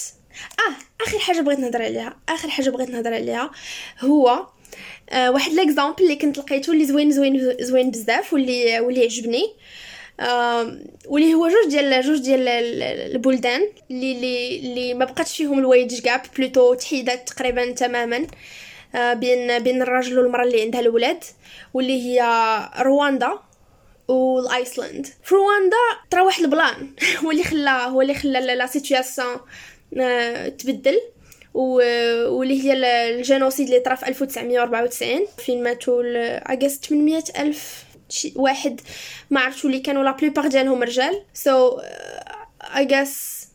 آه 0.59 1.03
آخر 1.07 1.19
حاجة 1.19 1.41
بغيت 1.41 1.59
نهضر 1.59 1.81
عليها. 1.81 2.15
آخر 2.29 2.49
حاجة 2.49 2.69
بغيت 2.69 2.89
نهضر 2.89 3.13
عليها 3.13 3.51
هو 3.99 4.45
آه 5.09 5.31
واحد 5.31 5.51
l'exemple 5.51 6.03
اللي 6.03 6.15
كنت 6.15 6.37
لقيته 6.37 6.71
اللي 6.71 6.85
زوين 6.85 7.11
زوين 7.11 7.55
زوين 7.59 7.91
بزاف 7.91 8.33
واللي 8.33 8.79
واللي 8.79 9.03
عجبني. 9.03 9.53
واللي 11.07 11.33
هو 11.33 11.47
جوج 11.47 11.69
ديال 11.69 12.01
جوج 12.01 12.19
ديال 12.19 12.47
البلدان 13.15 13.67
اللي 13.91 14.11
اللي 14.11 14.59
اللي 14.59 14.93
ما 14.93 15.05
بقاتش 15.05 15.37
فيهم 15.37 15.59
ال 15.59 16.01
wage 16.01 16.12
gap 16.12 16.21
plutôt 16.37 16.73
تحيدات 16.73 17.29
تقريبا 17.29 17.71
تماما 17.71 18.27
آه، 18.95 19.13
بين 19.13 19.59
بين 19.59 19.81
الراجل 19.81 20.19
والمرأة 20.19 20.43
اللي 20.43 20.61
عندها 20.61 20.81
الولاد 20.81 21.23
واللي 21.73 22.01
هي 22.01 22.21
رواندا 22.79 23.39
والأيسلند. 24.07 25.07
في 25.23 25.35
رواندا 25.35 25.77
طرا 26.09 26.21
واحد 26.21 26.43
ال 26.43 26.52
plan 26.52 26.89
هو 27.23 27.31
اللي 27.31 27.43
خلى 27.43 27.69
هو 27.69 28.01
اللي 28.01 28.13
خلى 28.13 28.39
la 28.39 28.65
situation 28.65 29.37
آه، 29.99 30.47
تبدل 30.47 31.01
واللي 31.53 32.63
هي 32.63 32.73
ال 32.73 32.83
génocide 32.83 33.67
اللي 33.67 33.79
طرا 33.79 33.95
في 33.95 34.07
1994 34.07 35.27
فين 35.37 35.63
ماتوا 35.63 36.03
I 36.53 36.57
guess 36.57 36.79
800 36.79 37.23
ألف 37.39 37.90
شي 38.11 38.33
واحد 38.35 38.81
ما 39.29 39.39
عرفتش 39.41 39.65
اللي 39.65 39.79
كانوا 39.79 40.03
la 40.03 40.11
plupart 40.11 40.47
ديالهم 40.47 40.83
رجال. 40.83 41.23
سو 41.33 41.79
اي 42.75 42.85
جاس 42.85 43.47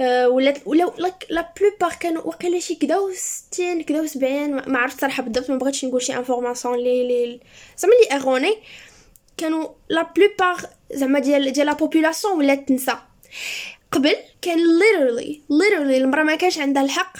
ولا 0.00 0.54
ولا 0.66 0.92
لا 1.30 1.52
بلوبار 1.60 1.98
كانوا 2.00 2.22
وقيلا 2.22 2.60
شي 2.60 2.74
كدا 2.74 2.98
و 2.98 3.10
60 3.14 3.82
كدا 3.82 4.00
و 4.02 4.06
70 4.06 4.50
ما 4.50 4.78
عرفت 4.78 5.00
صراحة 5.00 5.22
بالضبط 5.22 5.50
ما 5.50 5.56
بغيتش 5.56 5.84
نقول 5.84 6.02
شي 6.02 6.16
انفورماسيون 6.16 6.78
لي 6.78 7.08
لي 7.08 7.40
زعما 7.78 7.92
لي 7.92 8.16
اغوني 8.16 8.56
كانوا 9.36 9.68
لا 9.88 10.12
بلوبار 10.16 10.56
زعما 10.92 11.18
ديال 11.18 11.52
ديال 11.52 11.66
لا 11.66 11.72
بوبولاسيون 11.72 12.38
ولات 12.38 12.68
تنسى. 12.68 12.96
قبل 13.92 14.16
كان 14.42 14.58
literally 14.58 15.30
literally 15.34 15.94
المرأة 15.94 16.22
ما 16.22 16.34
كانش 16.34 16.58
عندها 16.58 16.82
الحق 16.82 17.16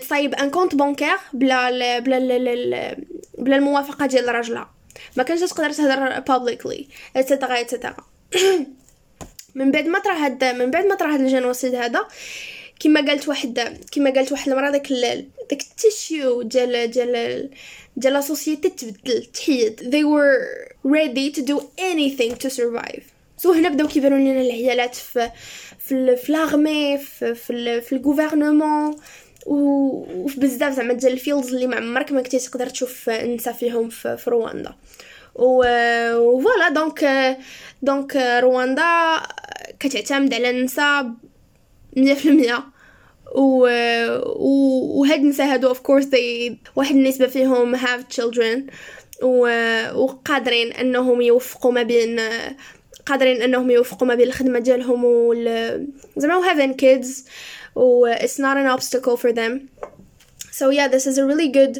تصايب 0.00 0.34
ان 0.34 0.50
كونت 0.50 0.74
بانكير 0.74 1.16
بلا 1.32 1.98
بلا 1.98 2.18
بلا 3.38 3.56
الموافقة 3.56 4.06
ديال 4.06 4.34
راجلها 4.34 4.70
ما 5.16 5.22
كانش 5.22 5.40
تقدر 5.40 5.72
تهضر 5.72 6.20
publicly 6.20 6.84
et 7.16 7.27
cetera 7.27 7.60
et 7.60 7.69
cetera 7.69 7.96
من 9.54 9.70
بعد 9.70 9.86
ما 9.86 9.98
طرا 9.98 10.14
هاد 10.14 10.44
من 10.44 10.70
بعد 10.70 10.86
ما 10.86 10.94
طرا 10.94 11.14
هاد 11.14 11.20
ال 11.20 11.26
génocide 11.26 11.74
هذا 11.74 12.08
كما 12.80 13.00
قالت 13.00 13.28
واحد 13.28 13.78
كما 13.92 14.10
قالت 14.10 14.32
واحد 14.32 14.48
المرأة 14.48 14.70
داك 14.70 14.92
داك 15.50 15.62
ال 15.62 15.75
tissu 15.75 16.42
ديال 16.42 16.90
ديال 16.90 17.50
ديال 17.96 18.12
la 18.12 18.20
société 18.20 18.68
تبدل 18.68 19.24
تحيد. 19.24 19.80
They 19.80 20.04
were 20.04 20.72
ready 20.84 21.30
to 21.30 21.42
do 21.42 21.60
anything 21.78 22.34
to 22.36 22.50
survive. 22.50 23.02
So 23.36 23.52
هنا 23.52 23.68
بداو 23.68 23.88
كيبانوا 23.88 24.18
لنا 24.18 24.40
العيالات 24.40 24.94
في 24.94 25.30
في 25.78 26.16
l'armée 26.28 26.98
في 26.98 27.34
في, 27.34 27.80
في 27.80 27.92
ال 27.92 28.00
gouvernement 28.00 28.96
وفي 29.46 30.40
بزاف 30.40 30.72
زعما 30.72 30.92
ديال 30.92 31.12
ال 31.12 31.18
fields 31.18 31.54
اللي 31.54 31.66
ما 31.66 31.76
عمرك 31.76 32.12
ما 32.12 32.22
كنتي 32.22 32.38
تقدر 32.38 32.68
تشوف 32.68 33.10
النساء 33.10 33.54
فيهم 33.54 33.88
في, 33.88 34.16
في 34.16 34.30
رواندا. 34.30 34.74
و 35.34 35.62
voilà 36.42 36.68
donc 36.68 37.36
donc 37.82 38.16
رواندا 38.16 39.20
كتعتمد 39.80 40.34
على 40.34 40.50
النساء 40.50 41.10
مية 41.96 42.14
في 42.14 42.28
المية. 42.28 42.64
و 43.34 43.66
وهاد 44.98 45.18
النساء 45.18 45.46
هادو 45.46 45.68
of 45.68 45.80
course 45.80 46.04
they 46.04 46.52
واحد 46.76 46.94
النسبة 46.94 47.26
فيهم 47.26 47.76
children. 47.76 48.60
و 49.22 49.46
وقادرين 49.94 50.72
أنهم 50.72 51.20
يوفقوا 51.20 51.72
ما 51.72 51.82
بين 51.82 52.20
قادرين 53.06 53.42
أنهم 53.42 53.70
يوفقوا 53.70 54.08
ما 54.08 54.14
بين 54.14 54.26
الخدمة 54.26 54.58
ديالهم 54.58 55.04
وال 55.04 55.86
زعما 56.16 56.52
having 56.52 56.74
kids. 56.76 57.08
و 57.74 58.14
it's 58.14 58.38
not 58.38 58.56
an 58.56 58.66
obstacle 58.66 59.16
for 59.16 59.32
them. 59.32 59.68
So 60.50 60.70
yeah 60.70 60.88
this 60.88 61.06
is 61.06 61.18
a 61.18 61.24
really 61.26 61.48
good 61.48 61.74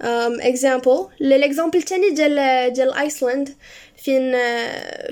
um, 0.00 0.40
example. 0.40 1.10
L'exemple 1.20 1.76
الثاني 1.76 2.10
ديال 2.10 2.72
ديال 2.72 2.94
ايسلند 2.94 3.48
فين 3.96 4.32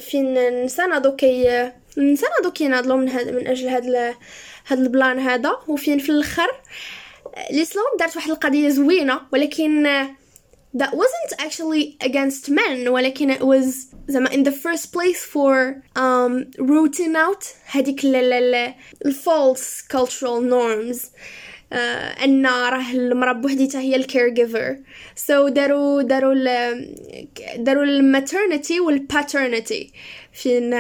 فين 0.00 0.38
النساء 0.38 0.88
ناضو 0.88 1.16
كي 1.16 1.70
النساء 1.98 2.30
ناضو 2.30 2.50
كيناضلو 2.50 2.96
من 2.96 3.08
هاد 3.08 3.28
من 3.28 3.46
أجل 3.46 3.68
هاد 3.68 4.14
هاد 4.66 4.78
ال 4.78 4.86
plan 4.86 5.18
هذا 5.18 5.56
وفين 5.68 5.98
في 5.98 6.10
الآخر 6.10 6.48
ايسلاند 7.50 7.84
دارت 7.98 8.16
واحد 8.16 8.30
القضية 8.30 8.68
زوينه 8.68 9.20
ولكن 9.32 9.86
that 10.76 10.92
wasn't 10.94 11.32
actually 11.38 11.96
against 12.00 12.50
men 12.50 12.88
ولكن 12.88 13.34
it 13.34 13.40
was 13.40 13.94
زعما 14.08 14.30
in 14.30 14.42
the 14.44 14.52
first 14.52 14.92
place 14.92 15.24
for 15.24 15.82
um, 15.96 16.44
rooting 16.58 17.16
out 17.16 17.44
هذيك 17.66 18.04
ال 18.04 18.74
false 19.12 19.82
cultural 19.82 20.40
norms. 20.40 21.10
Uh, 21.72 21.76
أن 22.24 22.46
راه 22.46 22.92
المراه 22.92 23.32
بوحديتها 23.32 23.80
هي 23.80 23.96
ال 23.96 24.28
caregiver 24.28 24.78
so 25.16 25.48
داروا 25.48 26.02
داروا 26.02 26.34
داروا 27.56 27.84
ال 27.84 27.94
maternity 27.94 28.80
وال 28.80 29.01
paternity 29.01 29.92
فين 30.32 30.70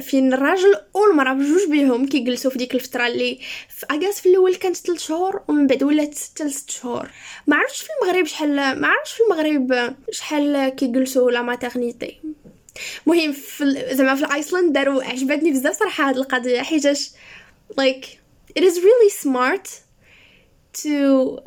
فين 0.00 0.34
الراجل 0.34 0.74
والمراه 0.94 1.32
بجوج 1.32 1.70
بيهم 1.70 2.06
كيجلسوا 2.06 2.50
في 2.50 2.58
ديك 2.58 2.74
الفترة 2.74 3.06
اللي 3.06 3.38
في 3.68 3.69
I 3.90 3.95
guess 3.95 4.20
في 4.20 4.28
الأول 4.28 4.54
كانت 4.54 4.76
3 4.76 5.00
شهور 5.00 5.42
ومن 5.48 5.66
بعد 5.66 5.82
ولات 5.82 6.14
6 6.14 6.48
6 6.48 6.72
شهور. 6.72 7.10
ما 7.46 7.56
عرفتش 7.56 7.80
في 7.80 7.88
المغرب 8.02 8.26
شحال 8.26 8.56
ما 8.56 8.88
عرفتش 8.88 9.12
في 9.12 9.22
المغرب 9.22 9.94
شحال 10.10 10.68
كيجلسوا 10.68 11.30
la 11.30 11.42
maternité 11.42 12.20
مهم 13.06 13.32
في 13.32 13.86
زعما 13.92 14.14
في 14.14 14.34
ايسلند 14.34 14.72
داروا 14.72 15.02
عجبتني 15.04 15.50
بزاف 15.50 15.78
صراحة 15.78 16.08
هاد 16.08 16.16
القضية 16.16 16.62
حيتاش 16.62 17.10
like 17.80 18.06
it 18.58 18.62
is 18.62 18.74
really 18.76 19.10
smart 19.24 19.68
to 20.82 21.38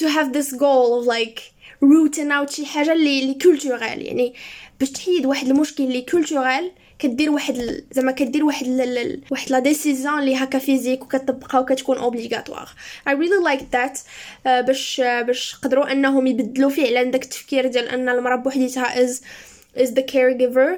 to 0.00 0.04
have 0.08 0.32
this 0.32 0.52
goal 0.52 1.00
of 1.00 1.06
like 1.06 1.40
rooting 1.82 2.30
out 2.30 2.50
شي 2.50 2.66
حاجة 2.66 2.92
اللي 2.92 3.22
اللي 3.22 3.34
culturel 3.34 4.06
يعني 4.06 4.34
باش 4.80 4.90
تحيد 4.90 5.26
واحد 5.26 5.48
المشكل 5.48 5.84
اللي 5.84 6.02
culturel 6.02 6.72
كدير 7.04 7.30
واحد 7.30 7.84
زعما 7.92 8.12
كدير 8.12 8.44
واحد. 8.44 8.66
واحد 9.30 9.50
la 9.50 9.58
décision 9.58 10.18
اللي 10.18 10.36
هكا 10.36 10.58
physique 10.58 11.02
وكتطبقها 11.02 11.60
وكتكون 11.60 11.98
obligatoire 11.98 12.68
really 13.08 13.48
like 13.50 13.62
that. 13.76 13.96
uh, 13.98 14.48
باش 14.48 15.00
باش 15.26 15.54
قدروا 15.54 15.92
انهم 15.92 16.26
يبدلوا 16.26 16.70
فعلا 16.70 17.02
داك 17.02 17.24
التفكير 17.24 17.66
ديال 17.66 17.88
ان 17.88 18.08
المرأة 18.08 18.36
بوحديتها 18.36 19.06
is 19.06 19.10
is 19.76 19.88
the 19.88 20.02
caregiver. 20.02 20.70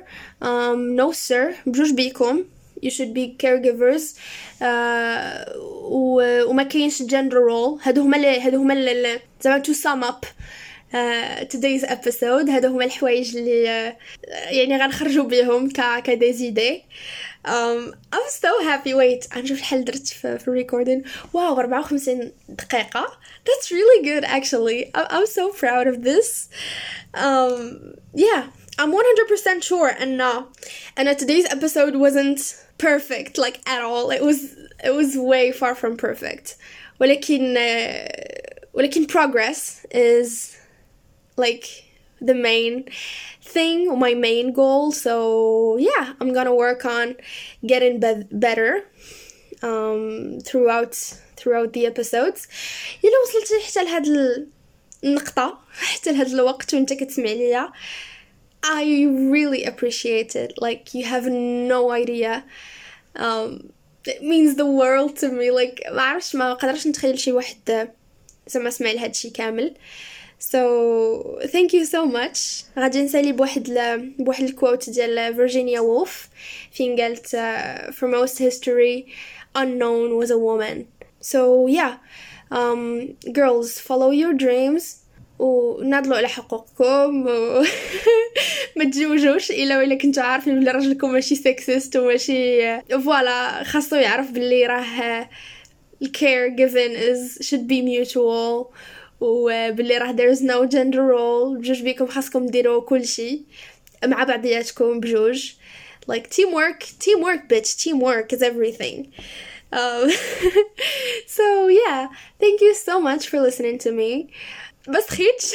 um, 0.42 0.96
no 1.00 1.12
sir. 1.12 1.54
بجوج 1.66 1.92
بيكم. 1.92 2.44
You 2.84 2.90
should 2.90 3.12
be 3.14 3.44
caregivers. 3.44 4.02
uh, 4.60 4.64
و, 5.82 6.22
وما 6.50 6.62
كاينش 6.62 7.02
gender 7.02 7.40
role. 7.50 7.78
هادو 7.82 8.02
هما 8.02 8.36
هادو 8.46 8.58
هما 8.58 9.18
زعما 9.40 9.62
to 9.62 9.70
sum 9.74 10.08
up. 10.10 10.26
uh, 10.95 11.45
today's 11.45 11.83
episode 11.83 12.49
هادو 12.49 12.67
هما 12.67 12.85
الحوايج 12.85 13.37
اللي 13.37 13.91
uh, 13.91 13.95
يعني 14.51 14.77
غنخرجوا 14.77 15.23
بهم 15.23 15.69
ك 15.69 16.03
كديزيدي 16.03 16.83
um, 17.47 17.93
I'm 18.15 18.29
so 18.29 18.63
happy 18.63 18.93
wait 18.93 19.35
غنشوف 19.35 19.59
شحال 19.59 19.85
درت 19.85 20.07
في, 20.07 20.39
في 20.39 20.47
الريكوردين 20.47 21.03
واو 21.33 21.59
54 21.59 22.31
دقيقة 22.49 23.17
that's 23.45 23.71
really 23.71 24.05
good 24.05 24.23
actually 24.25 24.91
I'm, 24.95 25.07
I'm 25.09 25.25
so 25.25 25.49
proud 25.49 25.87
of 25.87 26.03
this 26.03 26.49
um, 27.13 27.93
yeah 28.13 28.47
I'm 28.79 28.91
100% 28.91 29.63
sure 29.63 29.89
and 29.99 30.21
uh, 30.21 30.43
and 30.97 31.17
today's 31.17 31.45
episode 31.45 31.95
wasn't 31.95 32.39
perfect 32.77 33.37
like 33.37 33.57
at 33.67 33.81
all 33.81 34.11
it 34.11 34.23
was 34.23 34.39
it 34.83 34.93
was 34.99 35.17
way 35.17 35.51
far 35.51 35.75
from 35.75 35.97
perfect 35.97 36.57
ولكن 36.99 37.57
ولكن 38.73 39.07
progress 39.07 39.85
is 39.91 40.55
like 41.37 41.65
the 42.29 42.35
main 42.35 42.85
thing 43.41 43.77
my 43.99 44.13
main 44.13 44.53
goal 44.53 44.91
so 44.91 45.77
yeah 45.77 46.13
i'm 46.19 46.31
gonna 46.33 46.53
work 46.53 46.85
on 46.85 47.15
getting 47.65 47.99
be- 47.99 48.27
better 48.31 48.71
um, 49.63 50.39
throughout 50.47 50.93
throughout 51.35 51.73
the 51.73 51.85
episodes 51.85 52.47
إلا 53.03 53.17
وصلتي 53.23 53.59
حتى 53.67 53.83
لهاد 53.83 54.05
النقطة 55.03 55.59
حتى 55.71 56.11
لهاد 56.11 56.27
الوقت 56.27 56.73
وانت 56.73 56.93
كتسمع 56.93 57.25
ليا 57.25 57.71
I 58.63 58.83
really 59.35 59.63
appreciate 59.65 60.35
it 60.35 60.53
like 60.61 60.93
you 60.93 61.03
have 61.05 61.25
no 61.25 61.89
idea 61.91 62.43
um, 63.15 63.71
it 64.05 64.21
means 64.21 64.55
the 64.55 64.65
world 64.81 65.17
to 65.17 65.27
me 65.29 65.49
like 65.51 65.81
ما 65.91 66.01
عرفتش 66.01 66.35
ما 66.35 66.53
قدرش 66.53 66.87
نتخيل 66.87 67.19
شي 67.19 67.31
واحد 67.31 67.89
زعما 68.47 68.69
سمع 68.69 68.91
لهاد 68.91 69.09
الشي 69.09 69.29
كامل 69.29 69.75
so 70.38 71.38
thank 71.52 71.72
you 71.72 71.84
so 71.84 72.06
much. 72.06 72.64
غادي 72.78 73.02
نسالي 73.02 73.32
بواحد 73.32 73.68
ل... 73.68 74.10
بواحد 74.18 74.44
الكوت 74.44 74.90
ديال 74.90 75.34
فيرجينيا 75.36 75.80
وولف 75.80 76.28
فين 76.72 77.00
قالت 77.00 77.26
uh, 77.26 77.92
for 77.92 78.08
most 78.08 78.38
history 78.38 79.06
unknown 79.56 80.16
was 80.18 80.30
a 80.30 80.38
woman. 80.38 80.86
So 81.20 81.66
yeah. 81.66 81.94
Um, 82.50 83.16
girls 83.32 83.80
follow 83.80 84.10
your 84.10 84.34
dreams. 84.34 84.96
وناضلوا 85.38 86.16
على 86.16 86.28
حقوقكم 86.28 87.26
و 87.26 87.62
ما 88.76 88.84
تجوجوش 88.84 89.50
الا 89.50 89.78
ولا 89.78 89.94
كنتو 89.94 90.20
عارفين 90.20 90.60
بلي 90.60 90.70
راجلكم 90.70 91.12
ماشي 91.12 91.34
sexist 91.34 91.96
وماشي 91.96 92.80
voilà 93.04 93.62
خاصو 93.62 93.96
يعرف 93.96 94.30
بلي 94.30 94.66
راه 94.66 95.28
ال 96.02 96.56
caregiving 96.56 96.96
is 96.96 97.46
should 97.46 97.66
be 97.68 97.82
mutual. 97.82 98.72
وبلي 99.20 99.98
راه 99.98 100.12
there 100.12 100.36
is 100.36 100.40
no 100.40 100.66
gender 100.66 101.02
role 101.14 101.58
بجوج 101.58 101.82
بيكم 101.82 102.06
خاصكم 102.06 102.46
ديروا 102.46 102.80
كل 102.82 103.06
شيء 103.06 103.42
مع 104.04 104.24
بعضياتكم 104.24 105.00
بجوج 105.00 105.52
like 106.12 106.26
teamwork 106.30 106.82
teamwork 107.04 107.48
bitch 107.52 107.70
teamwork 107.82 108.32
is 108.32 108.42
everything 108.42 108.98
um, 109.72 110.10
so 111.36 111.68
yeah 111.68 112.06
thank 112.40 112.60
you 112.60 112.74
so 112.74 113.00
much 113.00 113.28
for 113.28 113.40
listening 113.40 113.78
to 113.78 113.90
me 113.90 114.26
بس 114.88 115.08
خيتش 115.10 115.54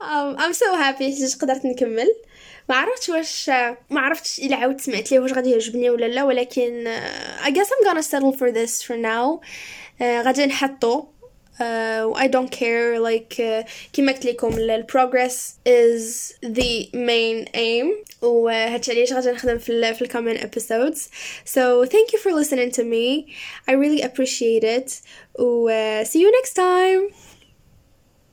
um, 0.00 0.36
I'm 0.38 0.54
so 0.54 0.74
happy 0.76 1.02
حيت 1.02 1.42
قدرت 1.42 1.64
نكمل 1.64 2.08
ما 2.68 2.76
عرفتش 2.76 3.08
واش 3.08 3.48
ما 3.90 4.00
عرفتش 4.00 4.38
الا 4.38 4.56
عاودت 4.56 4.80
سمعت 4.80 5.12
ليه 5.12 5.20
واش 5.20 5.32
غادي 5.32 5.50
يعجبني 5.50 5.90
ولا 5.90 6.06
لا 6.06 6.24
ولكن 6.24 6.84
uh, 6.84 7.44
I 7.44 7.50
guess 7.50 7.66
I'm 7.66 7.88
gonna 7.88 8.02
settle 8.02 8.32
for 8.32 8.50
this 8.52 8.82
for 8.82 8.96
now 8.96 9.40
uh, 10.00 10.02
غادي 10.02 10.46
نحطو 10.46 11.02
uh, 11.02 11.04
I 11.59 12.27
don't 12.27 12.51
care 12.51 12.99
like 12.99 13.39
uh, 13.39 13.63
كما 13.93 14.11
قلت 14.11 14.25
لكم 14.25 14.57
ال 14.57 14.85
progress 14.87 15.53
is 15.65 16.33
the 16.43 16.89
main 16.93 17.47
aim 17.53 18.05
وهادشي 18.21 18.91
علاش 18.91 19.13
غادي 19.13 19.31
نخدم 19.31 19.57
في 19.57 19.69
ال 19.69 19.95
في 19.95 20.01
ال 20.01 20.09
coming 20.11 20.39
episodes 20.41 21.09
so 21.45 21.85
thank 21.85 22.11
you 22.13 22.19
for 22.19 22.31
listening 22.33 22.71
to 22.71 22.83
me 22.83 23.27
I 23.67 23.73
really 23.73 24.01
appreciate 24.01 24.63
it 24.63 25.01
و 25.39 25.69
uh, 25.69 26.05
see 26.05 26.21
you 26.21 26.31
next 26.31 26.53
time 26.53 27.13